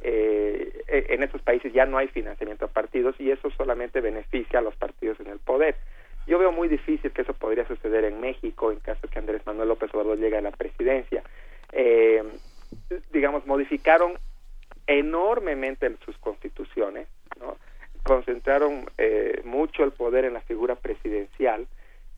[0.00, 4.58] Eh, e, en estos países ya no hay financiamiento a partidos y eso solamente beneficia
[4.58, 5.76] a los partidos en el poder.
[6.26, 9.40] Yo veo muy difícil que eso podría suceder en México en caso de que Andrés
[9.46, 11.22] Manuel López Obrador llegue a la presidencia.
[11.72, 12.22] Eh,
[13.10, 14.18] digamos, modificaron
[14.86, 17.08] enormemente sus constituciones,
[17.40, 17.56] ¿no?
[18.02, 21.66] concentraron eh, mucho el poder en la figura presidencial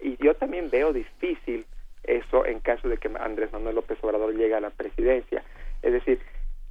[0.01, 1.65] y yo también veo difícil
[2.05, 5.43] eso en caso de que Andrés Manuel López Obrador llegue a la presidencia.
[5.83, 6.21] Es decir,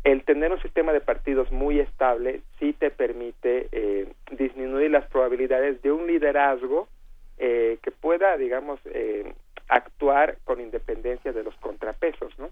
[0.04, 5.82] el tener un sistema de partidos muy estable sí te permite eh, disminuir las probabilidades
[5.82, 6.88] de un liderazgo
[7.38, 9.34] eh, que pueda, digamos, eh,
[9.68, 12.50] actuar con independencia de los contrapesos, ¿no?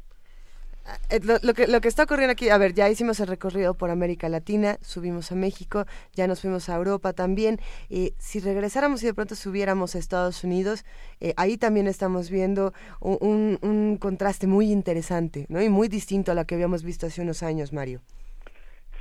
[1.09, 3.89] Eh, lo, que, lo que está ocurriendo aquí, a ver, ya hicimos el recorrido por
[3.89, 7.59] América Latina, subimos a México, ya nos fuimos a Europa también.
[7.89, 10.85] Eh, si regresáramos y de pronto subiéramos a Estados Unidos,
[11.19, 15.61] eh, ahí también estamos viendo un, un, contraste muy interesante ¿no?
[15.61, 18.01] y muy distinto a lo que habíamos visto hace unos años, Mario.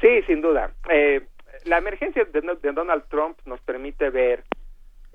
[0.01, 0.73] Sí, sin duda.
[1.65, 4.45] la emergencia de Donald Trump nos permite ver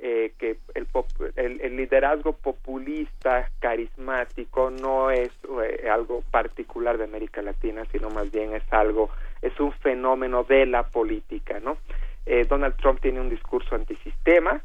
[0.04, 5.30] eh, que el, el, liderazgo populista, carismático, no es
[5.64, 9.12] eh, algo particular de América Latina, sino más bien es algo,
[9.44, 11.78] es un fenómeno de la política, ¿no?
[12.26, 14.64] Eh, Donald Trump tiene un discurso antisistema,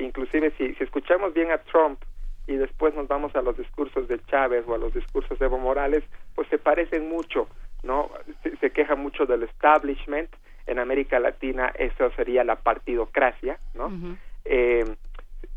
[0.00, 2.00] inclusive si, si escuchamos bien a Trump
[2.46, 5.58] y después nos vamos a los discursos de Chávez o a los discursos de Evo
[5.58, 6.02] Morales,
[6.34, 7.46] pues se parecen mucho,
[7.82, 8.10] ¿no?
[8.58, 10.30] Se, queja mucho del establishment,
[10.66, 14.16] en América Latina eso sería la partidocracia, ¿no?
[14.44, 14.84] Eh,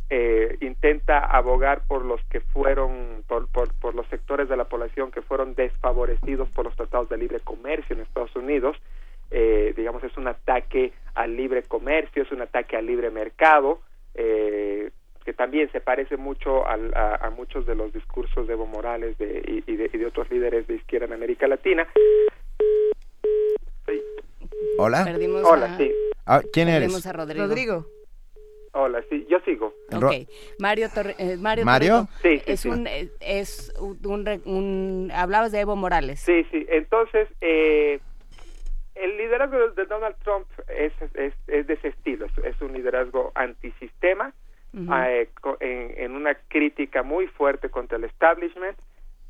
[0.10, 5.24] eh, intenta abogar por los que fueron, por, por, los sectores de la población que
[5.24, 8.78] fueron desfavorecidos por los tratados de libre comercio en Estados Unidos.
[9.32, 13.80] Eh, digamos, es un ataque al libre comercio, es un ataque al libre mercado,
[14.14, 14.92] eh,
[15.24, 16.76] que también se parece mucho a,
[17.16, 20.68] a, muchos de los discursos de Evo Morales de, y, de, y, de, otros líderes
[20.68, 21.88] de izquierda en América Latina.
[24.78, 25.18] Hola.
[25.44, 25.92] Hola, sí.
[26.28, 27.04] Ah, ¿Quién eres?
[27.12, 27.88] Rodrigo.
[28.78, 29.74] Hola, sí, yo sigo.
[29.94, 30.28] Ok,
[30.60, 32.10] Mario, Torre, eh, Mario, ¿Mario?
[32.22, 32.86] sí, es un
[33.22, 36.20] es un, un, hablabas de Evo Morales.
[36.20, 36.66] Sí, sí.
[36.68, 38.02] Entonces, eh,
[38.96, 42.26] el liderazgo de Donald Trump es, es, es de ese estilo.
[42.44, 44.34] Es, un liderazgo antisistema,
[44.74, 45.30] eh,
[45.62, 48.78] en, en una crítica muy fuerte contra el establishment,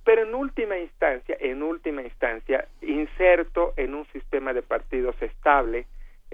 [0.04, 5.86] pero en última instancia, en última instancia, inserto en un sistema de partidos estable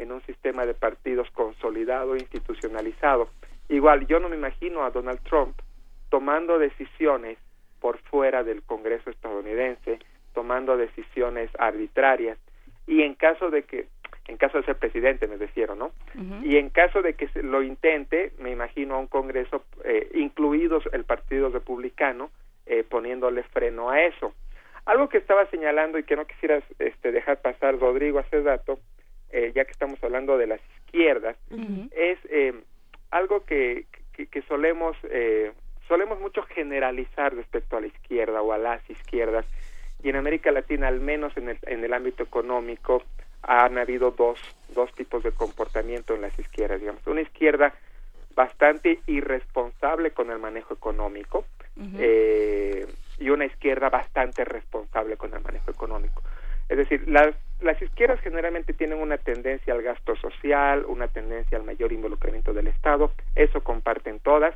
[0.01, 3.29] en un sistema de partidos consolidado, institucionalizado.
[3.69, 5.55] Igual, yo no me imagino a Donald Trump
[6.09, 7.37] tomando decisiones
[7.79, 9.99] por fuera del Congreso estadounidense,
[10.33, 12.37] tomando decisiones arbitrarias
[12.87, 13.87] y en caso de que
[14.27, 15.91] en caso de ser presidente me refiero, ¿no?
[16.43, 21.03] Y en caso de que lo intente, me imagino a un Congreso, eh, incluidos el
[21.03, 22.29] Partido Republicano,
[22.65, 24.33] eh, poniéndole freno a eso.
[24.85, 28.79] Algo que estaba señalando y que no quisieras este, dejar pasar, Rodrigo, hace dato,
[29.31, 31.37] eh, ya que estamos hablando de las izquierdas,
[31.91, 32.53] es eh,
[33.11, 35.51] algo que, que, solemos, eh,
[35.87, 39.45] solemos mucho generalizar respecto a la izquierda o a las izquierdas.
[40.03, 43.03] Y en América Latina, al menos en el, en el ámbito económico,
[43.43, 44.39] han habido dos,
[44.75, 47.05] dos tipos de comportamiento en las izquierdas, digamos.
[47.07, 47.73] Una izquierda
[48.35, 51.45] bastante irresponsable con el manejo económico
[51.75, 56.21] y una izquierda bastante responsable con el manejo económico.
[56.67, 61.63] Es decir, las, las izquierdas generalmente tienen una tendencia al gasto social, una tendencia al
[61.63, 64.55] mayor involucramiento del Estado, eso comparten todas,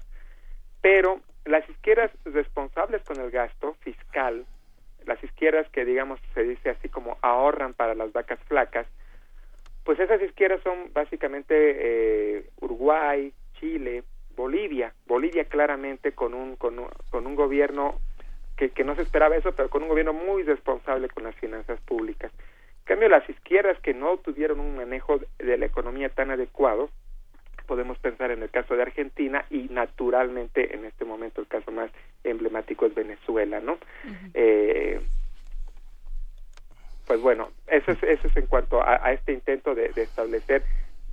[0.81, 4.45] pero las izquierdas responsables con el gasto fiscal,
[5.05, 8.87] las izquierdas que digamos se dice así como ahorran para las vacas flacas,
[9.83, 11.53] pues esas izquierdas son básicamente
[12.37, 14.03] eh, Uruguay, Chile,
[14.35, 17.99] Bolivia, Bolivia claramente con un, con un, con un gobierno
[18.57, 21.79] que, que no se esperaba eso, pero con un gobierno muy responsable con las finanzas
[21.81, 22.31] públicas.
[22.85, 26.91] En cambio, las izquierdas que no tuvieron un manejo de la economía tan adecuado,
[27.65, 31.89] podemos pensar en el caso de Argentina y naturalmente en este momento el caso más
[32.23, 33.79] emblemático es Venezuela, ¿no?
[34.35, 35.01] eh,
[37.07, 40.63] pues bueno, eso es, eso es en cuanto a, a este intento de, de establecer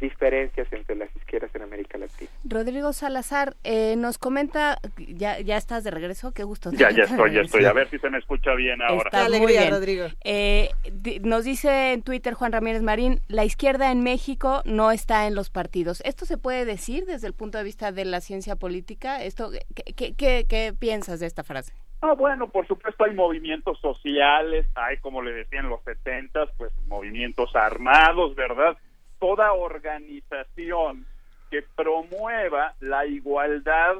[0.02, 2.30] diferencias entre las izquierdas en América Latina.
[2.44, 6.70] Rodrigo Salazar eh, nos comenta, ya, ya estás de regreso, qué gusto.
[6.72, 9.10] Ya, ya estoy, ya estoy, a ver si se me escucha bien ahora.
[9.12, 9.70] Está muy bien.
[9.70, 10.06] Rodrigo.
[10.24, 10.70] Eh,
[11.22, 15.50] nos dice en Twitter Juan Ramírez Marín, la izquierda en México no está en los
[15.50, 16.02] partidos.
[16.04, 19.22] ¿Esto se puede decir desde el punto de vista de la ciencia política?
[19.22, 21.72] Esto, ¿Qué, qué, qué, piensas de esta frase?
[22.00, 27.54] Ah, bueno, por supuesto hay movimientos sociales, hay, como le decían los setentas, pues movimientos
[27.54, 28.76] armados, ¿verdad?
[29.22, 31.06] Toda organización
[31.48, 33.98] que promueva la igualdad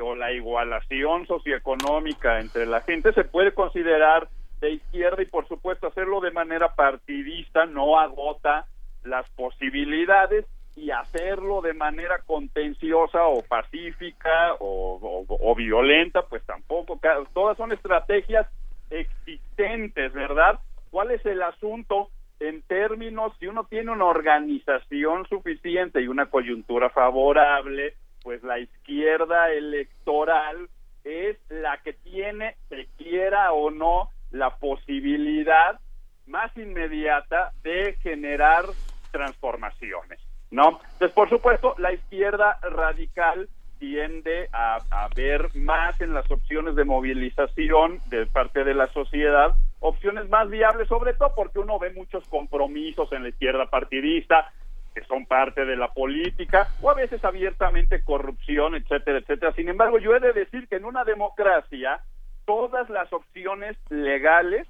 [0.00, 4.28] o la igualación socioeconómica entre la gente se puede considerar
[4.60, 8.66] de izquierda y por supuesto hacerlo de manera partidista no agota
[9.04, 10.44] las posibilidades
[10.74, 16.98] y hacerlo de manera contenciosa o pacífica o, violenta pues tampoco.
[17.32, 18.48] Todas son estrategias
[18.90, 20.58] existentes verdad
[20.90, 22.10] cuál es el asunto
[22.48, 27.94] en términos si uno tiene una organización suficiente y una coyuntura favorable
[28.24, 30.68] pues la izquierda electoral
[31.04, 35.78] es la que tiene, se quiera o no, la posibilidad
[36.26, 38.64] más inmediata de generar
[39.12, 40.18] transformaciones,
[40.50, 40.80] ¿no?
[40.94, 43.48] Entonces, por supuesto, la izquierda radical
[43.78, 49.54] tiende a, a, ver más en las opciones de movilización de parte de la sociedad,
[49.84, 54.50] opciones más viables, sobre todo porque uno ve muchos compromisos en la izquierda partidista,
[54.94, 59.52] que son parte de la política, o a veces abiertamente corrupción, etcétera, etcétera.
[59.52, 62.00] Sin embargo, yo he de decir que en una democracia
[62.46, 64.66] todas las opciones legales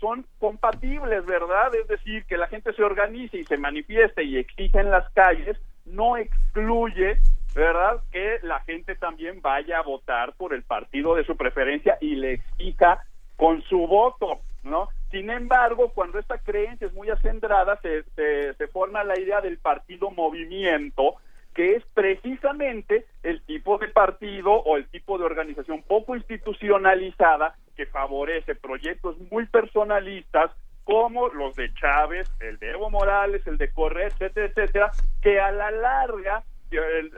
[0.00, 1.72] son compatibles, ¿verdad?
[1.76, 5.58] Es decir, que la gente se organice y se manifieste y exija en las calles,
[5.84, 7.18] no excluye,
[7.54, 8.02] ¿verdad?
[8.10, 12.32] Que la gente también vaya a votar por el partido de su preferencia y le
[12.32, 13.04] exija
[13.40, 14.90] con su voto, ¿no?
[15.10, 20.10] Sin embargo, cuando esta creencia es muy acendrada, se, se, forma la idea del partido
[20.10, 21.14] movimiento,
[21.54, 27.86] que es precisamente el tipo de partido o el tipo de organización poco institucionalizada que
[27.86, 30.50] favorece proyectos muy personalistas
[30.84, 34.92] como los de Chávez, el de Evo Morales, el de Correa, etcétera, etcétera,
[35.22, 36.44] que a la larga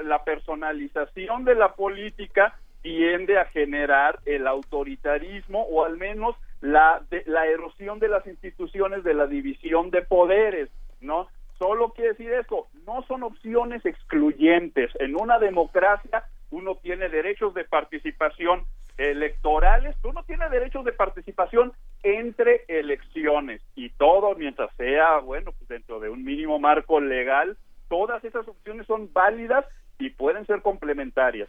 [0.05, 7.47] la personalización de la política tiende a generar el autoritarismo o al menos la, la
[7.47, 10.69] erosión de las instituciones de la división de poderes,
[11.01, 11.29] ¿no?
[11.59, 14.91] Solo quiere decir eso, no son opciones excluyentes.
[14.99, 18.65] En una democracia uno tiene derechos de participación
[18.99, 21.73] electorales, uno tiene derechos de participación
[22.03, 27.57] entre elecciones y todo mientras sea, bueno, pues dentro de un mínimo marco legal,
[27.89, 29.65] todas esas opciones son válidas
[29.99, 31.49] y pueden ser complementarias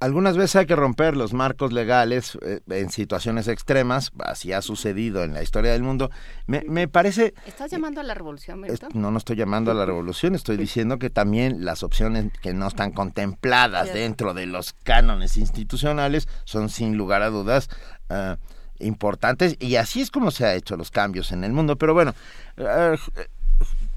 [0.00, 5.24] algunas veces hay que romper los marcos legales eh, en situaciones extremas, así ha sucedido
[5.24, 6.10] en la historia del mundo.
[6.46, 7.34] Me, me parece...
[7.46, 8.62] ¿Estás llamando a la revolución,
[8.94, 12.66] No, no estoy llamando a la revolución, estoy diciendo que también las opciones que no
[12.68, 17.68] están contempladas dentro de los cánones institucionales son sin lugar a dudas
[18.10, 18.36] ah,
[18.78, 21.76] importantes y así es como se ha hecho los cambios en el mundo.
[21.76, 22.14] Pero bueno,
[22.58, 22.96] uh,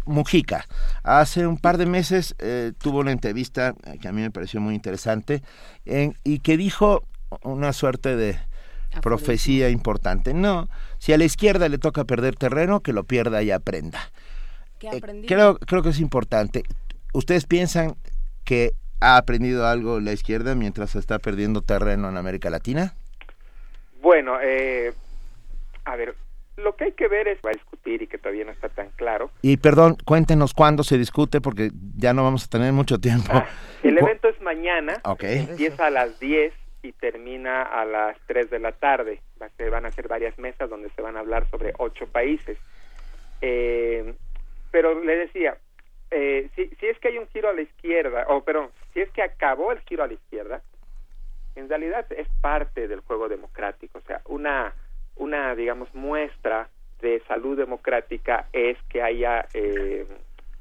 [0.10, 0.66] Mujica.
[1.04, 4.76] Hace un par de meses eh, tuvo una entrevista que a mí me pareció muy
[4.76, 5.42] interesante
[6.24, 7.04] y que dijo
[7.44, 8.38] una suerte de
[9.02, 10.34] profecía importante.
[10.34, 10.68] No,
[10.98, 14.12] si a la izquierda le toca perder terreno, que lo pierda y aprenda.
[14.82, 16.64] Eh, creo, creo que es importante.
[17.14, 17.96] ¿Ustedes piensan
[18.46, 22.96] que ha aprendido algo la izquierda mientras está perdiendo terreno en América Latina?
[24.02, 24.94] Bueno, eh,
[25.86, 26.16] a ver,
[26.60, 28.90] lo que hay que ver es, va a discutir y que todavía no está tan
[28.92, 29.32] claro.
[29.42, 33.32] Y perdón, cuéntenos cuándo se discute porque ya no vamos a tener mucho tiempo.
[33.32, 33.48] Ah,
[33.84, 36.54] el evento es mañana, empieza a las 10
[36.84, 39.22] y termina a las 3 de la tarde.
[39.58, 42.58] Se van a hacer varias mesas donde se van a hablar sobre ocho países.
[43.42, 44.14] Eh,
[44.72, 45.58] pero le decía,
[46.12, 49.10] eh, si, si es que hay un giro a la izquierda, o perdón, si es
[49.12, 50.62] que acabó el giro a la izquierda,
[51.56, 54.74] en realidad es parte del juego democrático, o sea, una
[55.20, 56.70] una, digamos, muestra
[57.02, 60.06] de salud democrática es que haya eh,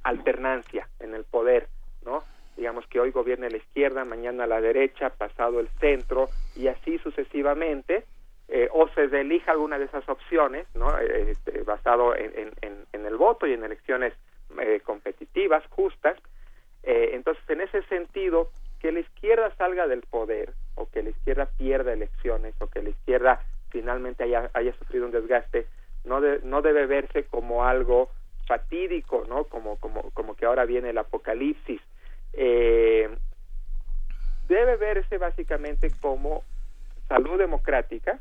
[0.02, 1.68] alternancia en el poder,
[2.04, 2.22] ¿no?
[2.56, 8.04] Digamos que hoy gobierne la izquierda, mañana la derecha, pasado el centro y así sucesivamente,
[8.48, 10.98] eh, o se elija alguna de esas opciones, ¿no?
[10.98, 14.12] Eh, este, basado en, en, el voto y en elecciones
[14.84, 16.18] competitivas, justas.
[16.82, 21.92] entonces, en ese sentido, que la izquierda salga del poder o que la izquierda pierda
[21.92, 23.40] elecciones o que la izquierda
[23.70, 25.66] finalmente haya, haya sufrido un desgaste,
[26.04, 28.10] no, no debe verse como algo
[28.46, 29.44] fatídico, ¿no?
[29.44, 31.80] Como, como, como que ahora viene el apocalipsis.
[32.32, 33.08] Eh,
[34.48, 36.42] debe verse básicamente como
[37.08, 38.18] salud democrática,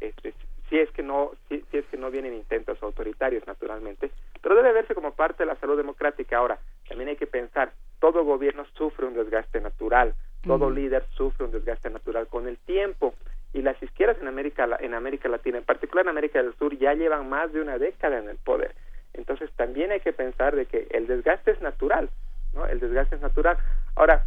[0.00, 0.34] este,
[0.68, 4.10] si es que no si, es que no vienen intentos autoritarios naturalmente,
[4.40, 6.38] pero debe verse como parte de la salud democrática.
[6.38, 6.58] Ahora,
[6.88, 10.14] también hay que pensar, todo gobierno sufre un desgaste natural,
[10.46, 13.14] todo líder sufre un desgaste natural con el tiempo
[13.52, 16.94] y las izquierdas en América en América Latina, en particular en América del Sur, ya
[16.94, 18.74] llevan más de una década en el poder.
[19.14, 22.10] Entonces también hay que pensar de que el desgaste es natural,
[22.54, 22.66] ¿no?
[22.66, 23.58] El desgaste es natural.
[23.96, 24.24] Ahora,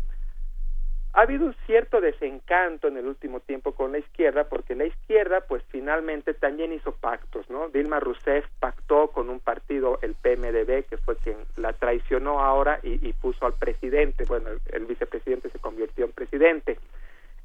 [1.14, 5.41] ha habido un cierto desencanto en el último tiempo con la izquierda porque la izquierda
[5.41, 7.70] pues finalmente también hizo pactos, ¿no?
[7.70, 13.14] Dilma Rousseff pactó con un partido, el PMDB, que fue quien la traicionó ahora y,
[13.14, 16.80] puso al presidente, bueno, el, vicepresidente se convirtió en presidente.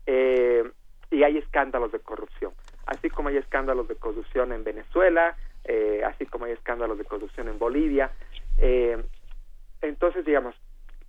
[0.07, 0.65] Eh,
[1.11, 2.53] y hay escándalos de corrupción,
[2.87, 7.49] así como hay escándalos de corrupción en Venezuela, eh, así como hay escándalos de corrupción
[7.49, 8.11] en Bolivia.
[8.59, 9.03] Eh,
[9.83, 10.55] entonces, digamos,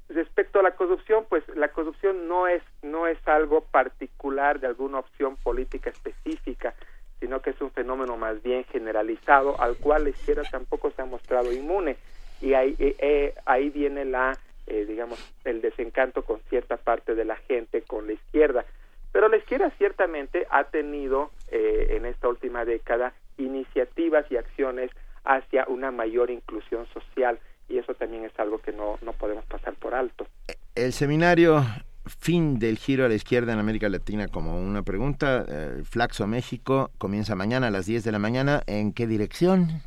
[0.10, 5.00] respecto a la corrupción, pues la corrupción no es no es algo particular de alguna
[5.00, 6.74] opción política específica,
[7.20, 11.06] sino que es un fenómeno más bien generalizado al cual la izquierda tampoco se ha
[11.06, 11.98] mostrado inmune.
[12.42, 17.26] Y ahí eh, eh, ahí viene la eh, digamos el desencanto con cierta parte de
[17.26, 18.66] la gente con la izquierda,
[19.12, 24.92] pero la izquierda ciertamente ha tenido en esta última década iniciativas y acciones
[25.24, 29.74] hacia una mayor inclusión social y eso también es algo que no, no podemos pasar
[29.76, 30.28] por alto.
[30.76, 31.64] El seminario
[32.06, 36.92] fin del giro a la izquierda en América Latina como una pregunta, eh, Flaxo México
[36.98, 39.84] comienza mañana a las 10 de la mañana, ¿en qué dirección?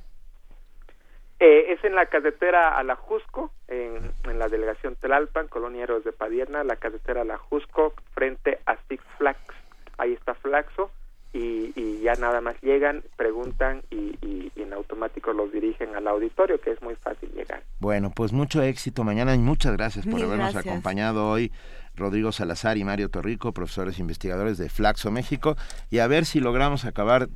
[1.44, 3.98] Eh, es en la carretera a la Jusco, en,
[4.30, 8.76] en, la delegación Telalpan, Colonia Héroes de Padierna, la carretera a la Jusco, frente a
[8.88, 9.40] Six Flags.
[9.98, 10.92] Ahí está Flaxo
[11.32, 16.82] y, ya nada más llegan, preguntan y, en automático los dirigen al auditorio, que es
[16.82, 17.62] muy fácil llegar.
[17.80, 21.50] Bueno, pues mucho éxito mañana y muchas gracias por habernos acompañado hoy.
[21.94, 25.56] Rodrigo Salazar y Mario Torrico, profesores investigadores de Flaxo México,
[25.90, 27.28] y a ver si logramos acabar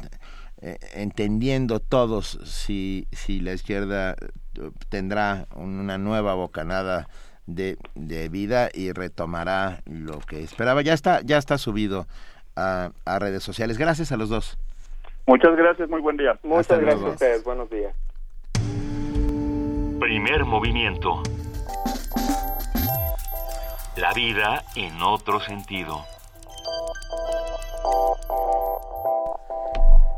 [0.63, 7.09] eh, entendiendo todos si, si la izquierda eh, tendrá una nueva bocanada
[7.47, 10.83] de, de vida y retomará lo que esperaba.
[10.83, 12.07] Ya está, ya está subido
[12.57, 13.79] a, redes sociales.
[13.79, 14.59] Gracias a los dos.
[15.27, 16.39] Muchas gracias, muy buen día.
[16.43, 17.95] Muchas gracias a ustedes, buenos días.
[20.01, 21.23] Primer movimiento.
[23.97, 26.05] La vida en otro sentido.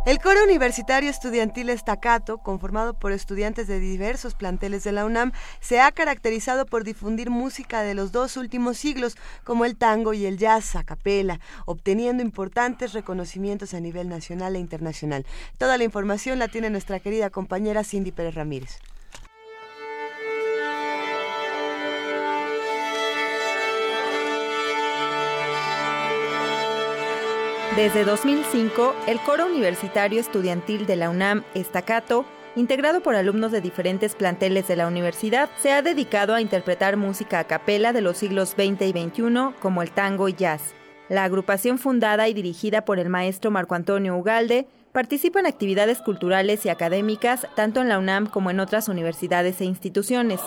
[0.09, 5.82] El coro universitario estudiantil Estacato, conformado por estudiantes de diversos planteles de la UNAM, se
[5.82, 10.39] ha caracterizado por difundir música de los dos últimos siglos, como el tango y el
[10.39, 15.26] jazz a capela, obteniendo importantes reconocimientos a nivel nacional e internacional.
[15.59, 18.78] Toda la información la tiene nuestra querida compañera Cindy Pérez Ramírez.
[27.79, 32.25] Desde 2005, el coro universitario estudiantil de la UNAM, Estacato,
[32.57, 37.39] integrado por alumnos de diferentes planteles de la universidad, se ha dedicado a interpretar música
[37.39, 40.75] a capela de los siglos XX y XXI, como el tango y jazz.
[41.09, 46.67] La agrupación fundada y dirigida por el maestro Marco Antonio Ugalde participa en actividades culturales
[46.67, 50.41] y académicas tanto en la UNAM como en otras universidades e instituciones.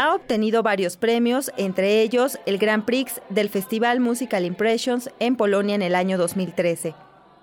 [0.00, 5.74] Ha obtenido varios premios, entre ellos el Grand Prix del Festival Musical Impressions en Polonia
[5.74, 6.94] en el año 2013.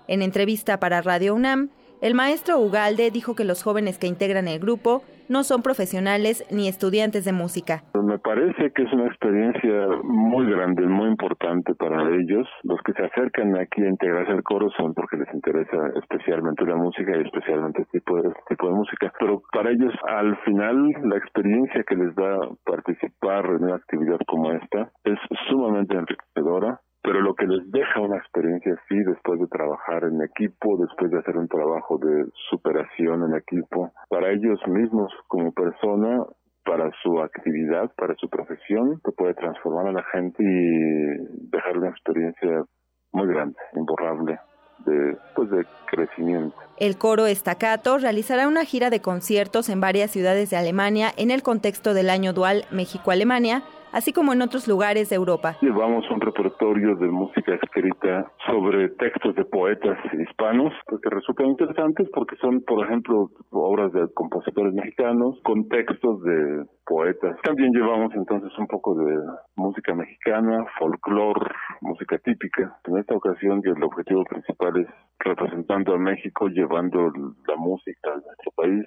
[0.08, 1.68] En entrevista para Radio UNAM,
[2.00, 6.68] el maestro Ugalde dijo que los jóvenes que integran el grupo no son profesionales ni
[6.68, 7.82] estudiantes de música.
[7.94, 12.48] Me parece que es una experiencia muy grande, muy importante para ellos.
[12.62, 16.76] Los que se acercan aquí a integrarse al coro son porque les interesa especialmente la
[16.76, 19.12] música y especialmente este tipo de, este tipo de música.
[19.18, 24.52] Pero para ellos, al final, la experiencia que les da participar en una actividad como
[24.52, 30.02] esta es sumamente enriquecedora pero lo que les deja una experiencia así después de trabajar
[30.02, 35.52] en equipo, después de hacer un trabajo de superación en equipo, para ellos mismos como
[35.52, 36.24] persona,
[36.64, 41.90] para su actividad, para su profesión, que puede transformar a la gente y dejar una
[41.90, 42.64] experiencia
[43.12, 44.40] muy grande, imborrable.
[44.84, 46.54] De, pues de crecimiento.
[46.76, 51.42] El coro Estacato realizará una gira de conciertos en varias ciudades de Alemania en el
[51.42, 53.62] contexto del año dual México-Alemania
[53.96, 55.56] así como en otros lugares de Europa.
[55.62, 60.70] Llevamos un repertorio de música escrita sobre textos de poetas hispanos
[61.02, 67.38] que resultan interesantes porque son, por ejemplo, obras de compositores mexicanos con textos de poetas.
[67.42, 69.16] También llevamos entonces un poco de
[69.56, 71.50] música mexicana, folclore,
[71.80, 72.76] música típica.
[72.84, 74.88] En esta ocasión el objetivo principal es
[75.20, 77.10] representando a México, llevando
[77.48, 78.84] la música a nuestro país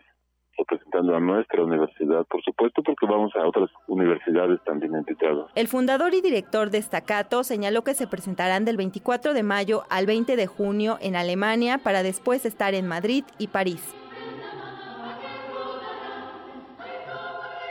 [0.59, 5.49] representando a nuestra universidad, por supuesto, porque vamos a otras universidades también invitadas.
[5.55, 10.05] El fundador y director de Staccato señaló que se presentarán del 24 de mayo al
[10.05, 13.95] 20 de junio en Alemania para después estar en Madrid y París.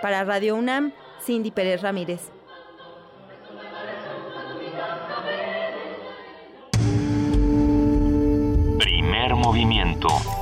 [0.02, 2.30] Para Radio UNAM, Cindy Pérez Ramírez.
[8.78, 9.58] Primer movimiento
[9.98, 10.37] movimiento.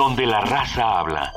[0.00, 1.30] Donde la raza habla.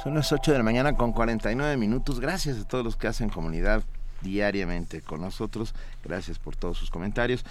[0.00, 2.20] Son las 8 de la mañana con 49 minutos.
[2.20, 3.82] Gracias a todos los que hacen comunidad
[4.20, 5.74] diariamente con nosotros.
[6.04, 7.44] Gracias por todos sus comentarios.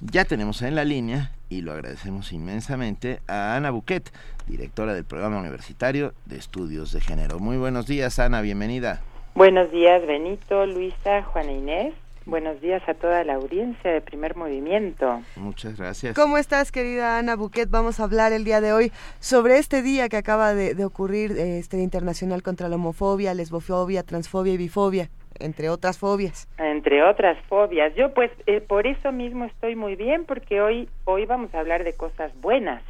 [0.00, 4.10] Ya tenemos en la línea, y lo agradecemos inmensamente, a Ana Buquet,
[4.46, 7.38] directora del Programa Universitario de Estudios de Género.
[7.38, 9.02] Muy buenos días, Ana, bienvenida.
[9.34, 11.92] Buenos días, Benito, Luisa, Juana Inés.
[12.24, 15.22] Buenos días a toda la audiencia de Primer Movimiento.
[15.36, 16.14] Muchas gracias.
[16.14, 17.68] ¿Cómo estás, querida Ana Buquet?
[17.68, 21.82] Vamos a hablar el día de hoy sobre este día que acaba de, ocurrir, este
[21.82, 25.08] Internacional contra la Homofobia, Lesbofobia, Transfobia y Bifobia
[25.40, 26.46] entre otras fobias.
[26.58, 27.94] Entre otras fobias.
[27.96, 31.82] Yo pues eh, por eso mismo estoy muy bien porque hoy hoy vamos a hablar
[31.82, 32.82] de cosas buenas,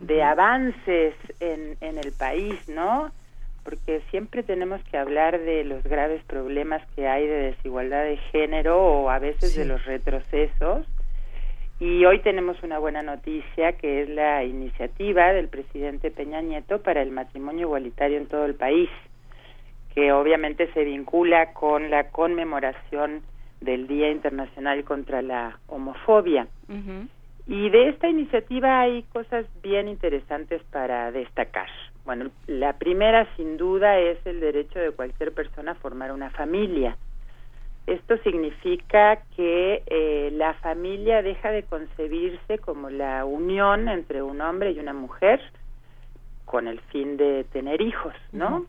[0.00, 3.10] de avances en, en el país, ¿no?
[3.66, 8.80] Porque siempre tenemos que hablar de los graves problemas que hay de desigualdad de género
[8.80, 10.86] o a veces de los retrocesos.
[11.80, 17.02] Y hoy tenemos una buena noticia que es la iniciativa del presidente Peña Nieto para
[17.02, 18.88] el matrimonio igualitario en todo el país,
[19.96, 23.22] que obviamente se vincula con la conmemoración
[23.60, 26.46] del Día Internacional contra la Homofobia.
[27.48, 31.68] Y de esta iniciativa hay cosas bien interesantes para destacar.
[32.06, 36.96] Bueno, la primera sin duda es el derecho de cualquier persona a formar una familia.
[37.88, 44.70] Esto significa que eh, la familia deja de concebirse como la unión entre un hombre
[44.70, 45.40] y una mujer
[46.44, 48.66] con el fin de tener hijos, ¿no?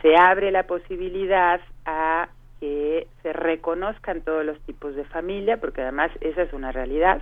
[0.00, 2.30] Se abre la posibilidad a
[2.60, 7.20] que se reconozcan todos los tipos de familia, porque además esa es una realidad.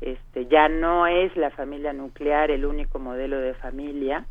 [0.00, 4.24] Este, ya no es la familia nuclear el único modelo de familia,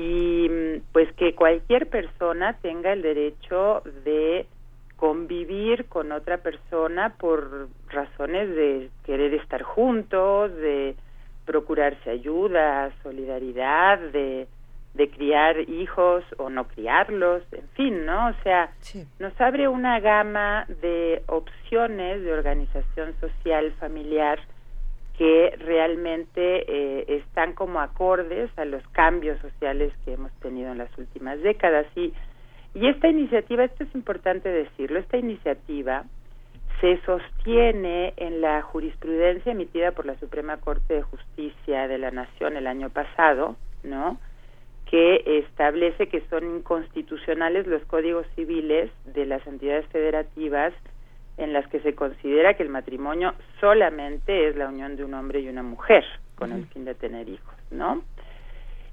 [0.00, 0.48] y
[0.92, 4.46] pues que cualquier persona tenga el derecho de
[4.94, 10.94] convivir con otra persona por razones de querer estar juntos, de
[11.46, 14.46] procurarse ayuda, solidaridad, de,
[14.94, 18.28] de criar hijos o no criarlos, en fin, ¿no?
[18.28, 18.70] O sea,
[19.18, 24.38] nos abre una gama de opciones de organización social familiar
[25.18, 30.96] que realmente eh, están como acordes a los cambios sociales que hemos tenido en las
[30.96, 31.86] últimas décadas.
[31.96, 32.14] Y,
[32.72, 36.04] y esta iniciativa, esto es importante decirlo, esta iniciativa
[36.80, 42.56] se sostiene en la jurisprudencia emitida por la Suprema Corte de Justicia de la Nación
[42.56, 44.20] el año pasado, ¿no?
[44.88, 50.72] que establece que son inconstitucionales los códigos civiles de las entidades federativas
[51.38, 55.40] en las que se considera que el matrimonio solamente es la unión de un hombre
[55.40, 56.04] y una mujer
[56.34, 58.02] con el fin de tener hijos, ¿no?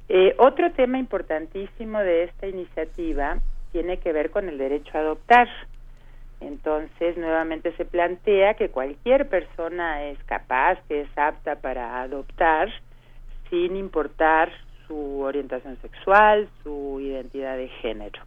[0.07, 3.39] Eh, otro tema importantísimo de esta iniciativa
[3.72, 5.49] tiene que ver con el derecho a adoptar.
[6.39, 12.69] Entonces, nuevamente se plantea que cualquier persona es capaz, que es apta para adoptar,
[13.49, 14.51] sin importar
[14.88, 18.22] su orientación sexual, su identidad de género.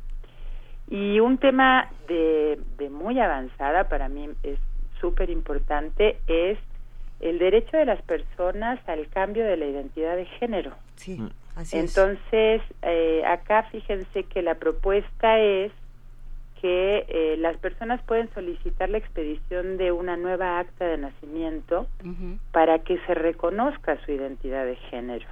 [0.90, 2.59] Y un tema de,
[2.90, 4.59] muy avanzada, para mí es
[5.01, 6.59] súper importante, es
[7.20, 10.73] el derecho de las personas al cambio de la identidad de género.
[10.97, 11.31] Sí, mm.
[11.56, 15.73] así Entonces, eh, acá fíjense que la propuesta es
[16.60, 21.86] que eh, las personas pueden solicitar la expedición de una nueva acta de nacimiento
[22.51, 25.27] para que se reconozca su identidad de género.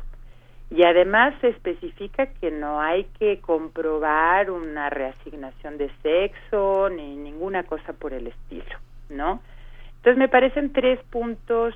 [0.71, 7.63] Y además se especifica que no hay que comprobar una reasignación de sexo ni ninguna
[7.63, 8.77] cosa por el estilo,
[9.09, 9.41] ¿no?
[9.97, 11.75] Entonces me parecen tres puntos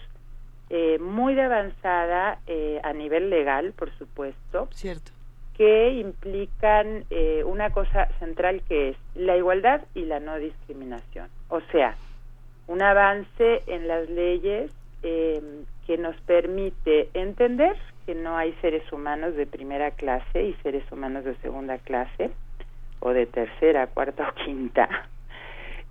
[0.72, 4.68] eh, muy de avanzada eh, a nivel legal, por supuesto.
[4.70, 5.10] Cierto.
[5.56, 11.28] Que implican eh, una cosa central que es la igualdad y la no discriminación.
[11.48, 11.96] O sea,
[12.68, 14.70] un avance en las leyes
[15.02, 17.74] que nos permite entender
[18.06, 22.30] que no hay seres humanos de primera clase y seres humanos de segunda clase
[23.00, 24.88] o de tercera, cuarta o quinta.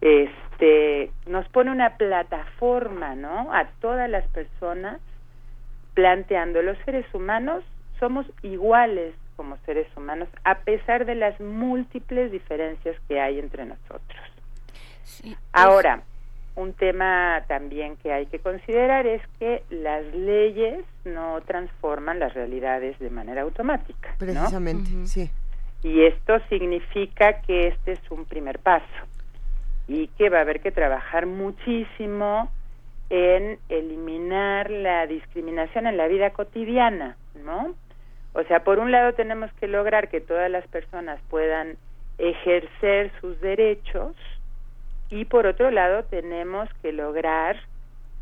[0.02, 3.54] Este nos pone una plataforma, ¿no?
[3.54, 5.00] A todas las personas
[5.94, 7.64] planteando los seres humanos
[8.00, 14.20] somos iguales como seres humanos a pesar de las múltiples diferencias que hay entre nosotros.
[15.52, 16.04] Ahora,
[16.60, 23.00] un tema también que hay que considerar es que las leyes no transforman las realidades
[23.00, 24.16] de manera automática.
[24.18, 25.32] Precisamente, sí.
[25.84, 28.86] Y esto significa que este es un primer paso
[29.88, 32.52] y que va a haber que trabajar muchísimo
[33.10, 37.74] en eliminar la discriminación en la vida cotidiana, ¿no?
[38.34, 41.78] O sea, por un lado tenemos que lograr que todas las personas puedan
[42.18, 44.14] ejercer sus derechos,
[45.10, 47.58] y por otro lado tenemos que lograr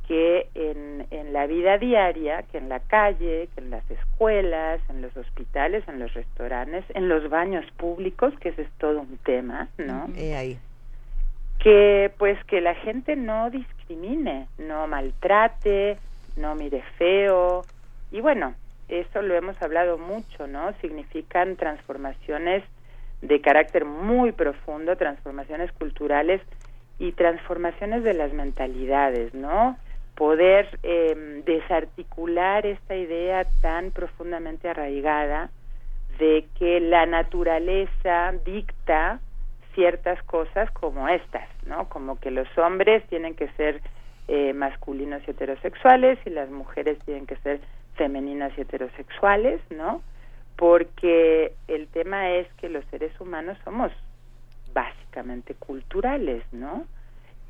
[0.08, 5.02] que en, en la vida diaria, que en la calle, que en las escuelas, en
[5.02, 9.68] los hospitales, en los restaurantes, en los baños públicos, que ese es todo un tema,
[9.78, 10.08] ¿no?
[10.34, 10.58] ahí.
[11.60, 15.98] Que pues que la gente no discrimine, no maltrate,
[16.38, 17.64] no mire feo
[18.12, 18.56] y bueno,
[18.88, 20.72] eso lo hemos hablado mucho, ¿no?
[20.80, 22.64] Significan transformaciones
[23.22, 26.42] de carácter muy profundo, transformaciones culturales
[27.00, 29.78] y transformaciones de las mentalidades, ¿no?
[30.16, 35.50] Poder eh, desarticular esta idea tan profundamente arraigada
[36.18, 39.20] de que la naturaleza dicta
[39.76, 41.88] ciertas cosas como estas, ¿no?
[41.88, 43.82] Como que los hombres tienen que ser
[44.28, 47.60] eh, masculinos y heterosexuales y las mujeres tienen que ser
[47.96, 50.02] femeninas y heterosexuales, ¿no?
[50.56, 53.92] Porque el tema es que los seres humanos somos
[54.78, 56.86] básicamente culturales, ¿no?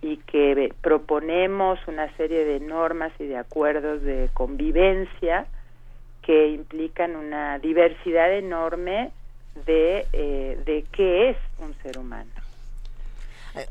[0.02, 5.46] Y que proponemos una serie de normas y de acuerdos de convivencia
[6.22, 9.12] que implican una diversidad enorme
[9.66, 12.32] de, eh, de qué es un ser humano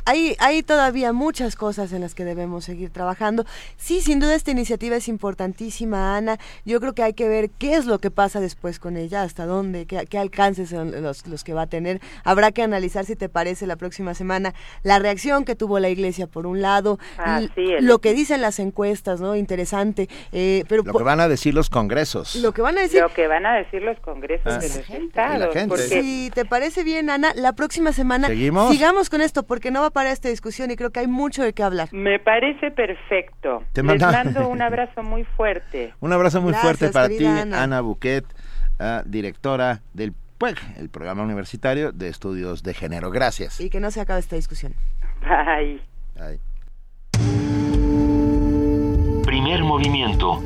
[0.04, 3.44] hay, hay todavía muchas cosas en las que debemos seguir trabajando.
[3.76, 6.38] Sí, sin duda esta iniciativa es importantísima, Ana.
[6.64, 9.46] Yo creo que hay que ver qué es lo que pasa después con ella, hasta
[9.46, 12.00] dónde, qué, qué alcances son los, los que va a tener.
[12.24, 16.26] Habrá que analizar, si te parece, la próxima semana la reacción que tuvo la Iglesia,
[16.26, 17.40] por un lado, ah,
[17.80, 19.36] lo que dicen las encuestas, ¿no?
[19.36, 20.08] Interesante.
[20.32, 22.36] Eh, pero lo que van a decir los congresos.
[22.36, 23.00] Lo que van a decir...
[23.00, 24.58] Lo que van a decir los congresos Ah.
[24.58, 25.66] de La los gente, estados.
[25.68, 28.72] porque- Si te parece bien, Ana, la próxima semana ¿Seguimos?
[28.72, 31.42] sigamos con esto, porque no va a parar esta discusión y creo que hay mucho
[31.42, 31.90] de qué hablar.
[31.92, 33.62] Me parece perfecto.
[33.74, 35.92] Te Les manda- mando un abrazo muy fuerte.
[36.00, 37.62] Un abrazo muy Gracias, fuerte para ti, Ana.
[37.62, 38.24] Ana Buquet,
[38.80, 43.10] ah, directora del PUEG, el Programa Universitario de Estudios de Género.
[43.10, 43.60] Gracias.
[43.60, 44.74] Y que no se acabe esta discusión.
[45.20, 45.82] Bye.
[46.18, 46.40] Ay.
[49.24, 50.42] Primer movimiento.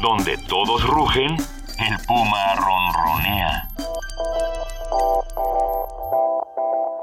[0.00, 3.68] Donde todos rugen, el puma ronronea.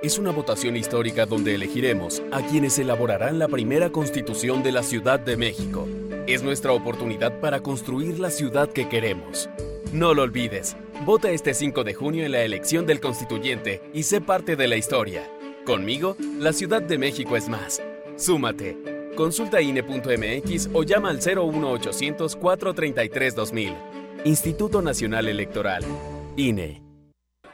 [0.00, 5.18] Es una votación histórica donde elegiremos a quienes elaborarán la primera constitución de la Ciudad
[5.18, 5.88] de México.
[6.28, 9.50] Es nuestra oportunidad para construir la ciudad que queremos.
[9.92, 14.20] No lo olvides, vota este 5 de junio en la elección del constituyente y sé
[14.20, 15.28] parte de la historia.
[15.66, 17.82] Conmigo, la Ciudad de México es más.
[18.16, 18.76] Súmate.
[19.16, 23.74] Consulta INE.mx o llama al 01800 433 2000.
[24.24, 25.82] Instituto Nacional Electoral.
[26.36, 26.87] INE.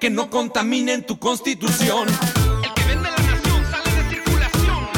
[0.00, 2.08] Que no contaminen tu constitución.
[2.62, 4.88] El que vende la nación sale de circulación.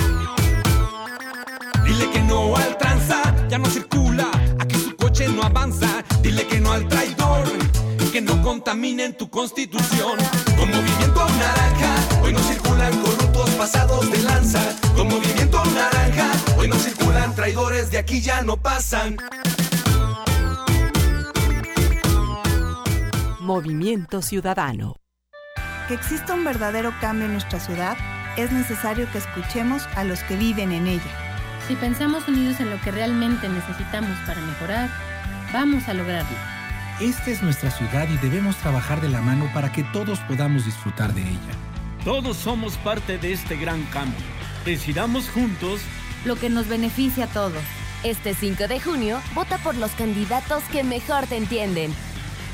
[1.84, 4.28] Dile que no al tranza, ya no circula.
[4.58, 6.02] Aquí su coche no avanza.
[6.22, 7.46] Dile que no al traidor.
[8.12, 10.18] Que no contaminen tu constitución.
[10.56, 14.60] Con movimiento naranja, hoy no circulan corruptos pasados de lanza.
[14.96, 19.18] Con movimiento naranja, hoy no circulan traidores, de aquí ya no pasan.
[23.46, 24.96] Movimiento Ciudadano.
[25.86, 27.96] Que exista un verdadero cambio en nuestra ciudad,
[28.36, 31.38] es necesario que escuchemos a los que viven en ella.
[31.68, 34.90] Si pensamos unidos en lo que realmente necesitamos para mejorar,
[35.52, 36.36] vamos a lograrlo.
[37.00, 41.14] Esta es nuestra ciudad y debemos trabajar de la mano para que todos podamos disfrutar
[41.14, 41.54] de ella.
[42.02, 44.26] Todos somos parte de este gran cambio.
[44.64, 45.80] Decidamos juntos
[46.24, 47.62] lo que nos beneficia a todos.
[48.02, 51.94] Este 5 de junio, vota por los candidatos que mejor te entienden.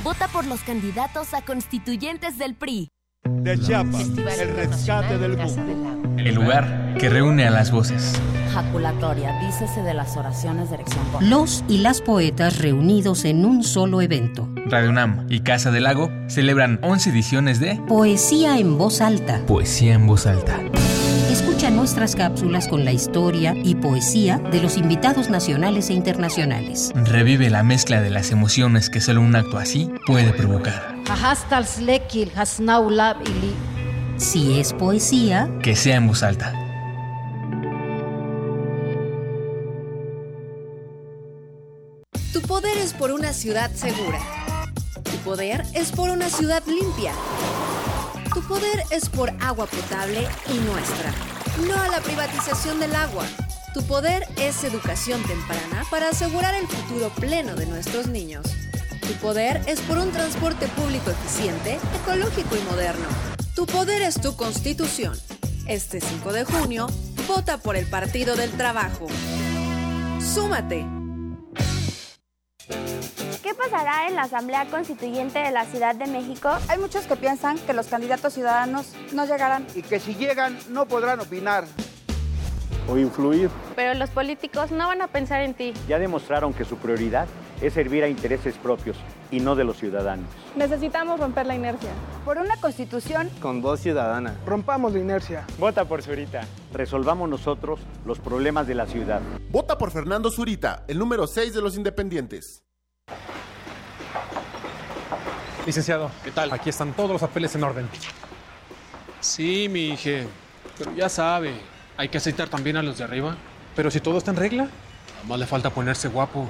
[0.02, 2.88] Vota por los candidatos a constituyentes del PRI.
[3.24, 4.08] De Chiapas,
[4.40, 6.20] el rescate del mundo.
[6.20, 8.20] El lugar que reúne a las voces.
[8.52, 11.04] Jaculatoria, dícese de las oraciones de erección.
[11.20, 14.48] Los y las poetas reunidos en un solo evento.
[14.66, 19.40] Radio UNAM y Casa del Lago celebran 11 ediciones de Poesía en voz alta.
[19.46, 20.58] Poesía en voz alta.
[21.32, 26.92] Escucha nuestras cápsulas con la historia y poesía de los invitados nacionales e internacionales.
[26.94, 30.94] Revive la mezcla de las emociones que solo un acto así puede provocar.
[34.18, 36.52] Si es poesía, que sea en voz alta.
[42.34, 44.20] Tu poder es por una ciudad segura.
[45.02, 47.12] Tu poder es por una ciudad limpia.
[48.34, 51.12] Tu poder es por agua potable y nuestra.
[51.68, 53.26] No a la privatización del agua.
[53.74, 58.46] Tu poder es educación temprana para asegurar el futuro pleno de nuestros niños.
[59.06, 63.06] Tu poder es por un transporte público eficiente, ecológico y moderno.
[63.54, 65.14] Tu poder es tu constitución.
[65.66, 66.86] Este 5 de junio,
[67.28, 69.08] vota por el Partido del Trabajo.
[70.20, 71.01] Súmate.
[73.42, 76.50] ¿Qué pasará en la Asamblea Constituyente de la Ciudad de México?
[76.68, 79.66] Hay muchos que piensan que los candidatos ciudadanos no llegarán.
[79.74, 81.64] Y que si llegan no podrán opinar.
[82.88, 83.50] O influir.
[83.76, 85.74] Pero los políticos no van a pensar en ti.
[85.88, 87.26] Ya demostraron que su prioridad
[87.62, 88.96] es servir a intereses propios
[89.30, 90.26] y no de los ciudadanos.
[90.56, 91.90] Necesitamos romper la inercia.
[92.24, 94.36] Por una constitución con voz ciudadana.
[94.44, 95.46] Rompamos la inercia.
[95.58, 96.42] Vota por Zurita.
[96.72, 99.20] Resolvamos nosotros los problemas de la ciudad.
[99.50, 102.64] Vota por Fernando Zurita, el número 6 de los independientes.
[105.64, 106.52] Licenciado, ¿qué tal?
[106.52, 107.88] Aquí están todos los papeles en orden.
[109.20, 110.26] Sí, mi hija,
[110.76, 111.54] pero ya sabe,
[111.96, 113.36] hay que aceitar también a los de arriba.
[113.76, 114.64] Pero si todo está en regla.
[114.64, 116.48] Nada más le falta ponerse guapo.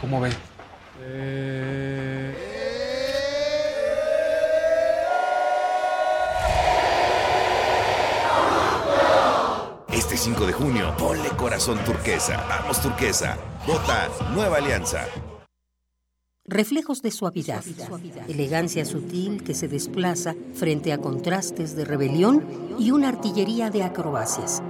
[0.00, 0.30] ¿Cómo ve?
[1.02, 2.34] Eh...
[9.92, 12.44] Este 5 de junio, ponle corazón turquesa.
[12.48, 13.36] Vamos turquesa.
[13.66, 15.06] Vota Nueva Alianza.
[16.46, 17.62] Reflejos de suavidad,
[18.26, 22.44] elegancia sutil que se desplaza frente a contrastes de rebelión
[22.76, 24.60] y una artillería de acrobacias.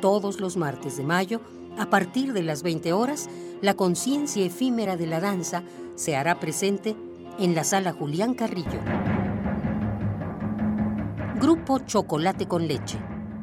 [0.00, 1.40] Todos los martes de mayo,
[1.76, 3.28] a partir de las 20 horas,
[3.60, 5.64] la conciencia efímera de la danza
[5.96, 6.96] se hará presente
[7.40, 8.80] en la sala Julián Carrillo.
[11.40, 12.98] Grupo Chocolate con Leche,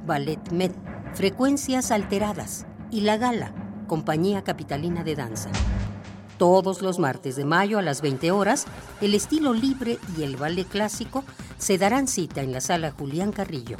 [0.05, 0.71] Ballet Med,
[1.13, 3.53] Frecuencias Alteradas y La Gala,
[3.87, 5.49] Compañía Capitalina de Danza.
[6.37, 8.65] Todos los martes de mayo a las 20 horas,
[9.01, 11.25] el estilo libre y el ballet clásico
[11.57, 13.77] se darán cita en la sala Julián Carrillo.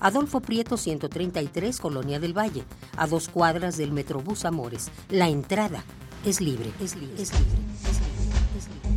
[0.00, 2.64] Adolfo Prieto 133, Colonia del Valle,
[2.96, 4.90] a dos cuadras del Metrobús Amores.
[5.08, 5.84] La entrada
[6.24, 7.58] es libre, es libre, es libre.
[7.78, 8.18] Es libre,
[8.56, 8.88] es libre.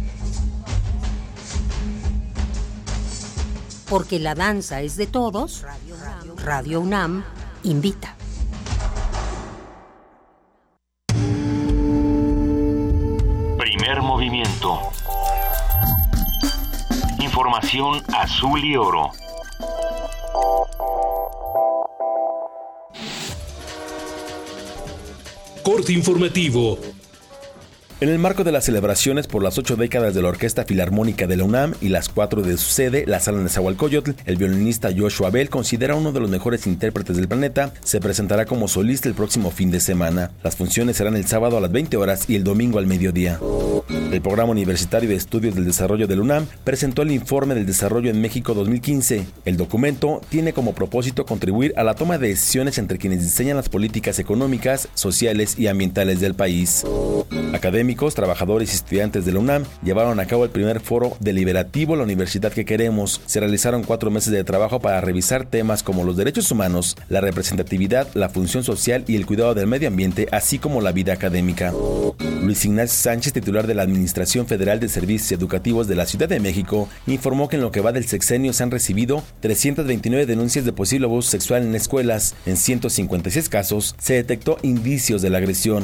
[3.89, 5.65] Porque la danza es de todos,
[6.37, 7.25] Radio UNAM
[7.63, 8.15] invita.
[13.57, 14.79] Primer movimiento.
[17.19, 19.11] Información azul y oro.
[25.63, 26.79] Corte informativo.
[28.01, 31.37] En el marco de las celebraciones por las ocho décadas de la Orquesta Filarmónica de
[31.37, 35.29] la UNAM y las cuatro de su sede, la Sala de Zahualcoyotl, el violinista Joshua
[35.29, 39.51] Bell, considera uno de los mejores intérpretes del planeta, se presentará como solista el próximo
[39.51, 40.31] fin de semana.
[40.41, 43.39] Las funciones serán el sábado a las 20 horas y el domingo al mediodía.
[44.11, 48.09] El Programa Universitario de Estudios del Desarrollo de la UNAM presentó el Informe del Desarrollo
[48.09, 49.27] en México 2015.
[49.45, 53.69] El documento tiene como propósito contribuir a la toma de decisiones entre quienes diseñan las
[53.69, 56.83] políticas económicas, sociales y ambientales del país.
[57.91, 62.03] Académicos trabajadores y estudiantes de la UNAM llevaron a cabo el primer foro deliberativo La
[62.03, 63.19] Universidad que Queremos.
[63.25, 68.07] Se realizaron cuatro meses de trabajo para revisar temas como los derechos humanos, la representatividad,
[68.13, 71.73] la función social y el cuidado del medio ambiente, así como la vida académica.
[72.41, 76.39] Luis Ignacio Sánchez, titular de la Administración Federal de Servicios Educativos de la Ciudad de
[76.39, 80.71] México, informó que en lo que va del sexenio se han recibido 329 denuncias de
[80.71, 82.35] posible abuso sexual en escuelas.
[82.45, 85.83] En 156 casos se detectó indicios de la agresión.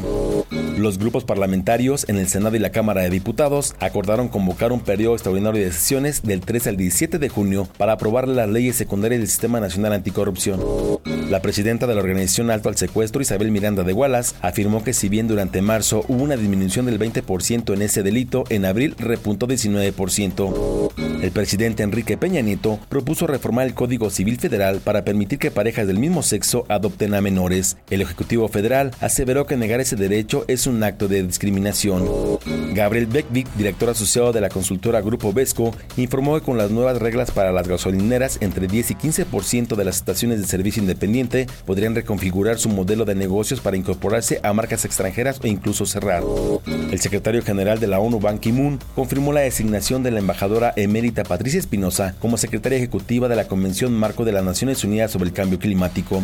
[0.78, 5.14] Los grupos parlamentarios en el Senado y la Cámara de Diputados acordaron convocar un periodo
[5.14, 9.30] extraordinario de sesiones del 3 al 17 de junio para aprobar las leyes secundarias del
[9.30, 10.60] Sistema Nacional Anticorrupción.
[11.30, 15.10] La presidenta de la organización Alto al Secuestro, Isabel Miranda de Wallace, afirmó que si
[15.10, 20.92] bien durante marzo hubo una disminución del 20% en ese delito, en abril repuntó 19%.
[21.22, 25.88] El presidente Enrique Peña Nieto propuso reformar el Código Civil Federal para permitir que parejas
[25.88, 27.78] del mismo sexo adopten a menores.
[27.90, 31.87] El Ejecutivo Federal aseveró que negar ese derecho es un acto de discriminación.
[32.74, 37.32] Gabriel Beckvik, director asociado de la consultora Grupo Vesco, informó que con las nuevas reglas
[37.32, 42.58] para las gasolineras, entre 10 y 15% de las estaciones de servicio independiente podrían reconfigurar
[42.60, 46.24] su modelo de negocios para incorporarse a marcas extranjeras o incluso cerrar.
[46.92, 51.24] El secretario general de la ONU, Ban Ki-moon, confirmó la designación de la embajadora emérita
[51.24, 55.34] Patricia Espinosa como secretaria ejecutiva de la Convención Marco de las Naciones Unidas sobre el
[55.34, 56.24] Cambio Climático.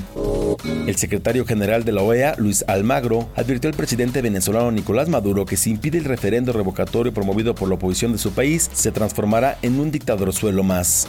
[0.87, 5.57] El secretario general de la OEA, Luis Almagro, advirtió al presidente venezolano Nicolás Maduro que
[5.57, 9.79] si impide el referendo revocatorio promovido por la oposición de su país, se transformará en
[9.79, 11.07] un dictadorzuelo más.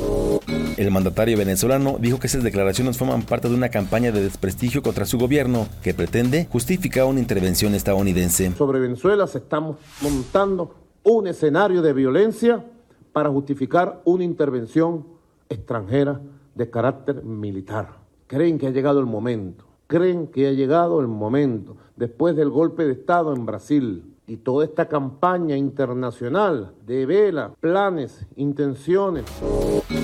[0.76, 5.04] El mandatario venezolano dijo que esas declaraciones forman parte de una campaña de desprestigio contra
[5.04, 8.52] su gobierno que pretende justificar una intervención estadounidense.
[8.52, 12.64] Sobre Venezuela se está montando un escenario de violencia
[13.12, 15.06] para justificar una intervención
[15.48, 16.20] extranjera
[16.54, 17.90] de carácter militar.
[18.26, 22.84] Creen que ha llegado el momento creen que ha llegado el momento, después del golpe
[22.84, 29.24] de Estado en Brasil, y toda esta campaña internacional de vela, planes, intenciones.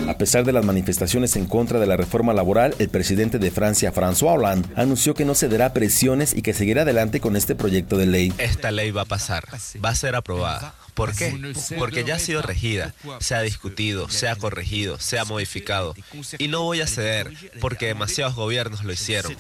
[0.09, 3.93] A pesar de las manifestaciones en contra de la reforma laboral, el presidente de Francia,
[3.93, 8.07] François Hollande, anunció que no cederá presiones y que seguirá adelante con este proyecto de
[8.07, 8.33] ley.
[8.39, 9.45] Esta ley va a pasar,
[9.83, 10.75] va a ser aprobada.
[10.95, 11.55] ¿Por qué?
[11.79, 15.95] Porque ya ha sido regida, se ha discutido, se ha corregido, se ha modificado.
[16.39, 19.35] Y no voy a ceder porque demasiados gobiernos lo hicieron.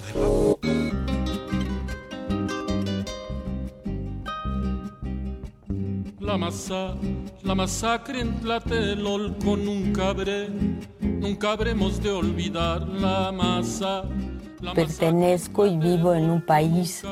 [6.30, 6.94] La masa,
[7.42, 10.48] la masacre en Tlatelolco nunca habré,
[11.00, 14.04] nunca habremos de olvidar la masa.
[14.72, 17.02] Pertenezco y vivo en un país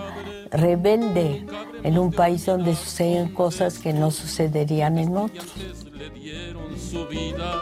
[0.52, 1.44] rebelde,
[1.82, 5.46] en un país donde suceden cosas que no sucederían en otros.
[5.92, 7.60] Le dieron su vida,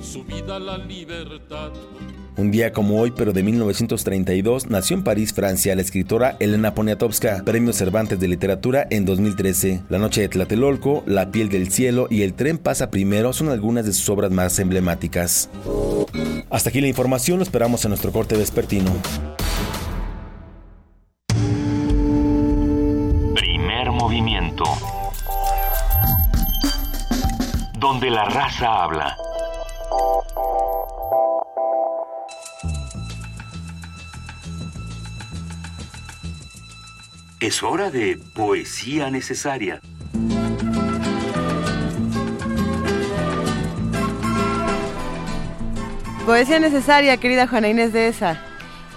[0.00, 1.72] su vida la libertad.
[2.38, 7.42] Un día como hoy, pero de 1932, nació en París, Francia, la escritora Elena Poniatowska,
[7.44, 9.82] Premio Cervantes de Literatura en 2013.
[9.88, 13.86] La Noche de Tlatelolco, La piel del cielo y El tren pasa primero son algunas
[13.86, 15.50] de sus obras más emblemáticas.
[16.48, 18.92] Hasta aquí la información, lo esperamos en nuestro corte vespertino.
[23.34, 24.62] Primer movimiento.
[27.80, 29.16] Donde la raza habla.
[37.40, 39.80] Es hora de poesía necesaria.
[46.26, 48.42] Poesía necesaria, querida Juana Inés de esa.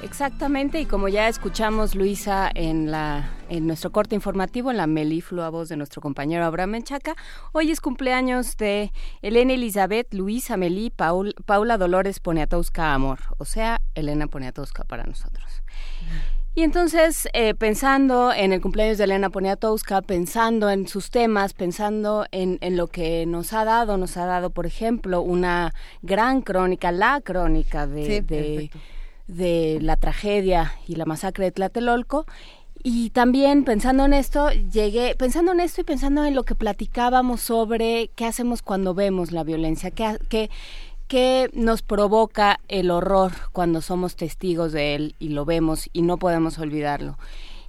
[0.01, 5.51] Exactamente, y como ya escuchamos, Luisa, en, la, en nuestro corte informativo, en la meliflua
[5.51, 7.15] voz de nuestro compañero Abraham Menchaca,
[7.51, 8.91] hoy es cumpleaños de
[9.21, 15.61] Elena Elizabeth Luisa Melí Paul, Paula Dolores Poniatowska Amor, o sea, Elena Poniatowska para nosotros.
[16.53, 22.25] Y entonces, eh, pensando en el cumpleaños de Elena Poniatowska, pensando en sus temas, pensando
[22.31, 26.91] en, en, lo que nos ha dado, nos ha dado, por ejemplo, una gran crónica,
[26.91, 28.69] la crónica de, Sí, de,
[29.27, 32.25] de la tragedia y la masacre de Tlatelolco.
[32.83, 37.39] Y también pensando en esto, llegué, pensando en esto y pensando en lo que platicábamos
[37.39, 40.49] sobre qué hacemos cuando vemos la violencia, qué, qué,
[41.11, 46.15] qué nos provoca el horror cuando somos testigos de él y lo vemos y no
[46.17, 47.17] podemos olvidarlo.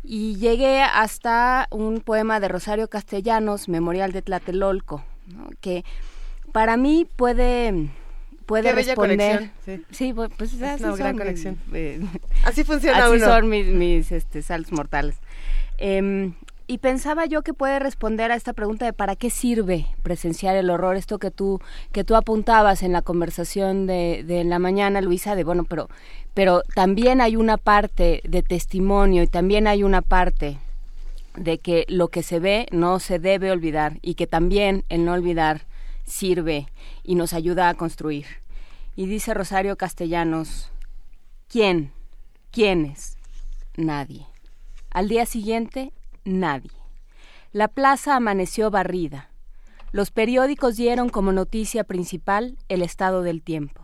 [0.05, 5.51] Y llegué hasta un poema de Rosario Castellanos, Memorial de Tlatelolco, ¿no?
[5.61, 5.85] que
[6.53, 7.89] para mí puede
[8.47, 9.19] puede Qué responder.
[9.19, 9.85] conexión, sí.
[9.91, 11.59] Sí, pues, Es así una gran conexión.
[11.73, 12.01] eh,
[12.45, 13.27] Así funciona así uno.
[13.27, 15.17] son mis, mis este, saltos mortales.
[15.79, 16.35] Em,
[16.67, 20.71] y pensaba yo que puede responder a esta pregunta de para qué sirve presenciar el
[20.71, 21.61] horror, esto que tú,
[21.93, 25.89] que tú apuntabas en la conversación de, de la mañana, Luisa, de bueno, pero,
[26.35, 30.59] pero también hay una parte de testimonio y también hay una parte
[31.37, 35.13] de que lo que se ve no se debe olvidar y que también el no
[35.13, 35.63] olvidar
[36.05, 36.67] sirve
[37.05, 38.27] y nos ayuda a construir.
[38.97, 40.71] Y dice Rosario Castellanos,
[41.49, 41.93] ¿quién?
[42.51, 43.17] ¿Quiénes?
[43.77, 44.27] Nadie.
[44.91, 45.93] Al día siguiente,
[46.25, 46.71] nadie.
[47.53, 49.31] La plaza amaneció barrida.
[49.91, 53.83] Los periódicos dieron como noticia principal el estado del tiempo.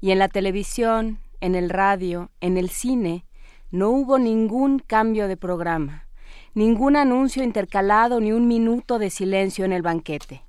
[0.00, 3.26] Y en la televisión, en el radio, en el cine,
[3.70, 6.06] no hubo ningún cambio de programa,
[6.54, 10.44] ningún anuncio intercalado ni un minuto de silencio en el banquete.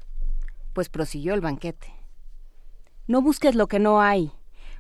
[0.74, 1.88] Pues prosiguió el banquete.
[3.08, 4.32] No busques lo que no hay,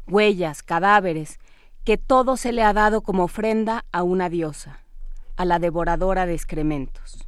[0.07, 1.39] huellas, cadáveres,
[1.83, 4.84] que todo se le ha dado como ofrenda a una diosa,
[5.37, 7.27] a la devoradora de excrementos.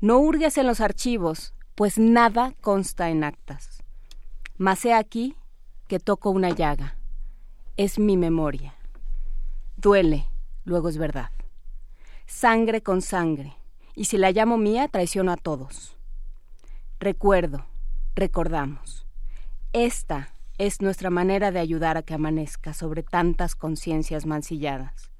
[0.00, 3.82] No hurgues en los archivos, pues nada consta en actas.
[4.58, 5.36] Mas he aquí
[5.86, 6.96] que toco una llaga.
[7.76, 8.74] Es mi memoria.
[9.76, 10.26] Duele,
[10.64, 11.30] luego es verdad.
[12.26, 13.56] Sangre con sangre,
[13.94, 15.96] y si la llamo mía, traiciono a todos.
[16.98, 17.66] Recuerdo,
[18.14, 19.06] recordamos.
[19.72, 25.11] Esta es nuestra manera de ayudar a que amanezca sobre tantas conciencias mancilladas,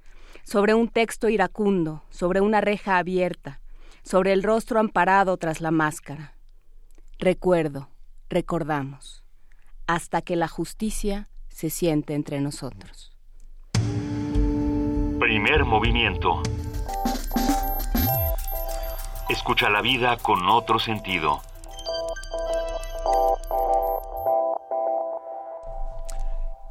[0.43, 3.60] sobre un texto iracundo, sobre una reja abierta,
[4.02, 6.35] sobre el rostro amparado tras la máscara.
[7.19, 7.89] Recuerdo,
[8.28, 9.23] recordamos,
[9.86, 13.12] hasta que la justicia se siente entre nosotros.
[15.19, 16.43] Primer movimiento.
[19.28, 21.40] Escucha la vida con otro sentido.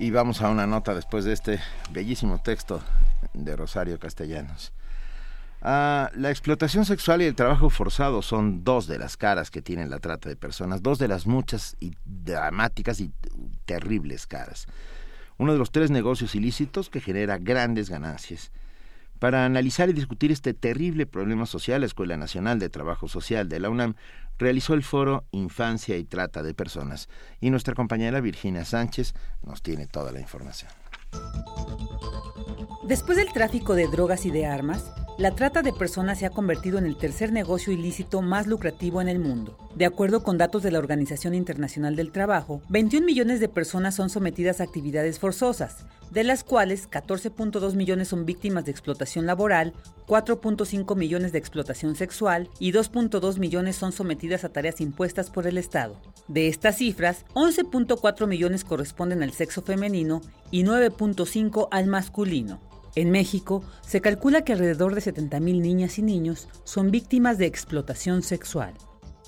[0.02, 1.60] Y vamos a una nota después de este
[1.92, 2.82] bellísimo texto
[3.36, 4.74] de Rosario Castellanos.
[5.62, 9.86] Ah, la explotación sexual y el trabajo forzado son dos de las caras que tiene
[9.86, 13.12] la trata de personas, dos de las muchas y dramáticas y
[13.66, 14.66] terribles caras.
[15.38, 18.52] uno de los tres negocios ilícitos que genera grandes ganancias.
[19.22, 23.60] Para analizar y discutir este terrible problema social, la Escuela Nacional de Trabajo Social de
[23.60, 23.94] la UNAM
[24.40, 27.08] realizó el foro Infancia y Trata de Personas
[27.40, 30.72] y nuestra compañera Virginia Sánchez nos tiene toda la información.
[32.88, 34.92] Después del tráfico de drogas y de armas,
[35.22, 39.08] la trata de personas se ha convertido en el tercer negocio ilícito más lucrativo en
[39.08, 39.56] el mundo.
[39.76, 44.10] De acuerdo con datos de la Organización Internacional del Trabajo, 21 millones de personas son
[44.10, 49.74] sometidas a actividades forzosas, de las cuales 14.2 millones son víctimas de explotación laboral,
[50.08, 55.60] 4.5 millones de explotación sexual y 2.2 millones son sometidas a tareas impuestas por el
[55.60, 56.02] Estado.
[56.30, 62.71] De estas cifras, 11.4 millones corresponden al sexo femenino y 9.5 al masculino.
[62.96, 68.22] En México, se calcula que alrededor de 70.000 niñas y niños son víctimas de explotación
[68.22, 68.74] sexual.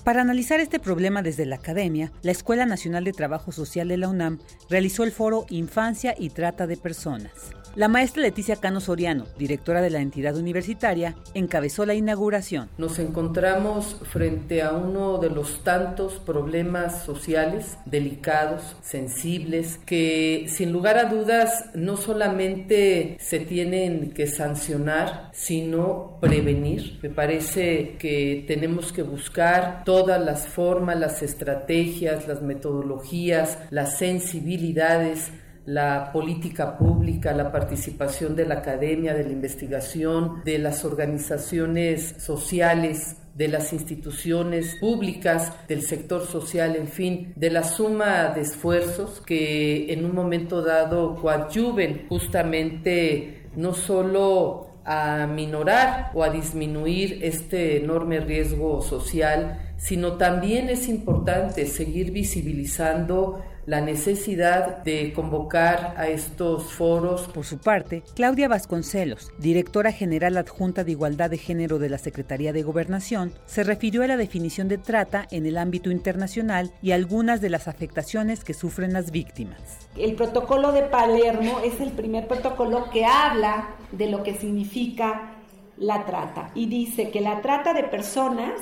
[0.04, 4.08] Para analizar este problema desde la academia, la Escuela Nacional de Trabajo Social de la
[4.08, 4.38] UNAM
[4.68, 7.32] realizó el foro Infancia y Trata de Personas.
[7.76, 12.68] La maestra Leticia Cano Soriano, directora de la entidad universitaria, encabezó la inauguración.
[12.78, 20.98] Nos encontramos frente a uno de los tantos problemas sociales delicados, sensibles, que sin lugar
[20.98, 27.00] a dudas no solamente se tienen que sancionar, sino prevenir.
[27.02, 35.32] Me parece que tenemos que buscar todas las formas, las estrategias, las metodologías, las sensibilidades
[35.66, 43.16] la política pública, la participación de la academia, de la investigación, de las organizaciones sociales,
[43.34, 49.92] de las instituciones públicas, del sector social, en fin, de la suma de esfuerzos que
[49.92, 58.20] en un momento dado coadyuven justamente no solo a minorar o a disminuir este enorme
[58.20, 67.28] riesgo social, sino también es importante seguir visibilizando la necesidad de convocar a estos foros.
[67.28, 72.52] Por su parte, Claudia Vasconcelos, directora general adjunta de Igualdad de Género de la Secretaría
[72.52, 77.40] de Gobernación, se refirió a la definición de trata en el ámbito internacional y algunas
[77.40, 79.88] de las afectaciones que sufren las víctimas.
[79.96, 85.30] El protocolo de Palermo es el primer protocolo que habla de lo que significa
[85.76, 88.52] la trata y dice que la trata de personas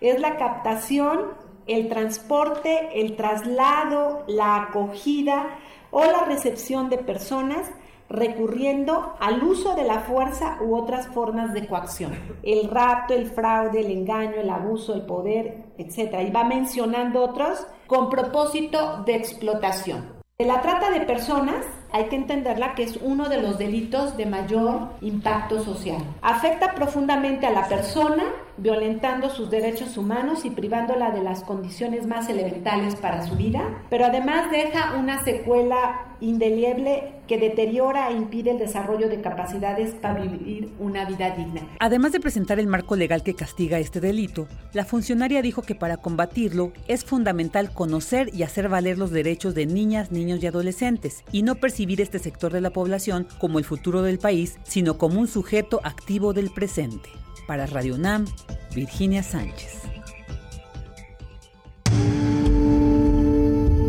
[0.00, 5.58] es la captación el transporte, el traslado, la acogida
[5.90, 7.70] o la recepción de personas
[8.08, 12.12] recurriendo al uso de la fuerza u otras formas de coacción.
[12.42, 16.20] El rapto, el fraude, el engaño, el abuso, el poder, etc.
[16.26, 20.22] Y va mencionando otros con propósito de explotación.
[20.38, 21.64] La trata de personas
[21.94, 26.02] hay que entenderla que es uno de los delitos de mayor impacto social.
[26.22, 28.24] Afecta profundamente a la persona,
[28.56, 34.06] violentando sus derechos humanos y privándola de las condiciones más elementales para su vida, pero
[34.06, 40.72] además deja una secuela indeleble que deteriora e impide el desarrollo de capacidades para vivir
[40.78, 41.62] una vida digna.
[41.80, 45.96] Además de presentar el marco legal que castiga este delito, la funcionaria dijo que para
[45.96, 51.42] combatirlo es fundamental conocer y hacer valer los derechos de niñas, niños y adolescentes y
[51.42, 55.28] no percibir este sector de la población como el futuro del país, sino como un
[55.28, 57.10] sujeto activo del presente.
[57.46, 58.26] Para Radio UNAM,
[58.74, 59.82] Virginia Sánchez.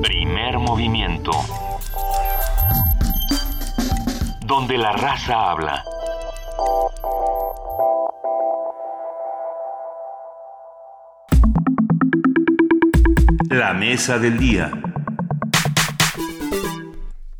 [0.01, 1.31] Primer movimiento.
[4.45, 5.83] Donde la raza habla.
[13.49, 14.71] La mesa del día.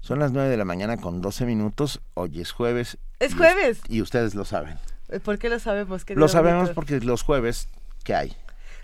[0.06, 2.00] Son las 9 de la mañana con 12 minutos.
[2.14, 3.00] Hoy es jueves.
[3.20, 3.82] ¿Es jueves?
[3.90, 4.78] Y, ustedes lo saben.
[5.24, 6.06] ¿Por qué lo sabemos?
[6.10, 7.70] Lo sabemos porque los jueves,
[8.04, 8.38] ¿qué hay?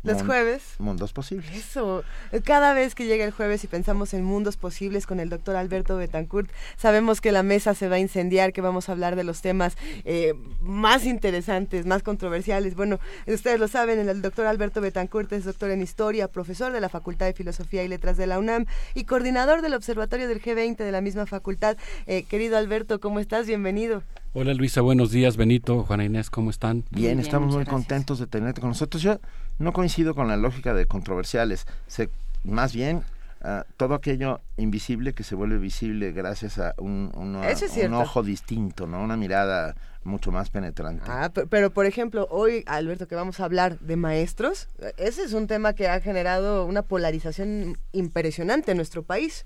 [0.03, 0.63] Los jueves.
[0.79, 1.55] Mundos posibles.
[1.55, 2.03] Eso.
[2.43, 5.95] Cada vez que llega el jueves y pensamos en mundos posibles con el doctor Alberto
[5.95, 9.41] Betancourt, sabemos que la mesa se va a incendiar, que vamos a hablar de los
[9.41, 12.75] temas eh, más interesantes, más controversiales.
[12.75, 16.89] Bueno, ustedes lo saben, el doctor Alberto Betancourt es doctor en historia, profesor de la
[16.89, 18.65] Facultad de Filosofía y Letras de la UNAM
[18.95, 21.77] y coordinador del Observatorio del G20 de la misma facultad.
[22.07, 23.45] Eh, querido Alberto, ¿cómo estás?
[23.45, 24.01] Bienvenido.
[24.33, 25.35] Hola Luisa, buenos días.
[25.35, 26.85] Benito, Juana Inés, ¿cómo están?
[26.89, 29.03] Bien, estamos muy contentos de tenerte con nosotros.
[29.03, 29.19] Yo
[29.61, 31.65] no coincido con la lógica de controversiales.
[31.87, 32.09] Se,
[32.43, 33.03] más bien,
[33.43, 37.11] uh, todo aquello invisible que se vuelve visible gracias a un,
[37.93, 39.01] ojo distinto, ¿no?
[39.01, 41.05] Una mirada mucho más penetrante.
[41.07, 44.67] Ah, pero, por ejemplo, hoy, Alberto, que vamos a hablar de maestros,
[44.97, 49.45] ese es un tema que ha generado una polarización impresionante en nuestro país.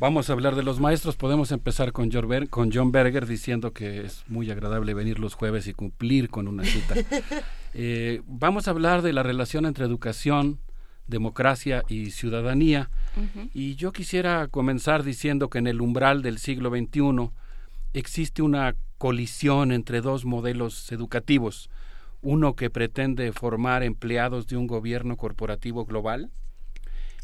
[0.00, 1.16] Vamos a hablar de los maestros.
[1.16, 5.34] Podemos empezar con John, Berger, con John Berger diciendo que es muy agradable venir los
[5.34, 6.94] jueves y cumplir con una cita.
[7.74, 10.60] eh, vamos a hablar de la relación entre educación,
[11.08, 12.90] democracia y ciudadanía.
[13.52, 17.30] Y yo quisiera comenzar diciendo que en el umbral del siglo XXI
[17.92, 21.70] existe una colisión entre dos modelos educativos,
[22.22, 26.30] uno que pretende formar empleados de un gobierno corporativo global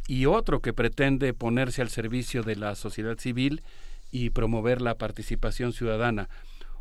[0.07, 3.63] y otro que pretende ponerse al servicio de la sociedad civil
[4.11, 6.29] y promover la participación ciudadana.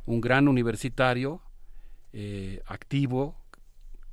[0.06, 1.42] Un gran universitario
[2.12, 3.36] eh, activo,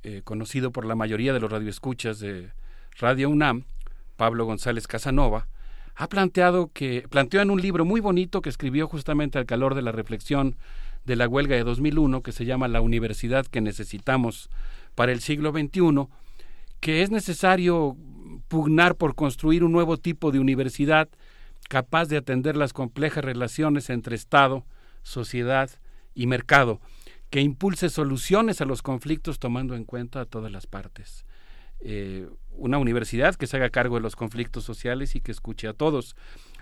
[0.03, 2.51] eh, conocido por la mayoría de los radioescuchas de
[2.99, 3.65] Radio UNAM,
[4.15, 5.47] Pablo González Casanova,
[5.95, 9.81] ha planteado que planteó en un libro muy bonito que escribió justamente al calor de
[9.81, 10.55] la reflexión
[11.05, 14.49] de la huelga de 2001 que se llama La universidad que necesitamos
[14.95, 16.07] para el siglo XXI,
[16.79, 17.95] que es necesario
[18.51, 21.07] pugnar por construir un nuevo tipo de universidad
[21.69, 24.65] capaz de atender las complejas relaciones entre Estado,
[25.03, 25.69] sociedad
[26.13, 26.81] y mercado,
[27.29, 31.25] que impulse soluciones a los conflictos tomando en cuenta a todas las partes.
[31.79, 35.73] Eh, una universidad que se haga cargo de los conflictos sociales y que escuche a
[35.73, 36.17] todos.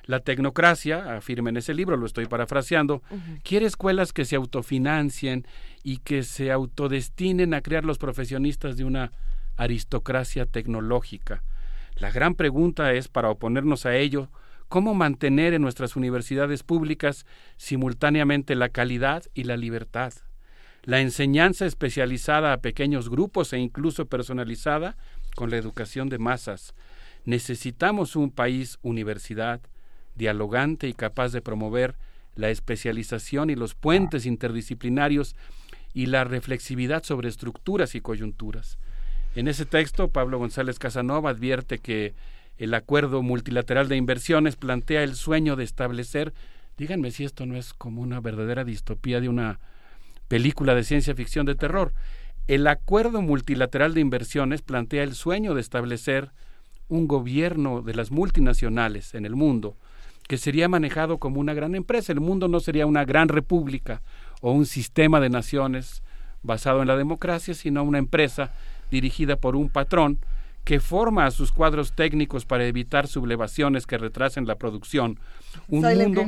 [0.06, 3.02] La tecnocracia, afirma en ese libro, lo estoy parafraseando,
[3.44, 5.48] quiere escuelas que se autofinancien
[5.82, 9.12] y que se autodestinen a crear los profesionistas de una
[9.58, 11.42] aristocracia tecnológica.
[12.00, 14.30] La gran pregunta es, para oponernos a ello,
[14.70, 17.26] cómo mantener en nuestras universidades públicas
[17.58, 20.14] simultáneamente la calidad y la libertad,
[20.84, 24.96] la enseñanza especializada a pequeños grupos e incluso personalizada
[25.36, 26.74] con la educación de masas.
[27.26, 29.60] Necesitamos un país universidad
[30.16, 31.96] dialogante y capaz de promover
[32.36, 35.36] la especialización y los puentes interdisciplinarios
[35.94, 38.78] y la reflexividad sobre estructuras y coyunturas.
[39.36, 42.14] En ese texto, Pablo González Casanova advierte que
[42.58, 46.34] el acuerdo multilateral de inversiones plantea el sueño de establecer,
[46.78, 49.60] díganme si esto no es como una verdadera distopía de una
[50.28, 51.94] película de ciencia ficción de terror.
[52.48, 56.32] El acuerdo multilateral de inversiones plantea el sueño de establecer
[56.88, 59.78] un gobierno de las multinacionales en el mundo
[60.28, 62.12] que sería manejado como una gran empresa.
[62.12, 64.02] El mundo no sería una gran república
[64.42, 66.04] o un sistema de naciones
[66.44, 68.52] basado en la democracia, sino una empresa
[68.92, 70.20] dirigida por un patrón
[70.64, 75.20] que forma a sus cuadros técnicos para evitar sublevaciones que retrasen la producción.
[75.68, 76.26] Un mundo,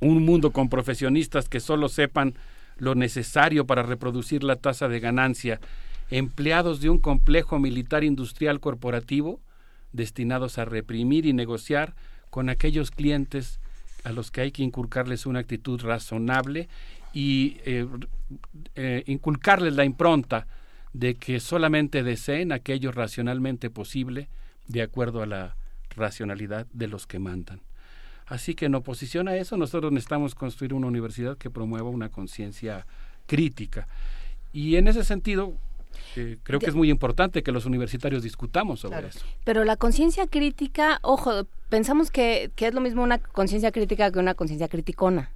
[0.00, 2.34] un mundo con profesionistas que solo sepan
[2.78, 5.60] lo necesario para reproducir la tasa de ganancia,
[6.10, 9.40] empleados de un complejo militar industrial corporativo
[9.92, 11.94] destinados a reprimir y negociar
[12.30, 13.60] con aquellos clientes
[14.02, 16.68] a los que hay que inculcarles una actitud razonable
[17.12, 17.86] y eh,
[18.74, 20.46] eh, inculcarles la impronta
[20.94, 24.28] de que solamente deseen aquello racionalmente posible
[24.68, 25.56] de acuerdo a la
[25.90, 27.60] racionalidad de los que mandan.
[28.26, 32.86] Así que en oposición a eso, nosotros necesitamos construir una universidad que promueva una conciencia
[33.26, 33.86] crítica.
[34.52, 35.54] Y en ese sentido,
[36.16, 39.20] eh, creo que es muy importante que los universitarios discutamos sobre eso.
[39.44, 44.18] Pero la conciencia crítica, ojo, pensamos que, que, es lo mismo una conciencia crítica que
[44.20, 45.32] una conciencia criticona,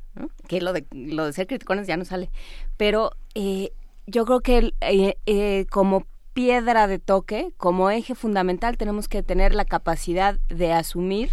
[0.47, 2.31] que lo de, lo de ser criticones ya no sale.
[2.77, 3.73] Pero eh,
[4.09, 9.55] yo creo que eh, eh, como piedra de toque, como eje fundamental, tenemos que tener
[9.55, 11.31] la capacidad de asumir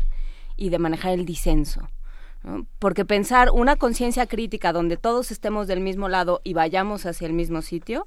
[0.57, 1.87] y de manejar el disenso.
[2.77, 7.33] Porque pensar una conciencia crítica donde todos estemos del mismo lado y vayamos hacia el
[7.33, 8.05] mismo sitio,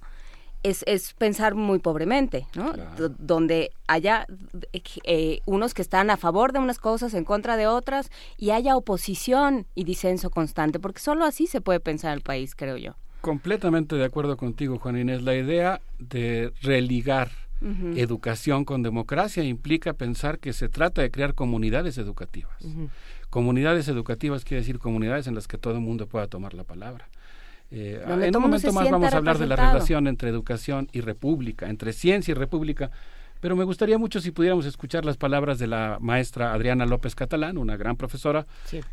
[0.62, 2.72] es, es pensar muy pobremente, ¿no?
[3.18, 4.26] Donde haya
[5.04, 8.76] eh, unos que están a favor de unas cosas, en contra de otras, y haya
[8.76, 12.94] oposición y disenso constante, porque solo así se puede pensar el país, creo yo.
[13.20, 15.22] Completamente de acuerdo contigo, Juan Inés.
[15.22, 17.30] La idea de religar
[17.96, 22.56] educación con democracia implica pensar que se trata de crear comunidades educativas.
[23.30, 27.08] Comunidades educativas quiere decir comunidades en las que todo el mundo pueda tomar la palabra.
[27.70, 31.68] Eh, en un momento más vamos a hablar de la relación entre educación y república,
[31.68, 32.90] entre ciencia y república,
[33.40, 37.58] pero me gustaría mucho si pudiéramos escuchar las palabras de la maestra Adriana López Catalán,
[37.58, 38.46] una gran profesora,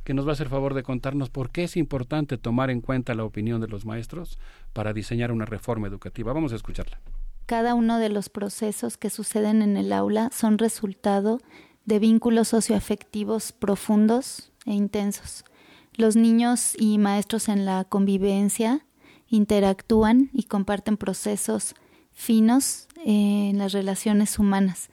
[0.04, 3.16] que nos va a hacer favor de contarnos por qué es importante tomar en cuenta
[3.16, 4.38] la opinión de los maestros
[4.74, 6.34] para diseñar una reforma educativa.
[6.34, 7.00] Vamos a escucharla.
[7.46, 11.40] Cada uno de los procesos que suceden en el aula son resultado
[11.86, 15.46] de vínculos socioafectivos profundos e intensos.
[15.94, 18.86] Los niños y maestros en la convivencia
[19.30, 21.76] interactúan y comparten procesos
[22.16, 24.90] finos en las relaciones humanas.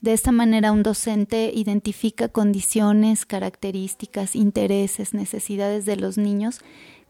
[0.00, 6.60] De esta manera, un docente identifica condiciones, características, intereses, necesidades de los niños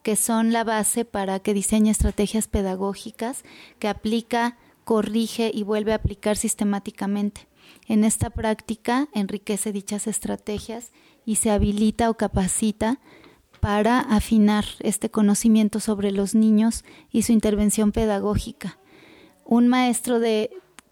[0.03, 3.45] que son la base para que diseñe estrategias pedagógicas
[3.79, 7.47] que aplica, corrige y vuelve a aplicar sistemáticamente.
[7.87, 10.91] En esta práctica enriquece dichas estrategias
[11.25, 12.99] y se habilita o capacita
[13.61, 18.77] para afinar este conocimiento sobre los niños y su intervención pedagógica
[19.45, 20.21] un maestro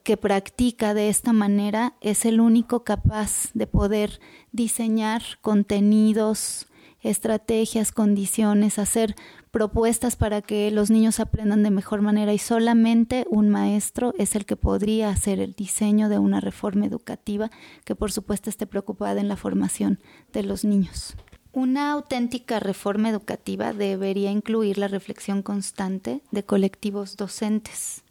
[0.03, 4.21] que practica de esta manera es el único capaz de poder
[4.53, 6.67] diseñar contenidos,
[7.03, 9.15] estrategias, condiciones, hacer
[9.51, 14.47] propuestas para que los niños aprendan de mejor manera y solamente un maestro es el
[14.47, 17.51] que podría hacer el diseño de una reforma educativa
[17.85, 20.01] que por supuesto esté preocupada en la formación
[20.33, 21.17] de los niños.
[21.53, 28.05] Una auténtica reforma educativa debería incluir la reflexión constante de colectivos docentes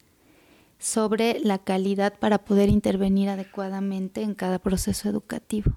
[0.79, 5.73] sobre la calidad para poder intervenir adecuadamente en cada proceso educativo.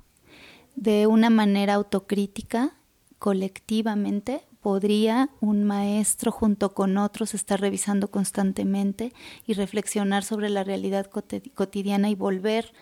[0.76, 2.74] De una manera autocrítica,
[3.18, 9.12] colectivamente, podría un maestro junto con otros estar revisando constantemente
[9.44, 11.10] y reflexionar sobre la realidad
[11.54, 12.72] cotidiana y volver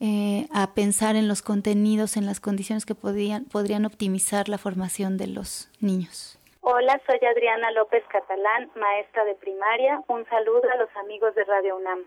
[0.00, 5.16] eh, a pensar en los contenidos, en las condiciones que podrían, podrían optimizar la formación
[5.16, 6.38] de los niños.
[6.66, 10.00] Hola, soy Adriana López Catalán, maestra de primaria.
[10.08, 11.98] Un saludo a los amigos de Radio UNAM.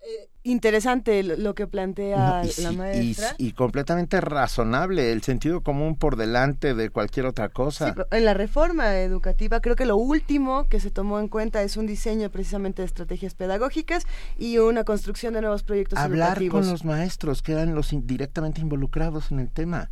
[0.00, 3.34] Eh, interesante lo que plantea la maestra.
[3.36, 7.94] Y, completamente razonable, el sentido común por delante de cualquier otra cosa.
[8.10, 11.86] en la reforma educativa creo que lo último que se tomó en cuenta es un
[11.86, 14.06] diseño precisamente de estrategias pedagógicas
[14.38, 16.62] y una construcción de nuevos proyectos Hablar educativos.
[16.62, 19.90] con los maestros, que eran los directamente involucrados en el tema.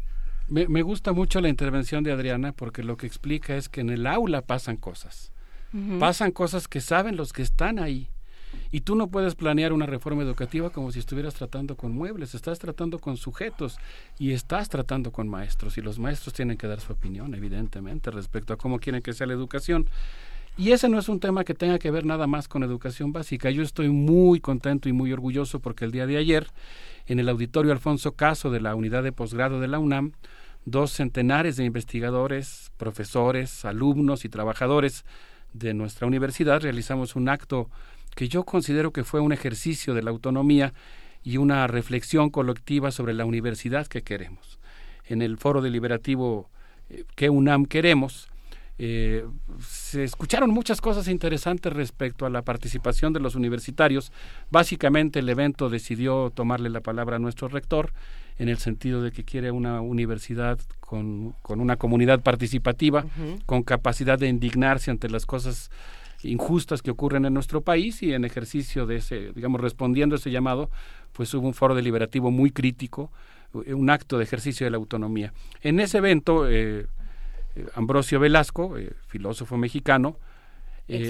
[0.50, 3.90] Me, me, gusta mucho la intervención de Adriana porque lo que explica es que en
[3.90, 5.32] el aula pasan cosas.
[6.00, 8.10] Pasan cosas que saben los que están ahí
[8.72, 12.58] y tú no puedes planear una reforma educativa como si estuvieras tratando con muebles, estás
[12.58, 13.78] tratando con sujetos
[14.18, 18.52] y estás tratando con maestros y los maestros tienen que dar su opinión, evidentemente, respecto
[18.52, 19.88] a cómo quieren que sea la educación.
[20.56, 23.50] Y ese no es un tema que tenga que ver nada más con educación básica.
[23.50, 26.48] Yo estoy muy contento y muy orgulloso porque el día de ayer,
[27.06, 30.12] en el auditorio Alfonso Caso de la unidad de posgrado de la UNAM,
[30.64, 35.04] dos centenares de investigadores, profesores, alumnos y trabajadores
[35.52, 37.68] de nuestra universidad realizamos un acto
[38.14, 40.72] que yo considero que fue un ejercicio de la autonomía
[41.22, 44.58] y una reflexión colectiva sobre la universidad que queremos.
[45.06, 46.48] En el foro deliberativo
[46.88, 48.28] eh, que UNAM queremos,
[48.78, 49.26] eh,
[49.60, 54.10] se escucharon muchas cosas interesantes respecto a la participación de los universitarios.
[54.50, 57.92] Básicamente el evento decidió tomarle la palabra a nuestro rector
[58.40, 63.04] en el sentido de que quiere una universidad con, con una comunidad participativa,
[63.44, 65.70] con capacidad de indignarse ante las cosas
[66.22, 70.30] injustas que ocurren en nuestro país y en ejercicio de ese, digamos, respondiendo a ese
[70.30, 70.70] llamado,
[71.12, 73.12] pues hubo un foro deliberativo muy crítico,
[73.66, 75.34] eh, un acto de ejercicio de la autonomía.
[75.60, 76.86] En ese evento, eh,
[77.56, 78.74] eh, Ambrosio Velasco,
[79.06, 80.16] filósofo mexicano,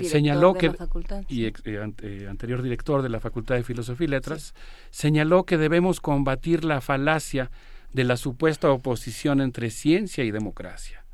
[0.05, 0.73] señaló que
[1.29, 1.47] y
[2.27, 4.55] anterior director de la Facultad de Filosofía y Letras
[4.91, 7.51] señaló que debemos combatir la falacia
[7.93, 11.05] de la supuesta oposición entre ciencia y democracia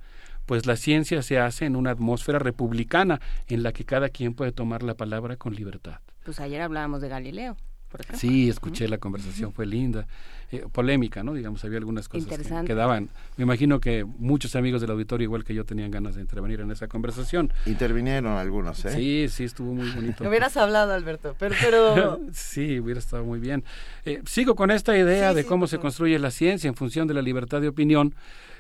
[0.47, 4.53] pues la ciencia se hace en una atmósfera republicana en la que cada quien puede
[4.53, 5.99] tomar la palabra con libertad.
[6.25, 7.57] Pues ayer hablábamos de Galileo.
[7.97, 8.19] Por ejemplo.
[8.19, 10.07] Sí, escuché la conversación, fue linda,
[10.53, 11.33] eh, polémica, ¿no?
[11.33, 13.09] Digamos, había algunas cosas que quedaban.
[13.37, 16.71] Me imagino que muchos amigos del auditorio, igual que yo, tenían ganas de intervenir en
[16.71, 17.53] esa conversación.
[17.65, 18.93] Intervinieron algunos, ¿eh?
[18.93, 20.23] Sí, sí, estuvo muy bonito.
[20.23, 21.55] Me hubieras hablado, Alberto, pero...
[21.61, 22.21] pero...
[22.33, 23.65] sí, hubiera estado muy bien.
[24.05, 27.23] Eh, sigo con esta idea de cómo se construye la ciencia en función de la
[27.23, 28.15] libertad de opinión.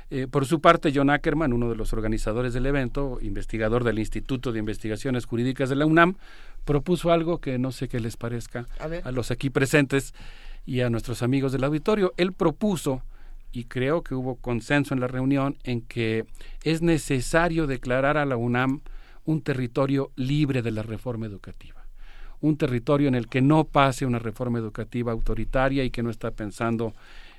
[0.08, 4.52] Eh, por su parte, John Ackerman, uno de los organizadores del evento, investigador del Instituto
[4.52, 6.16] de Investigaciones Jurídicas de la UNAM,
[6.66, 10.12] propuso algo que no sé qué les parezca a, los aquí presentes
[10.66, 12.12] y a nuestros amigos del auditorio.
[12.18, 13.02] Él propuso,
[13.52, 16.26] y creo que hubo consenso en la reunión, en que
[16.64, 18.82] es necesario declarar a la UNAM
[19.24, 21.76] un territorio libre de la reforma educativa
[22.40, 26.30] un territorio en el que no pase una reforma educativa autoritaria y que no está
[26.30, 26.94] pensando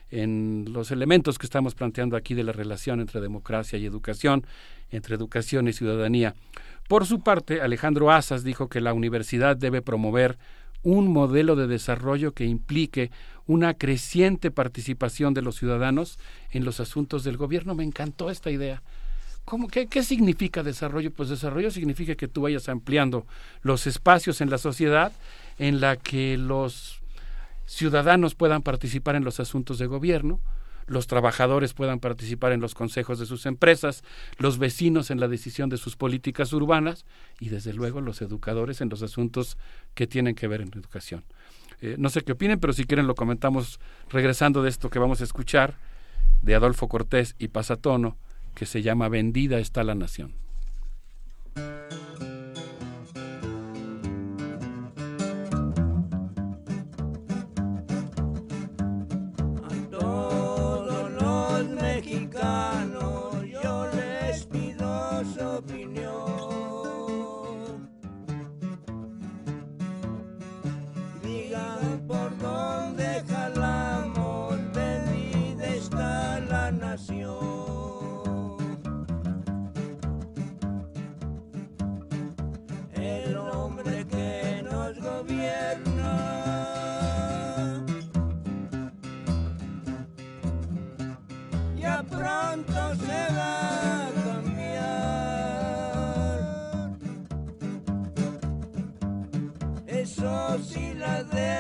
[0.09, 4.45] en los elementos que estamos planteando aquí de la relación entre democracia y educación,
[4.89, 6.33] entre educación y ciudadanía.
[6.87, 10.37] Por su parte, Alejandro Asas dijo que la universidad debe promover
[10.83, 13.11] un modelo de desarrollo que implique
[13.45, 16.17] una creciente participación de los ciudadanos
[16.51, 17.75] en los asuntos del gobierno.
[17.75, 18.81] Me encantó esta idea.
[19.43, 21.11] ¿Cómo, qué, ¿Qué significa desarrollo?
[21.11, 23.25] Pues desarrollo significa que tú vayas ampliando
[23.61, 25.11] los espacios en la sociedad
[25.57, 26.99] en la que los
[27.65, 30.39] ciudadanos puedan participar en los asuntos de gobierno,
[30.87, 34.03] los trabajadores puedan participar en los consejos de sus empresas,
[34.37, 37.05] los vecinos en la decisión de sus políticas urbanas
[37.39, 39.57] y desde luego los educadores en los asuntos
[39.93, 41.23] que tienen que ver en educación.
[41.81, 45.21] Eh, no sé qué opinen, pero si quieren lo comentamos regresando de esto que vamos
[45.21, 45.75] a escuchar
[46.41, 48.17] de Adolfo Cortés y Pasatono,
[48.55, 50.33] que se llama Vendida está la nación.
[62.07, 63.06] mexicano.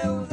[0.03, 0.26] La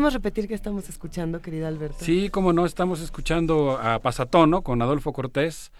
[0.00, 1.98] ¿Podemos repetir qué estamos escuchando, querida Alberto?
[2.02, 5.72] Sí, como no, estamos escuchando a Pasatono con Adolfo Cortés,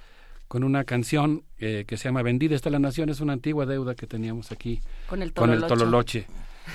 [0.46, 3.94] con una canción eh, que se llama Vendida está la nación, es una antigua deuda
[3.94, 6.26] que teníamos aquí Con el con el tololoche.
[6.26, 6.26] tololoche.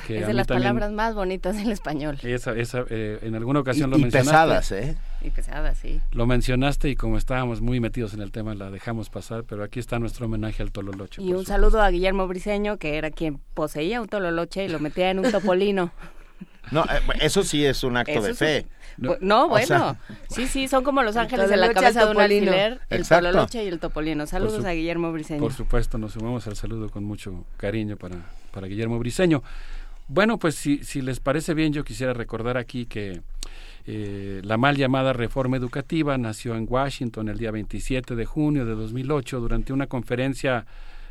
[0.07, 2.17] que Es de las también- palabras más bonitas del español.
[2.23, 4.31] Esa, esa, eh, en alguna ocasión Y- lo y mencionaste.
[4.31, 4.97] pesadas, ¿eh?
[5.21, 6.01] Y pesadas, sí.
[6.13, 9.79] Lo mencionaste y como estábamos muy metidos en el tema la dejamos pasar, pero aquí
[9.79, 11.21] está nuestro homenaje al tololoche.
[11.21, 15.11] Y un saludo a Guillermo Briseño, que era quien poseía un tololoche y lo metía
[15.11, 15.91] en un topolino.
[16.71, 18.37] No, eh, eso sí es un acto Eso de sí.
[18.39, 18.65] fe.
[18.97, 19.67] No, O bueno.
[19.67, 19.97] sea,
[20.29, 23.63] sí, sí, son como los El ángeles en la cabeza de un alfiler, el tololoche
[23.63, 24.25] y el topolino.
[24.25, 25.39] Saludos su- a Guillermo Briseño.
[25.41, 28.15] Por supuesto, nos sumamos al saludo con mucho cariño para,
[28.51, 29.43] para Guillermo Briseño.
[30.07, 33.21] Bueno, pues si, si les parece bien, yo quisiera recordar aquí que
[33.87, 38.75] eh, la mal llamada reforma educativa nació en Washington el día 27 de junio de
[38.75, 40.65] 2008 durante una conferencia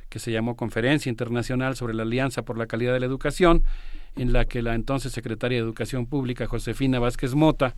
[0.08, 3.62] que se llamó Conferencia Internacional sobre la Alianza por la Calidad de la Educación,
[4.16, 7.74] en la que la entonces secretaria de Educación Pública, Josefina Vázquez Mota,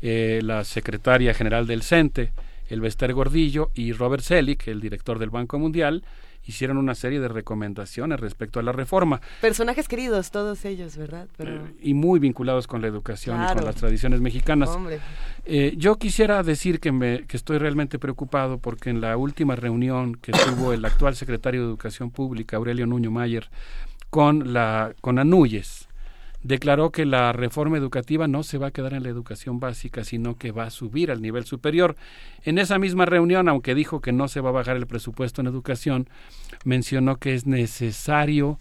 [0.00, 2.32] eh, la secretaria general del CENTE,
[2.68, 6.02] Elvester Gordillo y Robert Selig, el director del Banco Mundial,
[6.44, 11.28] hicieron una serie de recomendaciones respecto a la reforma Personajes queridos, todos ellos, ¿verdad?
[11.36, 11.68] Pero...
[11.80, 14.70] y muy vinculados con la educación y con las tradiciones mexicanas.
[15.44, 20.16] Eh, yo quisiera decir que, me, que estoy realmente preocupado porque en la última reunión
[20.16, 23.48] que tuvo el actual secretario de Educación Pública, Aurelio Nuño Mayer,
[24.12, 25.88] con, la, con Anuyes,
[26.42, 30.36] declaró que la reforma educativa no se va a quedar en la educación básica, sino
[30.36, 31.96] que va a subir al nivel superior.
[32.44, 35.46] En esa misma reunión, aunque dijo que no se va a bajar el presupuesto en
[35.46, 36.10] educación,
[36.62, 38.58] mencionó que es necesario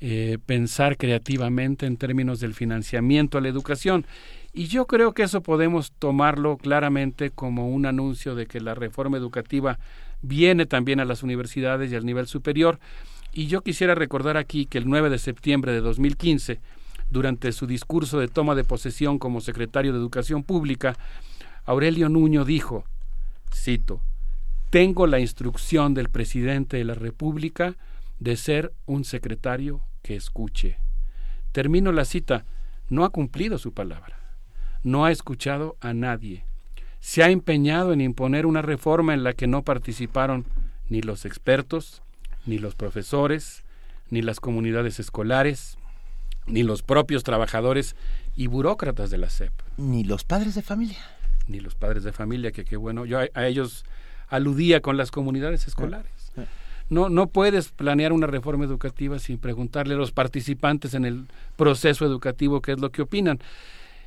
[0.00, 4.06] eh, pensar creativamente en términos del financiamiento a la educación.
[4.54, 9.18] Y yo creo que eso podemos tomarlo claramente como un anuncio de que la reforma
[9.18, 9.78] educativa
[10.22, 12.78] viene también a las universidades y al nivel superior.
[13.36, 16.58] Y yo quisiera recordar aquí que el 9 de septiembre de 2015,
[17.10, 20.96] durante su discurso de toma de posesión como secretario de Educación Pública,
[21.66, 22.84] Aurelio Nuño dijo,
[23.54, 24.00] cito,
[24.70, 27.76] tengo la instrucción del presidente de la República
[28.20, 30.78] de ser un secretario que escuche.
[31.52, 32.46] Termino la cita,
[32.88, 34.18] no ha cumplido su palabra,
[34.82, 36.46] no ha escuchado a nadie,
[37.00, 40.46] se ha empeñado en imponer una reforma en la que no participaron
[40.88, 42.02] ni los expertos,
[42.46, 43.64] ni los profesores,
[44.10, 45.78] ni las comunidades escolares,
[46.46, 47.96] ni los propios trabajadores
[48.36, 49.52] y burócratas de la SEP.
[49.76, 50.98] Ni los padres de familia.
[51.48, 53.84] Ni los padres de familia, que qué bueno, yo a, a ellos
[54.28, 56.32] aludía con las comunidades escolares.
[56.88, 61.26] No, no puedes planear una reforma educativa sin preguntarle a los participantes en el
[61.56, 63.40] proceso educativo qué es lo que opinan.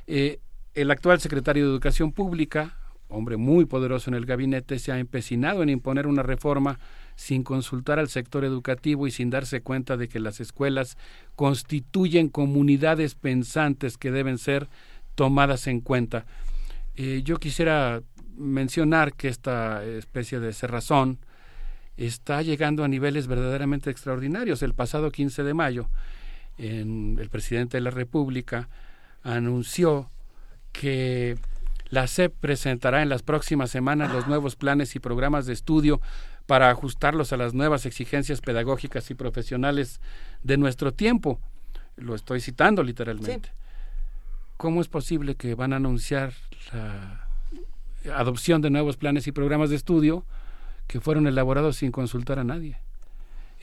[0.06, 0.38] Eh,
[0.74, 2.76] el actual secretario de Educación Pública,
[3.10, 6.78] hombre muy poderoso en el gabinete, se ha empecinado en imponer una reforma
[7.16, 10.96] sin consultar al sector educativo y sin darse cuenta de que las escuelas
[11.36, 14.68] constituyen comunidades pensantes que deben ser
[15.14, 16.24] tomadas en cuenta.
[16.96, 18.02] Eh, yo quisiera
[18.36, 21.18] mencionar que esta especie de cerrazón
[21.96, 24.62] está llegando a niveles verdaderamente extraordinarios.
[24.62, 25.90] El pasado 15 de mayo,
[26.56, 28.68] en, el presidente de la República
[29.22, 30.10] anunció
[30.72, 31.36] que
[31.90, 36.00] la SEP presentará en las próximas semanas los nuevos planes y programas de estudio
[36.46, 40.00] para ajustarlos a las nuevas exigencias pedagógicas y profesionales
[40.42, 41.40] de nuestro tiempo.
[41.96, 43.50] lo estoy citando literalmente.
[44.56, 46.32] ¿Cómo es posible que van a anunciar
[46.72, 47.26] la
[48.14, 50.24] adopción de nuevos planes y programas de estudio
[50.86, 52.78] que fueron elaborados sin consultar a nadie?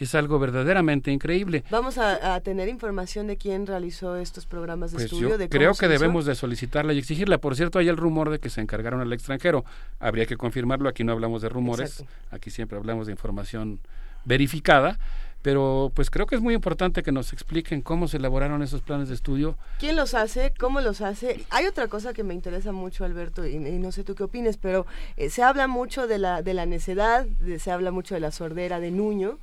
[0.03, 1.63] Es algo verdaderamente increíble.
[1.69, 5.37] Vamos a, tener información de quién realizó estos programas de pues estudio.
[5.37, 7.39] Yo creo que debemos de solicitarla y exigirla.
[7.39, 9.65] Por cierto, hay el rumor de que se encargaron al extranjero.
[9.99, 10.89] Habría que confirmarlo.
[10.89, 12.03] Aquí no hablamos de rumores.
[12.31, 13.79] Aquí siempre hablamos de información
[14.25, 14.99] verificada
[15.47, 19.07] pero pues creo que es muy importante que nos expliquen cómo se elaboraron esos planes
[19.07, 19.55] de estudio.
[19.79, 20.53] ¿Quién los hace?
[20.59, 21.45] ¿Cómo los hace?
[21.51, 24.85] Hay otra cosa que me interesa mucho, Alberto, y, no sé tú qué opines, pero
[25.15, 27.25] eh, se habla mucho de la, de la necedad,
[27.59, 29.39] se habla mucho de la sordera de Nuño,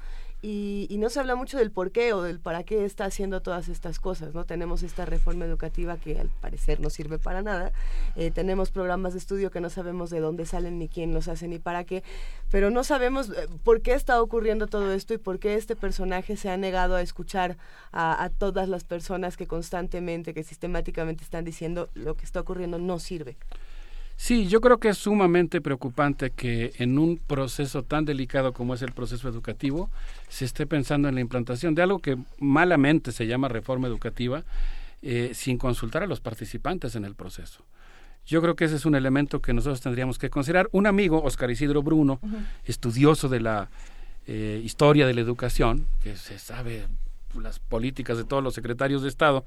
[0.47, 3.71] y, no se habla mucho del por qué o del para qué está haciendo todas
[3.71, 4.45] estas cosas, ¿no?
[4.45, 7.73] Tenemos esta reforma educativa que al parecer no sirve para nada,
[8.15, 11.49] eh, tenemos programas de estudio que no sabemos de dónde salen ni quién los hace
[11.49, 12.03] ni para qué,
[12.51, 16.37] pero no sabemos eh, por qué está ocurriendo todo esto y por qué este personaje
[16.37, 17.57] se ha negado a escuchar
[17.93, 22.99] a todas las personas que constantemente, que sistemáticamente están diciendo lo que está ocurriendo no
[22.99, 23.37] sirve.
[24.17, 28.83] Sí, yo creo que es sumamente preocupante que en un proceso tan delicado como es
[28.83, 29.91] el proceso educativo
[30.29, 34.45] se esté pensando en la implantación de algo que malamente se llama reforma educativa
[35.03, 37.65] eh, sin consultar a los participantes en el proceso.
[38.27, 40.69] Yo creo que ese es un elemento que nosotros tendríamos que considerar.
[40.73, 42.21] Un amigo, Oscar Isidro Bruno,
[42.65, 43.69] estudioso de la
[44.27, 46.87] eh, historia de la educación, que se sabe
[47.39, 49.45] las políticas de todos los secretarios de Estado,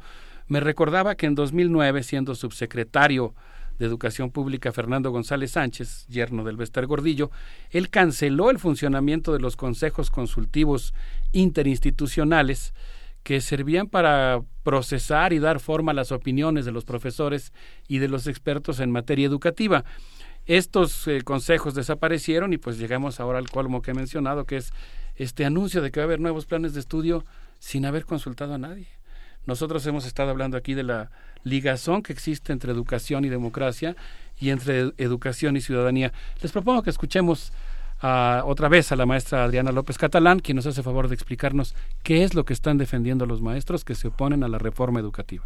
[0.47, 3.33] me recordaba que en 2009, siendo subsecretario
[3.79, 7.31] de Educación Pública Fernando González Sánchez, yerno del Vester Gordillo,
[7.69, 10.93] él canceló el funcionamiento de los consejos consultivos
[11.31, 12.73] interinstitucionales
[13.23, 17.51] que servían para procesar y dar forma a las opiniones de los profesores
[17.87, 19.83] y de los expertos en materia educativa.
[20.45, 24.71] Estos eh, consejos desaparecieron y pues llegamos ahora al colmo que he mencionado, que es
[25.15, 27.25] este anuncio de que va a haber nuevos planes de estudio
[27.59, 28.96] sin haber consultado a nadie.
[29.47, 31.09] Nosotros hemos estado hablando aquí de la
[31.43, 33.95] ligazón que existe entre educación y democracia
[34.39, 36.13] y entre educación y ciudadanía.
[36.41, 37.51] Les propongo que escuchemos
[37.99, 42.23] otra vez a la maestra Adriana López Catalán, quien nos hace favor de explicarnos qué
[42.23, 45.45] es lo que están defendiendo los maestros que se oponen a la reforma educativa.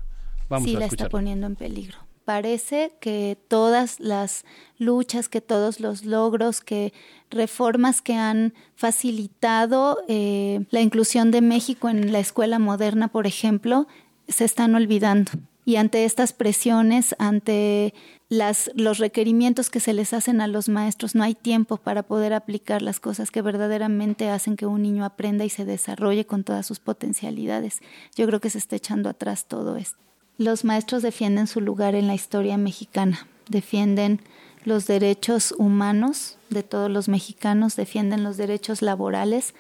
[0.50, 1.98] Vamos sí, la está poniendo en peligro.
[2.32, 4.45] Parece que todas las
[4.77, 6.93] luchas, que todos los logros, que
[7.30, 13.85] reformas que han facilitado eh, la inclusión de México en la escuela moderna, por ejemplo,
[14.30, 15.30] se están olvidando.
[15.66, 17.93] Y ante estas presiones, ante
[18.30, 22.32] las, los requerimientos que se les hacen a los maestros, no hay tiempo para poder
[22.32, 26.66] aplicar las cosas que verdaderamente hacen que un niño aprenda y se desarrolle con todas
[26.66, 27.82] sus potencialidades.
[28.16, 30.10] Yo creo que se está echando atrás todo esto.
[30.42, 34.22] Los maestros defienden su lugar en la historia mexicana, defienden
[34.66, 39.53] los derechos humanos de todos los mexicanos, defienden los derechos laborales,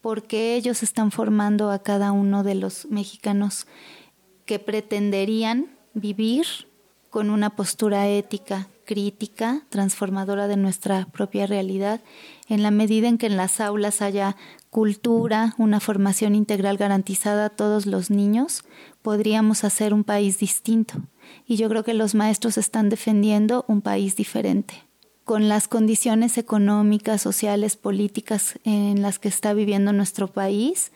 [0.00, 3.66] porque ellos están formando a cada uno de los mexicanos
[4.46, 6.46] que pretenderían vivir
[7.10, 12.00] con una postura ética, crítica, transformadora de nuestra propia realidad,
[12.48, 14.36] en la medida en que en las aulas haya
[14.70, 18.64] cultura, una formación integral garantizada a todos los niños,
[19.02, 20.94] podríamos hacer un país distinto.
[21.46, 24.74] Y yo creo que los maestros están defendiendo un país diferente.
[25.24, 30.92] Con las condiciones económicas, sociales, políticas en las que está viviendo nuestro país,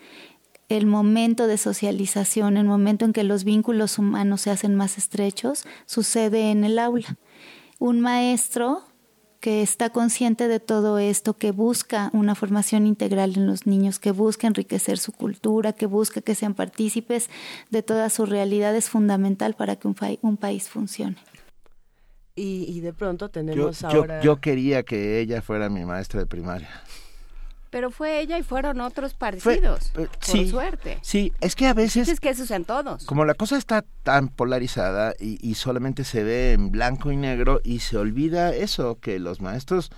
[0.68, 5.64] el momento de socialización, el momento en que los vínculos humanos se hacen más estrechos,
[5.86, 7.16] sucede en el aula.
[7.78, 8.82] Un maestro
[9.46, 14.10] que está consciente de todo esto, que busca una formación integral en los niños, que
[14.10, 17.30] busca enriquecer su cultura, que busca que sean partícipes
[17.70, 21.14] de toda su realidad, es fundamental para que un, país funcione.
[22.34, 24.20] Y, de pronto tenemos ahora...
[24.20, 26.82] yo quería que ella fuera mi maestra de primaria.
[27.76, 30.98] Pero fue ella y fueron otros partidos, eh, por suerte.
[31.02, 32.08] Sí, es que a veces...
[32.08, 33.04] Es que eso es en todos.
[33.04, 37.80] Como la cosa está tan polarizada y, solamente se ve en blanco y negro y
[37.80, 39.90] se olvida eso, que los maestros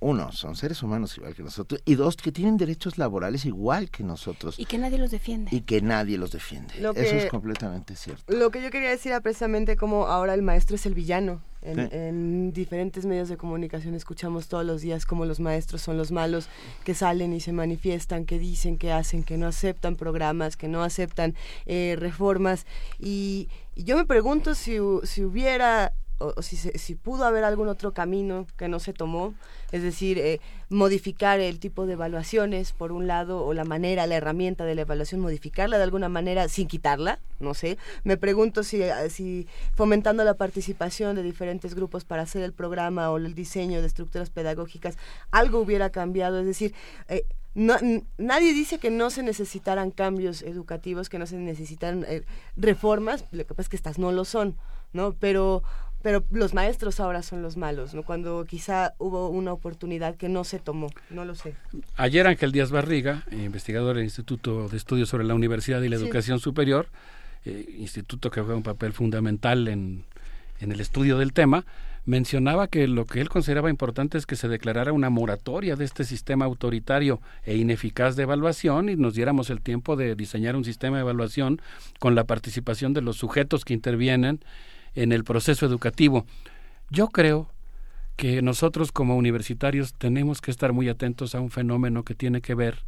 [0.00, 4.02] uno, son seres humanos igual que nosotros, y dos, que tienen derechos laborales igual que
[4.02, 4.58] nosotros.
[4.58, 5.54] Y que nadie los defiende.
[5.54, 6.74] Y que nadie los defiende.
[6.96, 8.24] Eso es completamente cierto.
[8.34, 12.52] Lo que yo quería decir era precisamente como ahora el maestro es el villano en,
[12.52, 16.48] diferentes medios de comunicación escuchamos todos los días cómo los maestros son los malos
[16.84, 20.82] que salen y se manifiestan, que dicen, que hacen, que no aceptan programas, que no
[20.82, 21.34] aceptan
[21.66, 22.66] eh, reformas.
[22.98, 28.68] Y, yo me pregunto si, si hubiera o, si, pudo haber algún otro camino que
[28.68, 29.34] no se tomó,
[29.72, 34.16] es decir, eh, modificar el tipo de evaluaciones, por un lado, o la manera, la
[34.16, 37.78] herramienta de la evaluación, modificarla de alguna manera sin quitarla, no sé.
[38.04, 43.10] Me pregunto si, eh, si fomentando la participación de diferentes grupos para hacer el programa
[43.10, 44.96] o el diseño de estructuras pedagógicas,
[45.32, 46.74] algo hubiera cambiado, es decir,
[47.08, 47.76] eh, no,
[48.18, 52.04] nadie dice que no se necesitaran cambios educativos, que no se necesitaran
[52.56, 54.56] reformas, lo que pasa es que estas no lo son,
[54.92, 55.12] ¿no?
[55.12, 55.62] Pero
[56.04, 58.02] pero los maestros ahora son los malos, ¿no?
[58.02, 61.54] Cuando quizá hubo una oportunidad que no se tomó, no lo sé.
[61.96, 66.40] Ayer Ángel Díaz Barriga, investigador del Instituto de Estudios sobre la Universidad y la Educación
[66.40, 66.88] Superior,
[67.46, 70.04] eh, instituto que juega un papel fundamental en,
[70.60, 71.64] en el estudio del tema,
[72.04, 76.04] mencionaba que lo que él consideraba importante es que se declarara una moratoria de este
[76.04, 80.98] sistema autoritario e ineficaz de evaluación y nos diéramos el tiempo de diseñar un sistema
[80.98, 81.62] de evaluación
[81.98, 84.40] con la participación de los sujetos que intervienen
[84.94, 86.26] en el proceso educativo.
[86.90, 87.50] Yo creo
[88.16, 92.54] que nosotros como universitarios tenemos que estar muy atentos a un fenómeno que tiene que
[92.54, 92.84] ver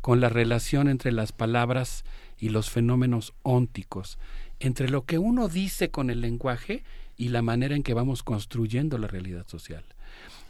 [0.00, 2.04] con la relación entre las palabras
[2.38, 4.18] y los fenómenos ónticos,
[4.60, 6.84] entre lo que uno dice con el lenguaje
[7.16, 9.84] y la manera en que vamos construyendo la realidad social.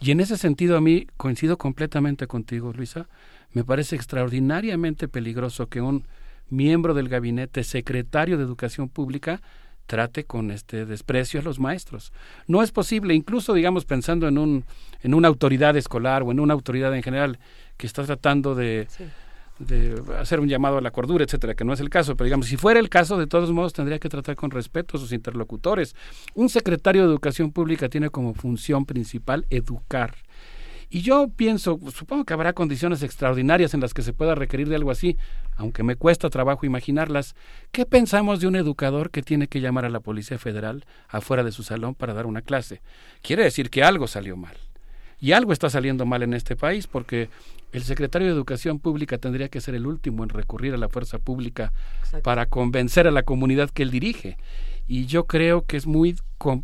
[0.00, 3.08] Y en ese sentido a mí coincido completamente contigo, Luisa,
[3.52, 6.04] me parece extraordinariamente peligroso que un
[6.50, 9.40] miembro del gabinete secretario de Educación Pública
[9.86, 12.12] trate con este desprecio a los maestros.
[12.46, 14.64] No es posible, incluso digamos pensando en un
[15.02, 17.38] en una autoridad escolar o en una autoridad en general
[17.76, 18.88] que está tratando de,
[19.58, 22.46] de hacer un llamado a la cordura, etcétera, que no es el caso, pero digamos,
[22.46, 25.94] si fuera el caso, de todos modos tendría que tratar con respeto a sus interlocutores.
[26.34, 30.14] Un secretario de Educación Pública tiene como función principal educar
[30.88, 34.76] y yo pienso, supongo que habrá condiciones extraordinarias en las que se pueda requerir de
[34.76, 35.16] algo así,
[35.56, 37.34] aunque me cuesta trabajo imaginarlas.
[37.72, 41.52] ¿Qué pensamos de un educador que tiene que llamar a la Policía Federal afuera de
[41.52, 42.82] su salón para dar una clase?
[43.20, 44.56] Quiere decir que algo salió mal.
[45.18, 47.30] Y algo está saliendo mal en este país porque
[47.72, 51.18] el secretario de Educación Pública tendría que ser el último en recurrir a la fuerza
[51.18, 51.72] pública
[52.22, 54.36] para convencer a la comunidad que él dirige.
[54.86, 56.16] Y yo creo que es muy,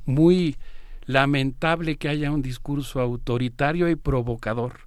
[0.04, 0.56] muy
[1.06, 4.80] lamentable que haya un discurso autoritario y provocador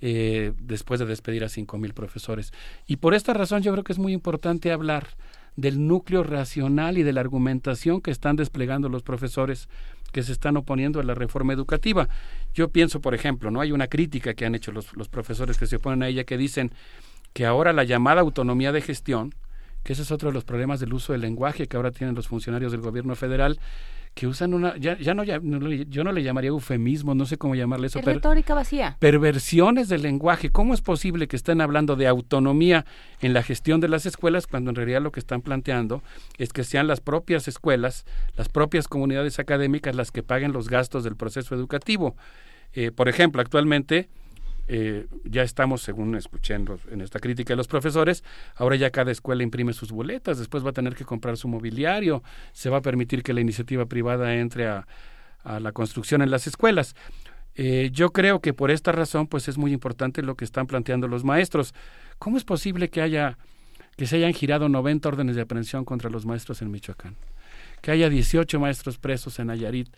[0.00, 2.52] eh, después de despedir a cinco mil profesores.
[2.86, 5.08] Y por esta razón yo creo que es muy importante hablar
[5.56, 9.68] del núcleo racional y de la argumentación que están desplegando los profesores
[10.10, 12.08] que se están oponiendo a la reforma educativa.
[12.54, 15.66] Yo pienso, por ejemplo, no hay una crítica que han hecho los, los profesores que
[15.66, 16.72] se oponen a ella que dicen
[17.32, 19.34] que ahora la llamada autonomía de gestión,
[19.84, 22.28] que ese es otro de los problemas del uso del lenguaje que ahora tienen los
[22.28, 23.58] funcionarios del gobierno federal,
[24.14, 27.54] que usan una, ya, ya no, ya, yo no le llamaría eufemismo, no sé cómo
[27.54, 28.00] llamarle eso.
[28.02, 28.96] retórica vacía.
[28.98, 30.50] Perversiones del lenguaje.
[30.50, 32.84] ¿Cómo es posible que estén hablando de autonomía
[33.20, 36.02] en la gestión de las escuelas cuando en realidad lo que están planteando
[36.36, 38.04] es que sean las propias escuelas,
[38.36, 42.14] las propias comunidades académicas las que paguen los gastos del proceso educativo?
[42.74, 44.08] Eh, por ejemplo, actualmente
[44.74, 48.24] eh, ya estamos, según escuché en, esta crítica de los profesores,
[48.56, 52.22] ahora ya cada escuela imprime sus boletas, después va a tener que comprar su mobiliario,
[52.54, 54.86] se va a permitir que la iniciativa privada entre a,
[55.44, 56.96] la construcción en las escuelas.
[57.54, 61.06] Eh, yo creo que por esta razón, pues es muy importante lo que están planteando
[61.06, 61.74] los maestros.
[62.18, 63.36] ¿Cómo es posible que haya
[63.98, 67.14] que se hayan girado 90 órdenes de aprehensión contra los maestros en Michoacán?
[67.82, 69.94] Que haya 18 maestros presos en Nayarit.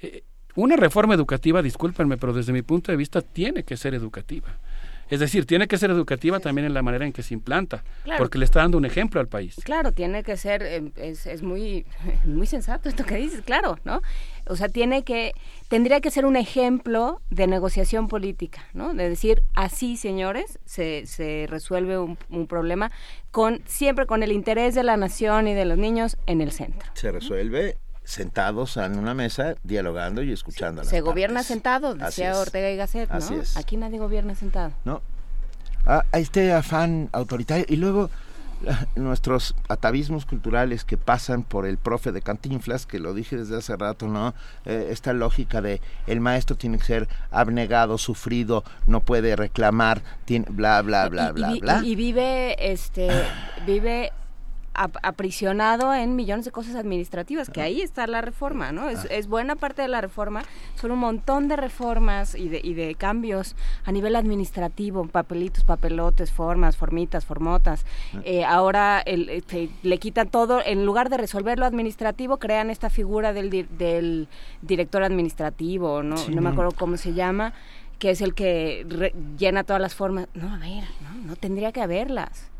[0.00, 0.24] Eh,
[0.56, 4.48] una reforma educativa, discúlpenme, pero desde mi punto de vista tiene que ser educativa.
[5.10, 7.84] Es decir, tiene que ser educativa también en la manera en que se implanta,
[8.18, 9.56] porque le está dando un ejemplo al país.
[9.62, 11.84] Claro, tiene que ser, eh, es, es, muy,
[12.24, 14.00] muy sensato esto que dices, claro, ¿no?
[14.46, 15.32] O sea, tiene que,
[15.68, 18.94] tendría que ser un ejemplo de negociación política, ¿no?
[18.94, 22.90] De decir, así, señores, se, se resuelve un, un problema
[23.30, 26.88] con, siempre con el interés de la nación y de los niños en el centro.
[26.94, 30.84] Se resuelve sentados en una mesa dialogando y escuchando.
[30.84, 33.42] Se gobierna sentado, decía Ortega y Gasset, ¿no?
[33.56, 34.72] Aquí nadie gobierna sentado.
[34.84, 35.02] No.
[35.86, 38.10] Ah, este afán autoritario y luego
[38.96, 43.76] nuestros atavismos culturales que pasan por el profe de Cantinflas, que lo dije desde hace
[43.76, 44.34] rato, ¿no?
[44.64, 50.46] Eh, esta lógica de el maestro tiene que ser abnegado, sufrido, no puede reclamar, tiene,
[50.48, 51.80] bla, bla, bla, bla, bla.
[51.84, 53.08] Y, y vive, este,
[53.66, 54.12] vive
[54.74, 58.88] aprisionado en millones de cosas administrativas, que ahí está la reforma, ¿no?
[58.88, 60.42] Es, es, buena parte de la reforma,
[60.74, 63.54] son un montón de reformas y de, y de cambios
[63.84, 67.84] a nivel administrativo, papelitos, papelotes, formas, formitas, formotas.
[68.24, 72.90] Eh, ahora el, este, le quitan todo, en lugar de resolver lo administrativo, crean esta
[72.90, 74.28] figura del, del
[74.62, 76.16] director administrativo, ¿no?
[76.28, 77.54] no me acuerdo cómo se llama
[77.98, 80.26] que es el que llena todas las formas.
[80.34, 82.50] No, a ver, no, no tendría que haberlas.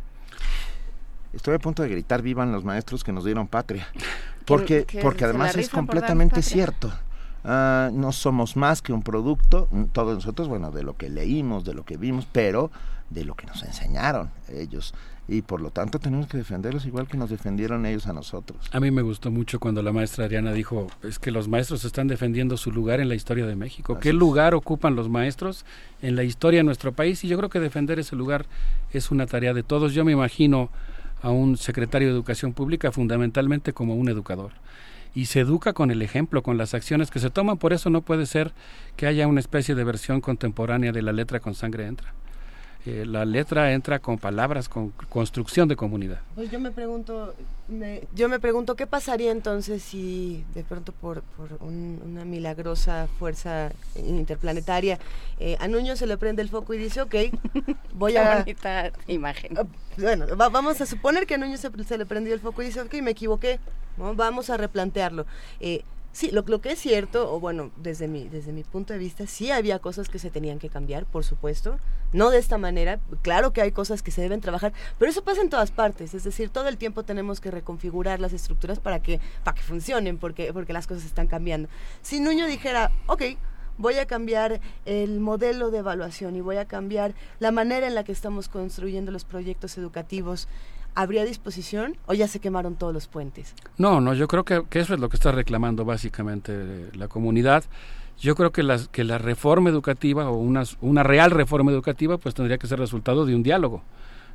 [1.35, 3.89] Estoy a punto de gritar vivan los maestros que nos dieron patria.
[4.45, 6.93] Porque, porque además es completamente cierto.
[7.45, 11.73] Ah, no somos más que un producto, todos nosotros, bueno, de lo que leímos, de
[11.73, 12.71] lo que vimos, pero
[13.09, 14.93] de lo que nos enseñaron ellos
[15.27, 18.69] y por lo tanto tenemos que defenderlos igual que nos defendieron ellos a nosotros.
[18.73, 22.09] A mí me gustó mucho cuando la maestra Ariana dijo, es que los maestros están
[22.09, 23.99] defendiendo su lugar en la historia de México.
[23.99, 25.65] ¿Qué lugar ocupan los maestros
[26.03, 27.25] en la historia de nuestro país?
[27.25, 28.47] Y yo creo que defender ese lugar
[28.93, 29.95] es una tarea de todos.
[29.95, 30.71] Yo me imagino
[31.25, 34.53] a un secretario de Educación Pública fundamentalmente como un educador.
[35.15, 37.57] Y se educa con el ejemplo, con las acciones que se toman.
[37.57, 38.53] Por eso no puede ser
[38.97, 42.13] que haya una especie de versión contemporánea de la letra con sangre entra.
[42.87, 46.21] Eh, la letra entra con palabras, con construcción de comunidad.
[46.35, 47.35] Pues yo me pregunto,
[48.15, 51.23] yo me pregunto qué pasaría entonces si de pronto por,
[51.61, 54.99] una milagrosa fuerza interplanetaria
[55.41, 57.15] eh, a Nuño se le prende el foco y dice, ok,
[57.95, 58.41] voy a...
[58.41, 59.57] bonita imagen.
[59.57, 59.65] Ah,
[59.97, 62.95] bueno, vamos a suponer que a Nuño se, le prendió el foco y dice, ok,
[63.01, 63.61] me equivoqué,
[63.97, 65.25] vamos a replantearlo.
[65.59, 65.85] Eh,
[66.15, 69.51] Sí, lo, que es cierto, o bueno, desde mi, desde mi punto de vista, sí
[69.51, 71.77] había cosas que se tenían que cambiar, por supuesto.
[72.13, 75.41] No de esta manera, claro que hay cosas que se deben trabajar, pero eso pasa
[75.41, 76.15] en todas partes.
[76.15, 80.17] Es decir, todo el tiempo tenemos que reconfigurar las estructuras para que, para que funcionen,
[80.19, 81.69] porque, porque las cosas están cambiando.
[82.03, 83.23] Si Nuño dijera, ok,
[83.77, 88.05] voy a cambiar el modelo de evaluación y voy a cambiar la manera en la
[88.05, 90.47] que estamos construyendo los proyectos educativos,
[90.95, 93.55] ¿habría disposición o ya se quemaron todos los puentes?
[93.79, 97.65] No, no, yo creo que, eso es lo que está reclamando básicamente la comunidad.
[98.19, 102.35] Yo creo que la, que la reforma educativa o una, una real reforma educativa pues
[102.35, 103.83] tendría que ser resultado de un diálogo,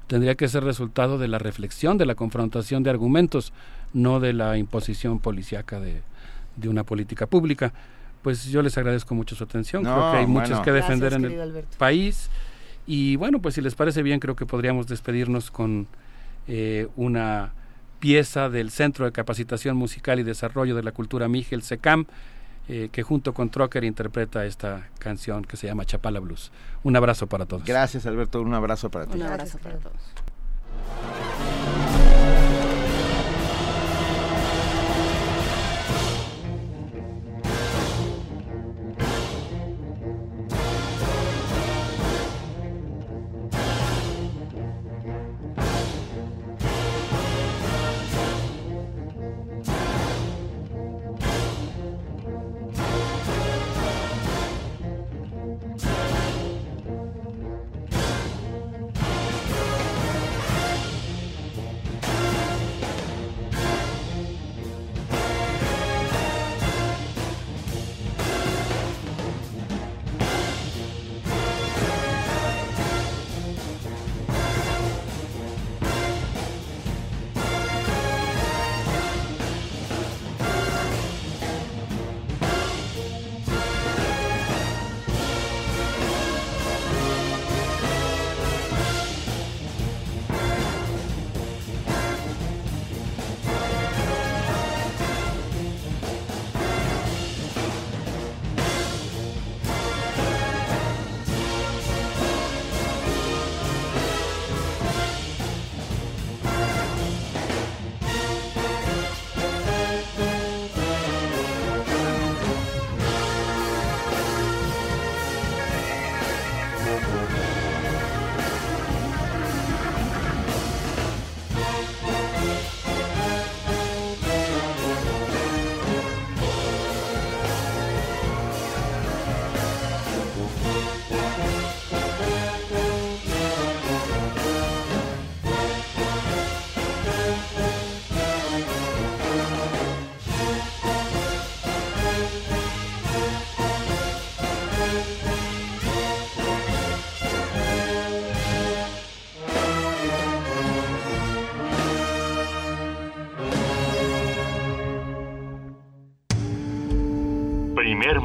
[0.07, 3.53] tendría que ser resultado de la reflexión, de la confrontación de argumentos,
[3.93, 6.01] no de la imposición policíaca de,
[6.57, 7.73] de una política pública.
[8.21, 11.63] Pues yo les agradezco mucho su atención, creo que hay muchos que defender en el
[11.77, 12.29] país
[12.85, 15.87] y bueno, pues si les parece bien creo que podríamos despedirnos con
[16.51, 17.53] eh, una
[17.99, 22.07] pieza del Centro de Capacitación Musical y Desarrollo de la Cultura Miguel SECAM,
[22.67, 26.51] eh, que junto con Trocker interpreta esta canción que se llama Chapala Blues.
[26.81, 27.65] Un abrazo para todos.
[27.65, 28.41] Gracias, Alberto.
[28.41, 29.17] Un abrazo para todos.
[29.17, 29.95] Un abrazo para todos.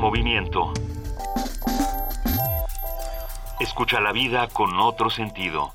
[0.04, 0.70] Movimiento.
[3.58, 5.72] Escucha la vida con otro sentido.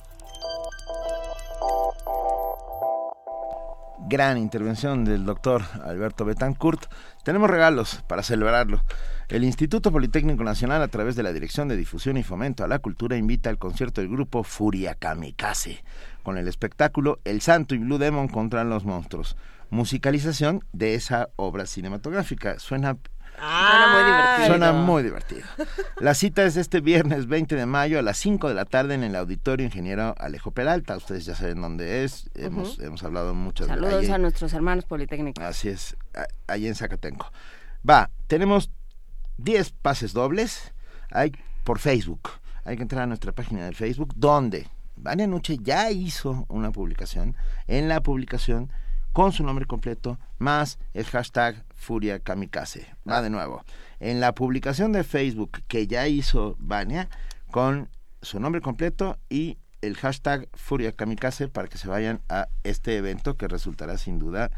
[4.08, 6.86] Gran intervención del doctor Alberto Betancourt.
[7.24, 8.84] Tenemos regalos para celebrarlo.
[9.30, 12.78] El Instituto Politécnico Nacional, a través de la Dirección de Difusión y Fomento a la
[12.78, 15.84] Cultura, invita al concierto del grupo Furia Kamikaze,
[16.22, 19.36] con el espectáculo El Santo y Blue Demon contra los monstruos.
[19.72, 22.60] Musicalización de esa obra cinematográfica.
[22.60, 22.98] Suena
[23.40, 24.48] Suena muy divertido.
[24.48, 25.48] Suena muy divertido.
[26.00, 29.04] La cita es este viernes 20 de mayo a las 5 de la tarde en
[29.04, 30.98] el Auditorio Ingeniero Alejo Peralta.
[30.98, 32.30] Ustedes ya saben dónde es.
[32.36, 33.84] Hemos, hemos hablado muchas veces.
[33.84, 35.44] Saludos a nuestros hermanos politécnicos.
[35.44, 35.96] Así es,
[36.48, 37.32] ahí en Zacatenco.
[37.90, 38.70] Va, tenemos
[39.38, 40.74] 10 pases dobles
[41.12, 41.32] hay
[41.64, 42.30] por Facebook.
[42.66, 47.36] Hay que entrar a nuestra página de Facebook donde Vania Nuche ya hizo una publicación.
[47.68, 48.72] En la publicación
[49.14, 52.88] con su nombre completo más el hashtag Furia Kamikaze.
[53.10, 53.64] Va de nuevo.
[54.00, 57.10] En la publicación de Facebook que ya hizo Vania
[57.52, 57.90] con
[58.22, 63.38] su nombre completo y el hashtag Furia Kamikaze para que se vayan a este evento
[63.38, 64.52] que resultará sin duda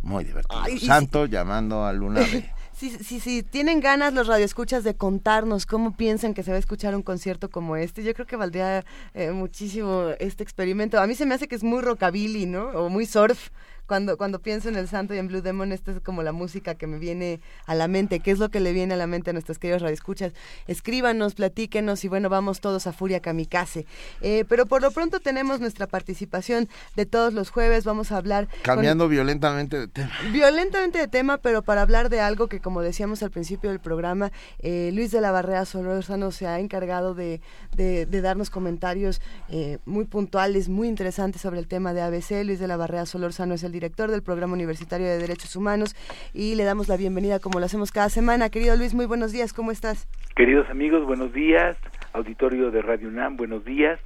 [0.00, 0.62] muy divertido.
[0.80, 2.48] Santo llamando a Luna B.
[2.72, 6.60] Si, si, si, tienen ganas los radioescuchas de contarnos cómo piensan que se va a
[6.60, 11.00] escuchar un concierto como este, yo creo que valdría eh, muchísimo este experimento.
[11.00, 12.68] A mí se me hace que es muy rockabilly, ¿no?
[12.68, 13.50] O muy surf
[13.88, 16.74] cuando, cuando pienso en el santo y en Blue Demon, esta es como la música
[16.74, 18.20] que me viene a la mente.
[18.20, 20.34] ¿Qué es lo que le viene a la mente a nuestros queridos radioescuchas?
[20.66, 23.86] Escríbanos, platíquenos y bueno, vamos todos a Furia Kamikaze.
[24.20, 27.84] Eh, pero por lo pronto tenemos nuestra participación de todos los jueves.
[27.84, 28.48] Vamos a hablar.
[28.60, 30.12] Cambiando violentamente de tema.
[30.32, 34.32] Violentamente de tema, pero para hablar de algo que, como decíamos al principio del programa,
[34.58, 37.40] eh, Luis de la Barrera Solórzano se ha encargado de,
[37.74, 42.44] de, darnos comentarios eh, muy puntuales, muy interesantes sobre el tema de ABC.
[42.44, 45.94] Luis de la Barrera Solórzano es el director del Programa Universitario de Derechos Humanos,
[46.34, 48.50] y le damos la bienvenida como lo hacemos cada semana.
[48.50, 50.08] Querido Luis, muy buenos días, ¿cómo estás?
[50.34, 51.76] Queridos amigos, buenos días.
[52.12, 54.00] Auditorio de Radio UNAM, buenos días.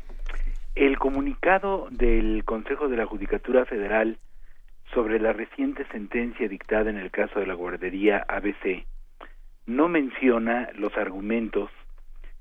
[0.74, 4.18] El comunicado del Consejo de la Judicatura Federal
[4.92, 8.84] sobre la reciente sentencia dictada en el caso de la guardería ABC
[9.66, 11.70] no menciona los argumentos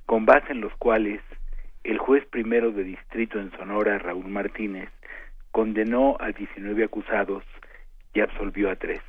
[0.06, 1.22] con base en los cuales
[1.84, 4.90] el juez primero de distrito en Sonora, Raúl Martínez,
[5.51, 7.43] condenó a 19 acusados
[8.13, 9.01] y absolvió a tres.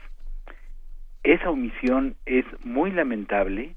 [1.23, 3.77] Esa omisión es muy lamentable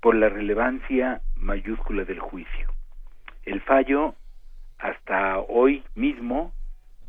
[0.00, 2.68] por la relevancia mayúscula del juicio.
[3.44, 4.14] El fallo,
[4.78, 6.52] hasta hoy mismo,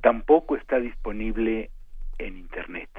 [0.01, 1.69] tampoco está disponible
[2.17, 2.89] en Internet.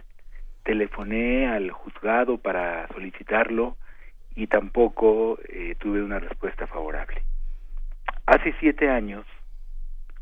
[0.65, 3.77] Telefoné al juzgado para solicitarlo
[4.35, 7.23] y tampoco eh, tuve una respuesta favorable.
[8.27, 9.27] Hace siete años,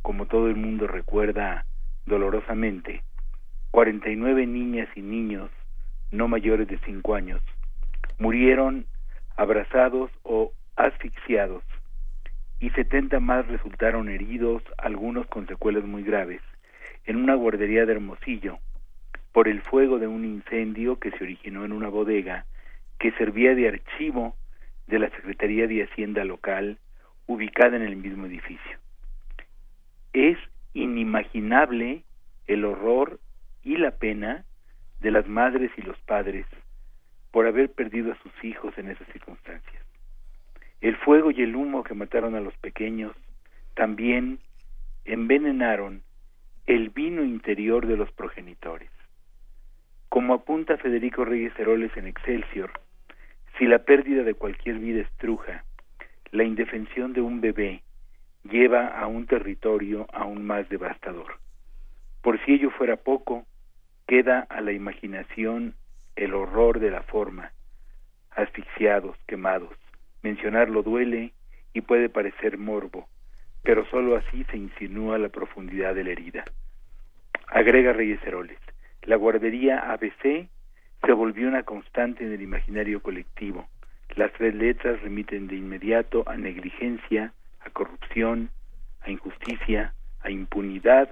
[0.02, 1.66] como todo el mundo recuerda
[2.06, 3.02] dolorosamente,
[3.70, 5.50] 49 niñas y niños
[6.10, 7.40] no mayores de 5 años
[8.18, 8.86] murieron
[9.36, 11.62] abrazados o asfixiados
[12.60, 16.42] y 70 más resultaron heridos, algunos con secuelas muy graves,
[17.06, 18.58] en una guardería de Hermosillo
[19.32, 22.44] por el fuego de un incendio que se originó en una bodega
[22.98, 24.36] que servía de archivo
[24.86, 26.78] de la Secretaría de Hacienda local
[27.26, 28.78] ubicada en el mismo edificio.
[30.12, 30.38] Es
[30.74, 32.04] inimaginable
[32.46, 33.20] el horror
[33.62, 34.44] y la pena
[35.00, 36.46] de las madres y los padres
[37.30, 39.84] por haber perdido a sus hijos en esas circunstancias.
[40.80, 43.14] El fuego y el humo que mataron a los pequeños
[43.74, 44.40] también
[45.04, 46.02] envenenaron
[46.66, 48.90] el vino interior de los progenitores.
[50.08, 52.72] Como apunta Federico Reyes Heroles en Excelsior,
[53.58, 55.64] si la pérdida de cualquier vida estruja,
[56.32, 57.82] la indefensión de un bebé
[58.44, 61.38] lleva a un territorio aún más devastador.
[62.22, 63.46] Por si ello fuera poco,
[64.06, 65.74] queda a la imaginación
[66.16, 67.52] el horror de la forma,
[68.30, 69.74] asfixiados, quemados.
[70.22, 71.32] Mencionarlo duele
[71.72, 73.08] y puede parecer morbo,
[73.62, 76.44] pero sólo así se insinúa la profundidad de la herida.
[77.46, 78.58] Agrega Reyes Heroles,
[79.02, 80.48] la guardería ABC
[81.04, 83.68] se volvió una constante en el imaginario colectivo.
[84.16, 88.50] Las tres letras remiten de inmediato a negligencia, a corrupción,
[89.02, 91.10] a injusticia, a impunidad,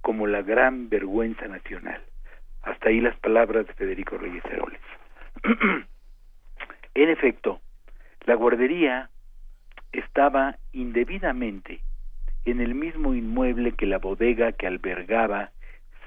[0.00, 2.00] como la gran vergüenza nacional.
[2.62, 4.80] Hasta ahí las palabras de Federico Reyes Heroles.
[6.94, 7.60] en efecto,
[8.24, 9.10] la guardería
[9.92, 11.80] estaba indebidamente
[12.44, 15.50] en el mismo inmueble que la bodega que albergaba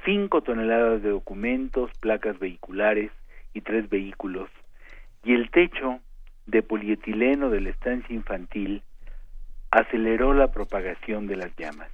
[0.06, 3.12] cinco toneladas de documentos, placas vehiculares
[3.54, 4.50] y tres vehículos,
[5.24, 6.00] y el techo
[6.46, 8.82] de polietileno de la estancia infantil
[9.72, 11.90] aceleró la propagación de las llamas.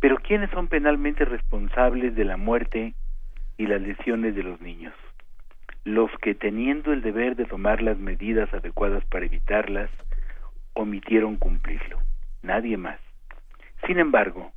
[0.00, 2.94] Pero ¿quiénes son penalmente responsables de la muerte
[3.56, 4.94] y las lesiones de los niños?
[5.84, 9.90] Los que, teniendo el deber de tomar las medidas adecuadas para evitarlas,
[10.74, 11.98] omitieron cumplirlo.
[12.42, 13.00] Nadie más.
[13.86, 14.52] Sin embargo,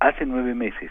[0.00, 0.90] hace nueve meses,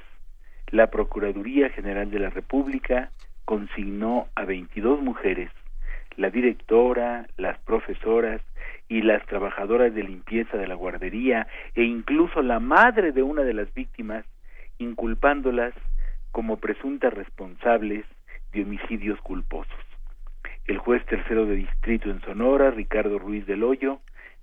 [0.71, 3.11] la Procuraduría General de la República
[3.45, 5.51] consignó a 22 mujeres,
[6.17, 8.41] la directora, las profesoras
[8.87, 13.53] y las trabajadoras de limpieza de la guardería e incluso la madre de una de
[13.53, 14.25] las víctimas,
[14.77, 15.73] inculpándolas
[16.31, 18.05] como presuntas responsables
[18.51, 19.73] de homicidios culposos.
[20.65, 23.99] El juez tercero de distrito en Sonora, Ricardo Ruiz del Hoyo,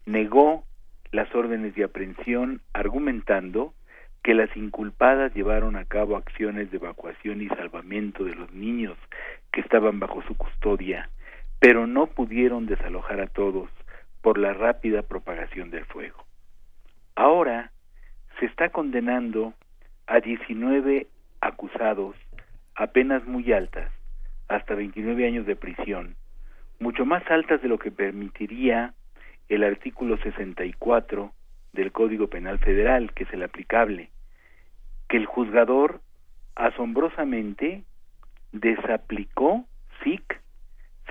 [0.06, 0.64] negó
[1.10, 3.74] las órdenes de aprehensión argumentando
[4.22, 8.96] que las inculpadas llevaron a cabo acciones de evacuación y salvamento de los niños
[9.52, 11.10] que estaban bajo su custodia,
[11.62, 13.70] pero no pudieron desalojar a todos
[14.20, 16.24] por la rápida propagación del fuego.
[17.14, 17.70] Ahora
[18.40, 19.54] se está condenando
[20.08, 21.06] a 19
[21.40, 22.16] acusados
[22.74, 23.92] a penas muy altas,
[24.48, 26.16] hasta 29 años de prisión,
[26.80, 28.92] mucho más altas de lo que permitiría
[29.48, 31.32] el artículo 64
[31.74, 34.10] del Código Penal Federal, que es el aplicable,
[35.08, 36.00] que el juzgador
[36.56, 37.84] asombrosamente
[38.50, 39.64] desaplicó
[40.02, 40.41] SIC,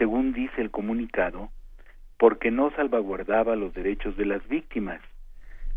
[0.01, 1.51] según dice el comunicado,
[2.17, 4.99] porque no salvaguardaba los derechos de las víctimas,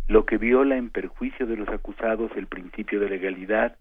[0.09, 3.77] lo que viola en perjuicio de los acusados el principio de legalidad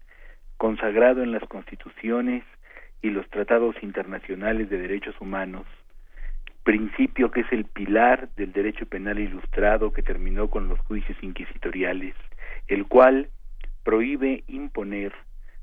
[0.58, 2.44] consagrado en las constituciones
[3.00, 5.64] y los tratados internacionales de derechos humanos,
[6.62, 12.14] principio que es el pilar del derecho penal ilustrado que terminó con los juicios inquisitoriales,
[12.68, 13.30] el cual
[13.82, 15.14] prohíbe imponer,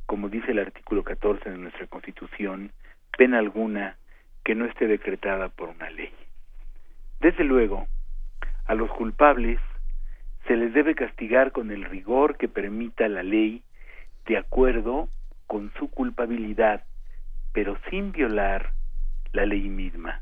[0.08, 2.72] como dice el artículo 14 de nuestra Constitución,
[3.16, 3.98] pena alguna
[4.44, 6.12] que no esté decretada por una ley.
[7.20, 7.88] Desde luego,
[8.66, 9.60] a los culpables
[10.48, 13.64] se les debe castigar con el rigor que permita la ley
[14.26, 15.08] de acuerdo
[15.48, 16.84] con su culpabilidad,
[17.54, 18.72] pero sin violar
[19.34, 20.22] la ley misma.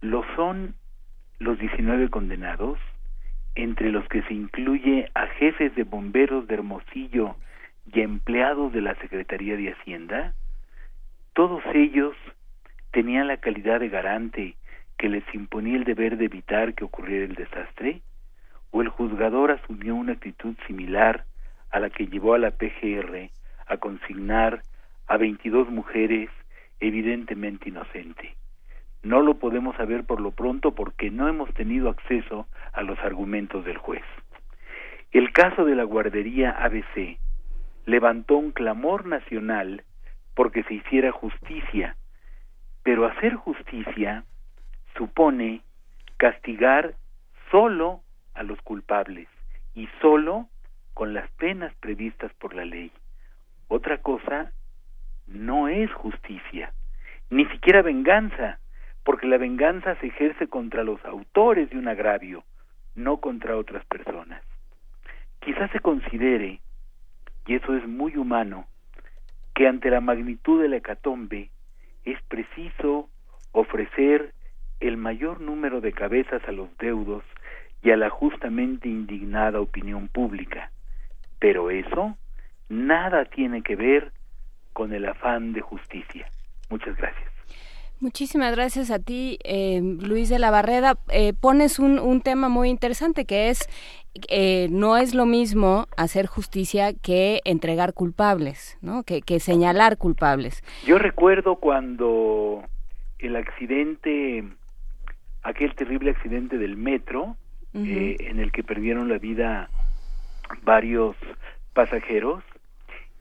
[0.00, 0.74] Lo son
[1.38, 2.78] los 19 condenados,
[3.54, 7.36] entre los que se incluye a jefes de bomberos de Hermosillo
[7.92, 10.34] y empleados de la Secretaría de Hacienda,
[11.32, 12.14] todos ellos
[12.96, 14.54] tenían la calidad de garante
[14.96, 18.00] que les imponía el deber de evitar que ocurriera el desastre,
[18.70, 21.26] o el juzgador asumió una actitud similar
[21.70, 23.28] a la que llevó a la PGR
[23.66, 24.62] a consignar
[25.08, 26.30] a 22 mujeres
[26.80, 28.30] evidentemente inocentes.
[29.02, 33.62] No lo podemos saber por lo pronto porque no hemos tenido acceso a los argumentos
[33.66, 34.04] del juez.
[35.12, 37.18] El caso de la guardería ABC
[37.84, 39.82] levantó un clamor nacional
[40.34, 41.94] porque se hiciera justicia,
[42.86, 44.22] pero hacer justicia
[44.96, 45.60] supone
[46.18, 46.94] castigar
[47.50, 48.00] solo
[48.32, 49.26] a los culpables
[49.74, 50.46] y solo
[50.94, 52.92] con las penas previstas por la ley.
[53.66, 54.52] Otra cosa
[55.26, 56.72] no es justicia,
[57.28, 58.60] ni siquiera venganza,
[59.02, 62.44] porque la venganza se ejerce contra los autores de un agravio,
[62.94, 64.44] no contra otras personas.
[65.40, 66.60] Quizás se considere,
[67.48, 68.68] y eso es muy humano,
[69.56, 71.50] que ante la magnitud de la hecatombe
[72.06, 73.10] es preciso
[73.52, 74.32] ofrecer
[74.80, 77.24] el mayor número de cabezas a los deudos
[77.82, 80.70] y a la justamente indignada opinión pública.
[81.38, 82.16] Pero eso
[82.68, 84.12] nada tiene que ver
[84.72, 86.28] con el afán de justicia.
[86.70, 87.35] Muchas gracias.
[87.98, 90.98] Muchísimas gracias a ti, eh, Luis de la Barrera.
[91.08, 93.70] Eh, pones un, un, tema muy interesante que es,
[94.28, 99.02] eh, no es lo mismo hacer justicia que entregar culpables, ¿no?
[99.02, 100.62] que, que señalar culpables.
[100.84, 102.64] Yo recuerdo cuando
[103.18, 104.44] el accidente,
[105.42, 107.36] aquel terrible accidente del metro,
[107.72, 108.16] uh -huh.
[108.20, 109.70] en el que perdieron la vida
[110.64, 111.16] varios
[111.72, 112.44] pasajeros,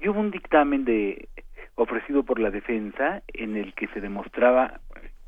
[0.01, 1.29] y hubo un dictamen de
[1.75, 4.79] ofrecido por la defensa en el que se demostraba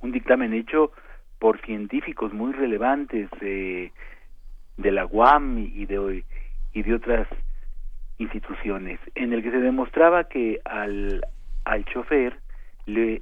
[0.01, 0.91] un dictamen hecho
[1.39, 3.91] por científicos muy relevantes de,
[4.77, 6.23] de la UAM y de
[6.73, 7.27] y de otras
[8.17, 11.21] instituciones en el que se demostraba que al
[11.65, 12.39] al chofer
[12.85, 13.21] le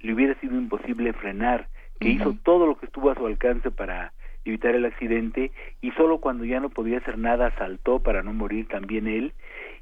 [0.00, 1.68] le hubiera sido imposible frenar
[2.00, 2.14] que uh -huh.
[2.16, 4.12] hizo todo lo que estuvo a su alcance para
[4.44, 8.68] evitar el accidente y solo cuando ya no podía hacer nada saltó para no morir
[8.68, 9.32] también él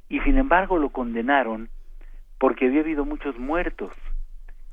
[0.08, 1.68] y sin embargo lo condenaron
[2.44, 3.90] porque había habido muchos muertos.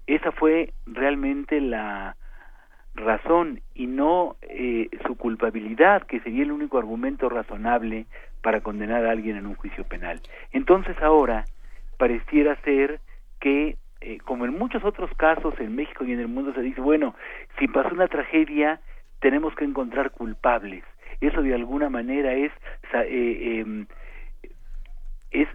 [0.05, 2.17] Esa fue realmente la
[2.95, 8.07] razón y no eh, su culpabilidad, que sería el único argumento razonable
[8.41, 10.19] para condenar a alguien en un juicio penal.
[10.51, 11.45] Entonces ahora
[11.97, 12.99] pareciera ser
[13.39, 16.81] que, eh, como en muchos otros casos en México y en el mundo se dice,
[16.81, 17.15] bueno,
[17.57, 18.81] si pasó una tragedia,
[19.21, 20.83] tenemos que encontrar culpables.
[21.21, 22.51] Eso de alguna manera es,
[22.95, 23.85] eh, eh,
[25.31, 25.47] es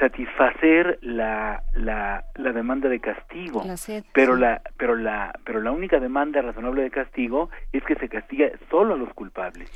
[0.00, 4.40] satisfacer la, la, la demanda de castigo la sed, pero sí.
[4.40, 8.94] la pero la pero la única demanda razonable de castigo es que se castiga solo
[8.94, 9.70] a los culpables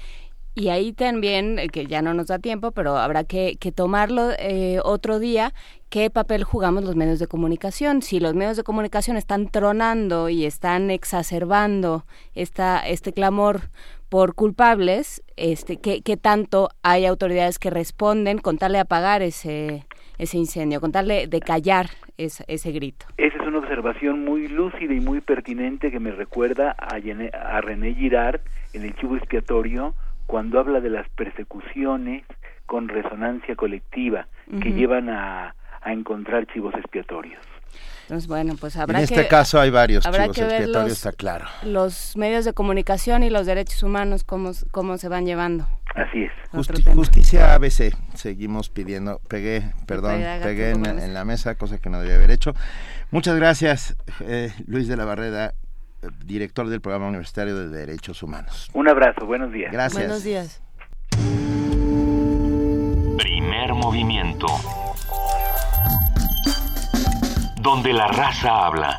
[0.55, 4.33] y ahí también, eh, que ya no nos da tiempo, pero habrá que, que tomarlo
[4.39, 5.55] eh, otro día,
[5.89, 8.03] qué papel jugamos los medios de comunicación.
[8.03, 13.71] Si los medios de comunicación están tronando y están exacerbando esta, este clamor
[14.11, 19.87] por culpables, este, ¿qué, qué tanto hay autoridades que responden con tal de apagar ese,
[20.19, 23.07] ese incendio, con tal de, callar ese grito.
[23.17, 27.95] Esa es una observación muy lúcida y muy pertinente que me recuerda a, a René
[27.95, 28.41] Girard
[28.73, 29.95] en el chivo expiatorio
[30.27, 32.25] cuando habla de las persecuciones
[32.67, 34.29] con resonancia colectiva
[34.63, 37.41] que llevan a, a encontrar chivos expiatorios.
[38.13, 41.47] Entonces, bueno, pues habrá en este caso hay varios chivos expiatorios, está claro.
[41.63, 45.67] Los medios de comunicación y los derechos humanos, cómo, cómo se van llevando.
[45.95, 46.95] Así es.
[46.95, 52.33] justicia ABC, seguimos pidiendo, pegué, perdón, pegué en, la mesa, cosa que no debía haber
[52.33, 52.53] hecho.
[53.11, 55.55] Muchas gracias, eh, Luis de la Barreda,
[56.23, 58.69] director del Programa Universitario de Derechos Humanos.
[58.75, 59.73] Un abrazo, buenos días.
[59.73, 60.03] Gracias.
[60.03, 60.63] Buenos días.
[63.17, 64.49] Primer movimiento
[67.63, 68.99] donde la raza habla.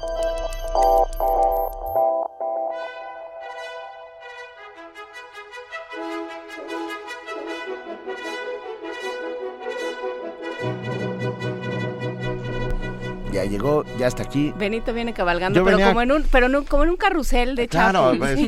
[13.33, 14.53] Ya llegó, ya está aquí.
[14.55, 18.13] Benito viene cabalgando, pero como en un, pero no, como en un carrusel de Claro,
[18.17, 18.39] pues,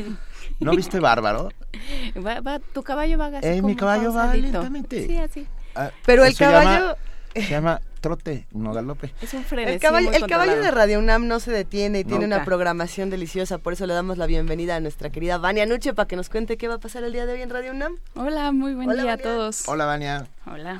[0.60, 1.50] ¿no viste bárbaro?
[2.16, 5.06] Va, tu caballo va así eh, mi caballo va lentamente.
[5.06, 5.46] Sí, así.
[5.74, 6.96] Ah, pero el caballo
[7.42, 9.12] se llama trote, no galope.
[9.20, 12.44] Es un El caballo, el caballo de Radio UNAM no se detiene y tiene una
[12.44, 16.16] programación deliciosa, por eso le damos la bienvenida a nuestra querida Vania Nuche para que
[16.16, 17.96] nos cuente qué va a pasar el día de hoy en Radio UNAM.
[18.14, 19.68] Hola, muy buen día a todos.
[19.68, 20.28] Hola, Vania.
[20.46, 20.78] Hola.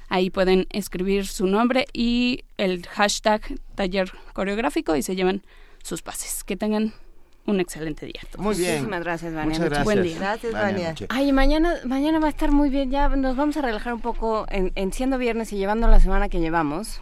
[0.09, 3.41] ahí pueden escribir su nombre y el hashtag
[3.77, 5.45] taller coreográfico y se llevan
[5.85, 6.43] sus pases.
[6.43, 6.93] Que tengan
[7.49, 8.21] un excelente día.
[8.37, 8.73] Muy bien.
[8.73, 9.59] Muchísimas gracias, Vania.
[9.59, 10.19] Muchas Buen día.
[10.19, 10.95] Gracias, Vania.
[11.09, 12.91] Ay, mañana, mañana va a estar muy bien.
[12.91, 16.41] Ya nos vamos a relajar un poco en, siendo viernes y llevando la semana que
[16.41, 17.01] llevamos.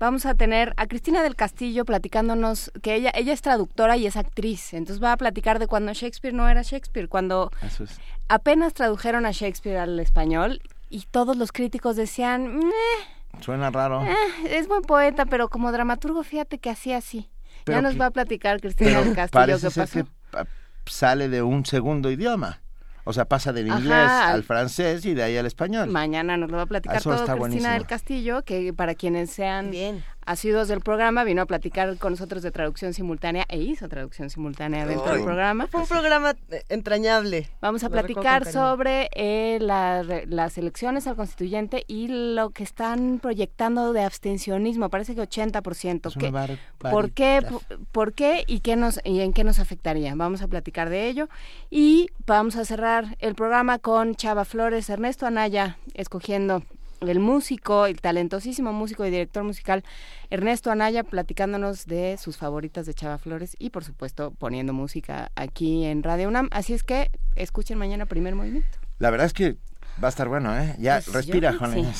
[0.00, 4.16] Vamos a tener a Cristina del Castillo platicándonos que ella ella es traductora y es
[4.16, 4.72] actriz.
[4.72, 7.52] Entonces va a platicar de cuando Shakespeare no era Shakespeare, cuando
[8.28, 12.60] apenas tradujeron a Shakespeare al español y todos los críticos decían,
[13.40, 14.02] Suena raro.
[14.02, 14.14] Eh,
[14.58, 17.28] es buen poeta, pero como dramaturgo, fíjate que hacía así
[17.66, 20.04] ya nos va a platicar Cristina del Castillo qué pasó.
[20.04, 20.04] que
[20.86, 22.60] sale de un segundo idioma.
[23.04, 25.90] O sea, pasa del inglés al francés y de ahí al español.
[25.90, 30.04] Mañana nos lo va a platicar todo Cristina del Castillo, que para quienes sean Bien
[30.26, 34.86] asiduos del programa, vino a platicar con nosotros de traducción simultánea e hizo traducción simultánea
[34.86, 35.66] dentro del programa.
[35.66, 36.34] Fue un programa
[36.68, 37.48] entrañable.
[37.60, 44.02] Vamos a platicar sobre eh, las elecciones al constituyente y lo que están proyectando de
[44.02, 46.16] abstencionismo, parece que 80%.
[46.18, 46.32] ¿Qué,
[46.78, 47.44] ¿Por qué?
[47.92, 50.14] ¿Por qué y, qué nos, y en qué nos afectaría?
[50.14, 51.28] Vamos a platicar de ello
[51.70, 56.62] y vamos a cerrar el programa con Chava Flores, Ernesto Anaya, escogiendo
[57.08, 59.84] el músico, el talentosísimo músico y director musical
[60.30, 65.84] Ernesto Anaya platicándonos de sus favoritas de Chava Flores y por supuesto poniendo música aquí
[65.84, 66.48] en Radio UNAM.
[66.52, 68.78] Así es que escuchen mañana primer movimiento.
[68.98, 69.56] La verdad es que
[70.02, 70.74] Va a estar bueno, ¿eh?
[70.78, 71.92] Ya, pues respira, Juan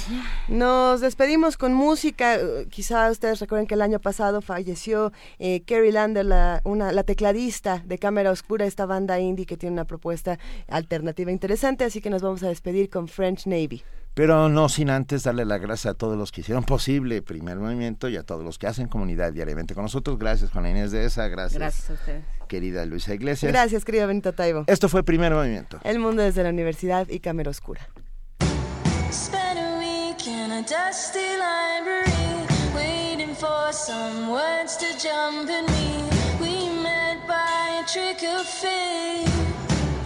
[0.48, 2.38] Nos despedimos con música.
[2.38, 7.02] Uh, quizá ustedes recuerden que el año pasado falleció eh, Carrie Lander, la, una, la
[7.02, 11.84] tecladista de Cámara Oscura, esta banda indie que tiene una propuesta alternativa interesante.
[11.84, 13.82] Así que nos vamos a despedir con French Navy.
[14.14, 18.08] Pero no sin antes darle las gracias a todos los que hicieron posible Primer Movimiento
[18.08, 20.18] y a todos los que hacen comunidad diariamente con nosotros.
[20.18, 21.28] Gracias, Juana Inés de esa.
[21.28, 21.58] Gracias.
[21.58, 22.24] Gracias a ustedes.
[22.48, 23.50] Querida Luisa Iglesias.
[23.50, 24.64] Gracias, querido Benito Taibo.
[24.66, 25.78] Esto fue Primer Movimiento.
[25.84, 27.88] El mundo desde la universidad y Cámara Oscura.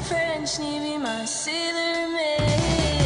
[0.08, 3.05] French Navy, my sailor maid.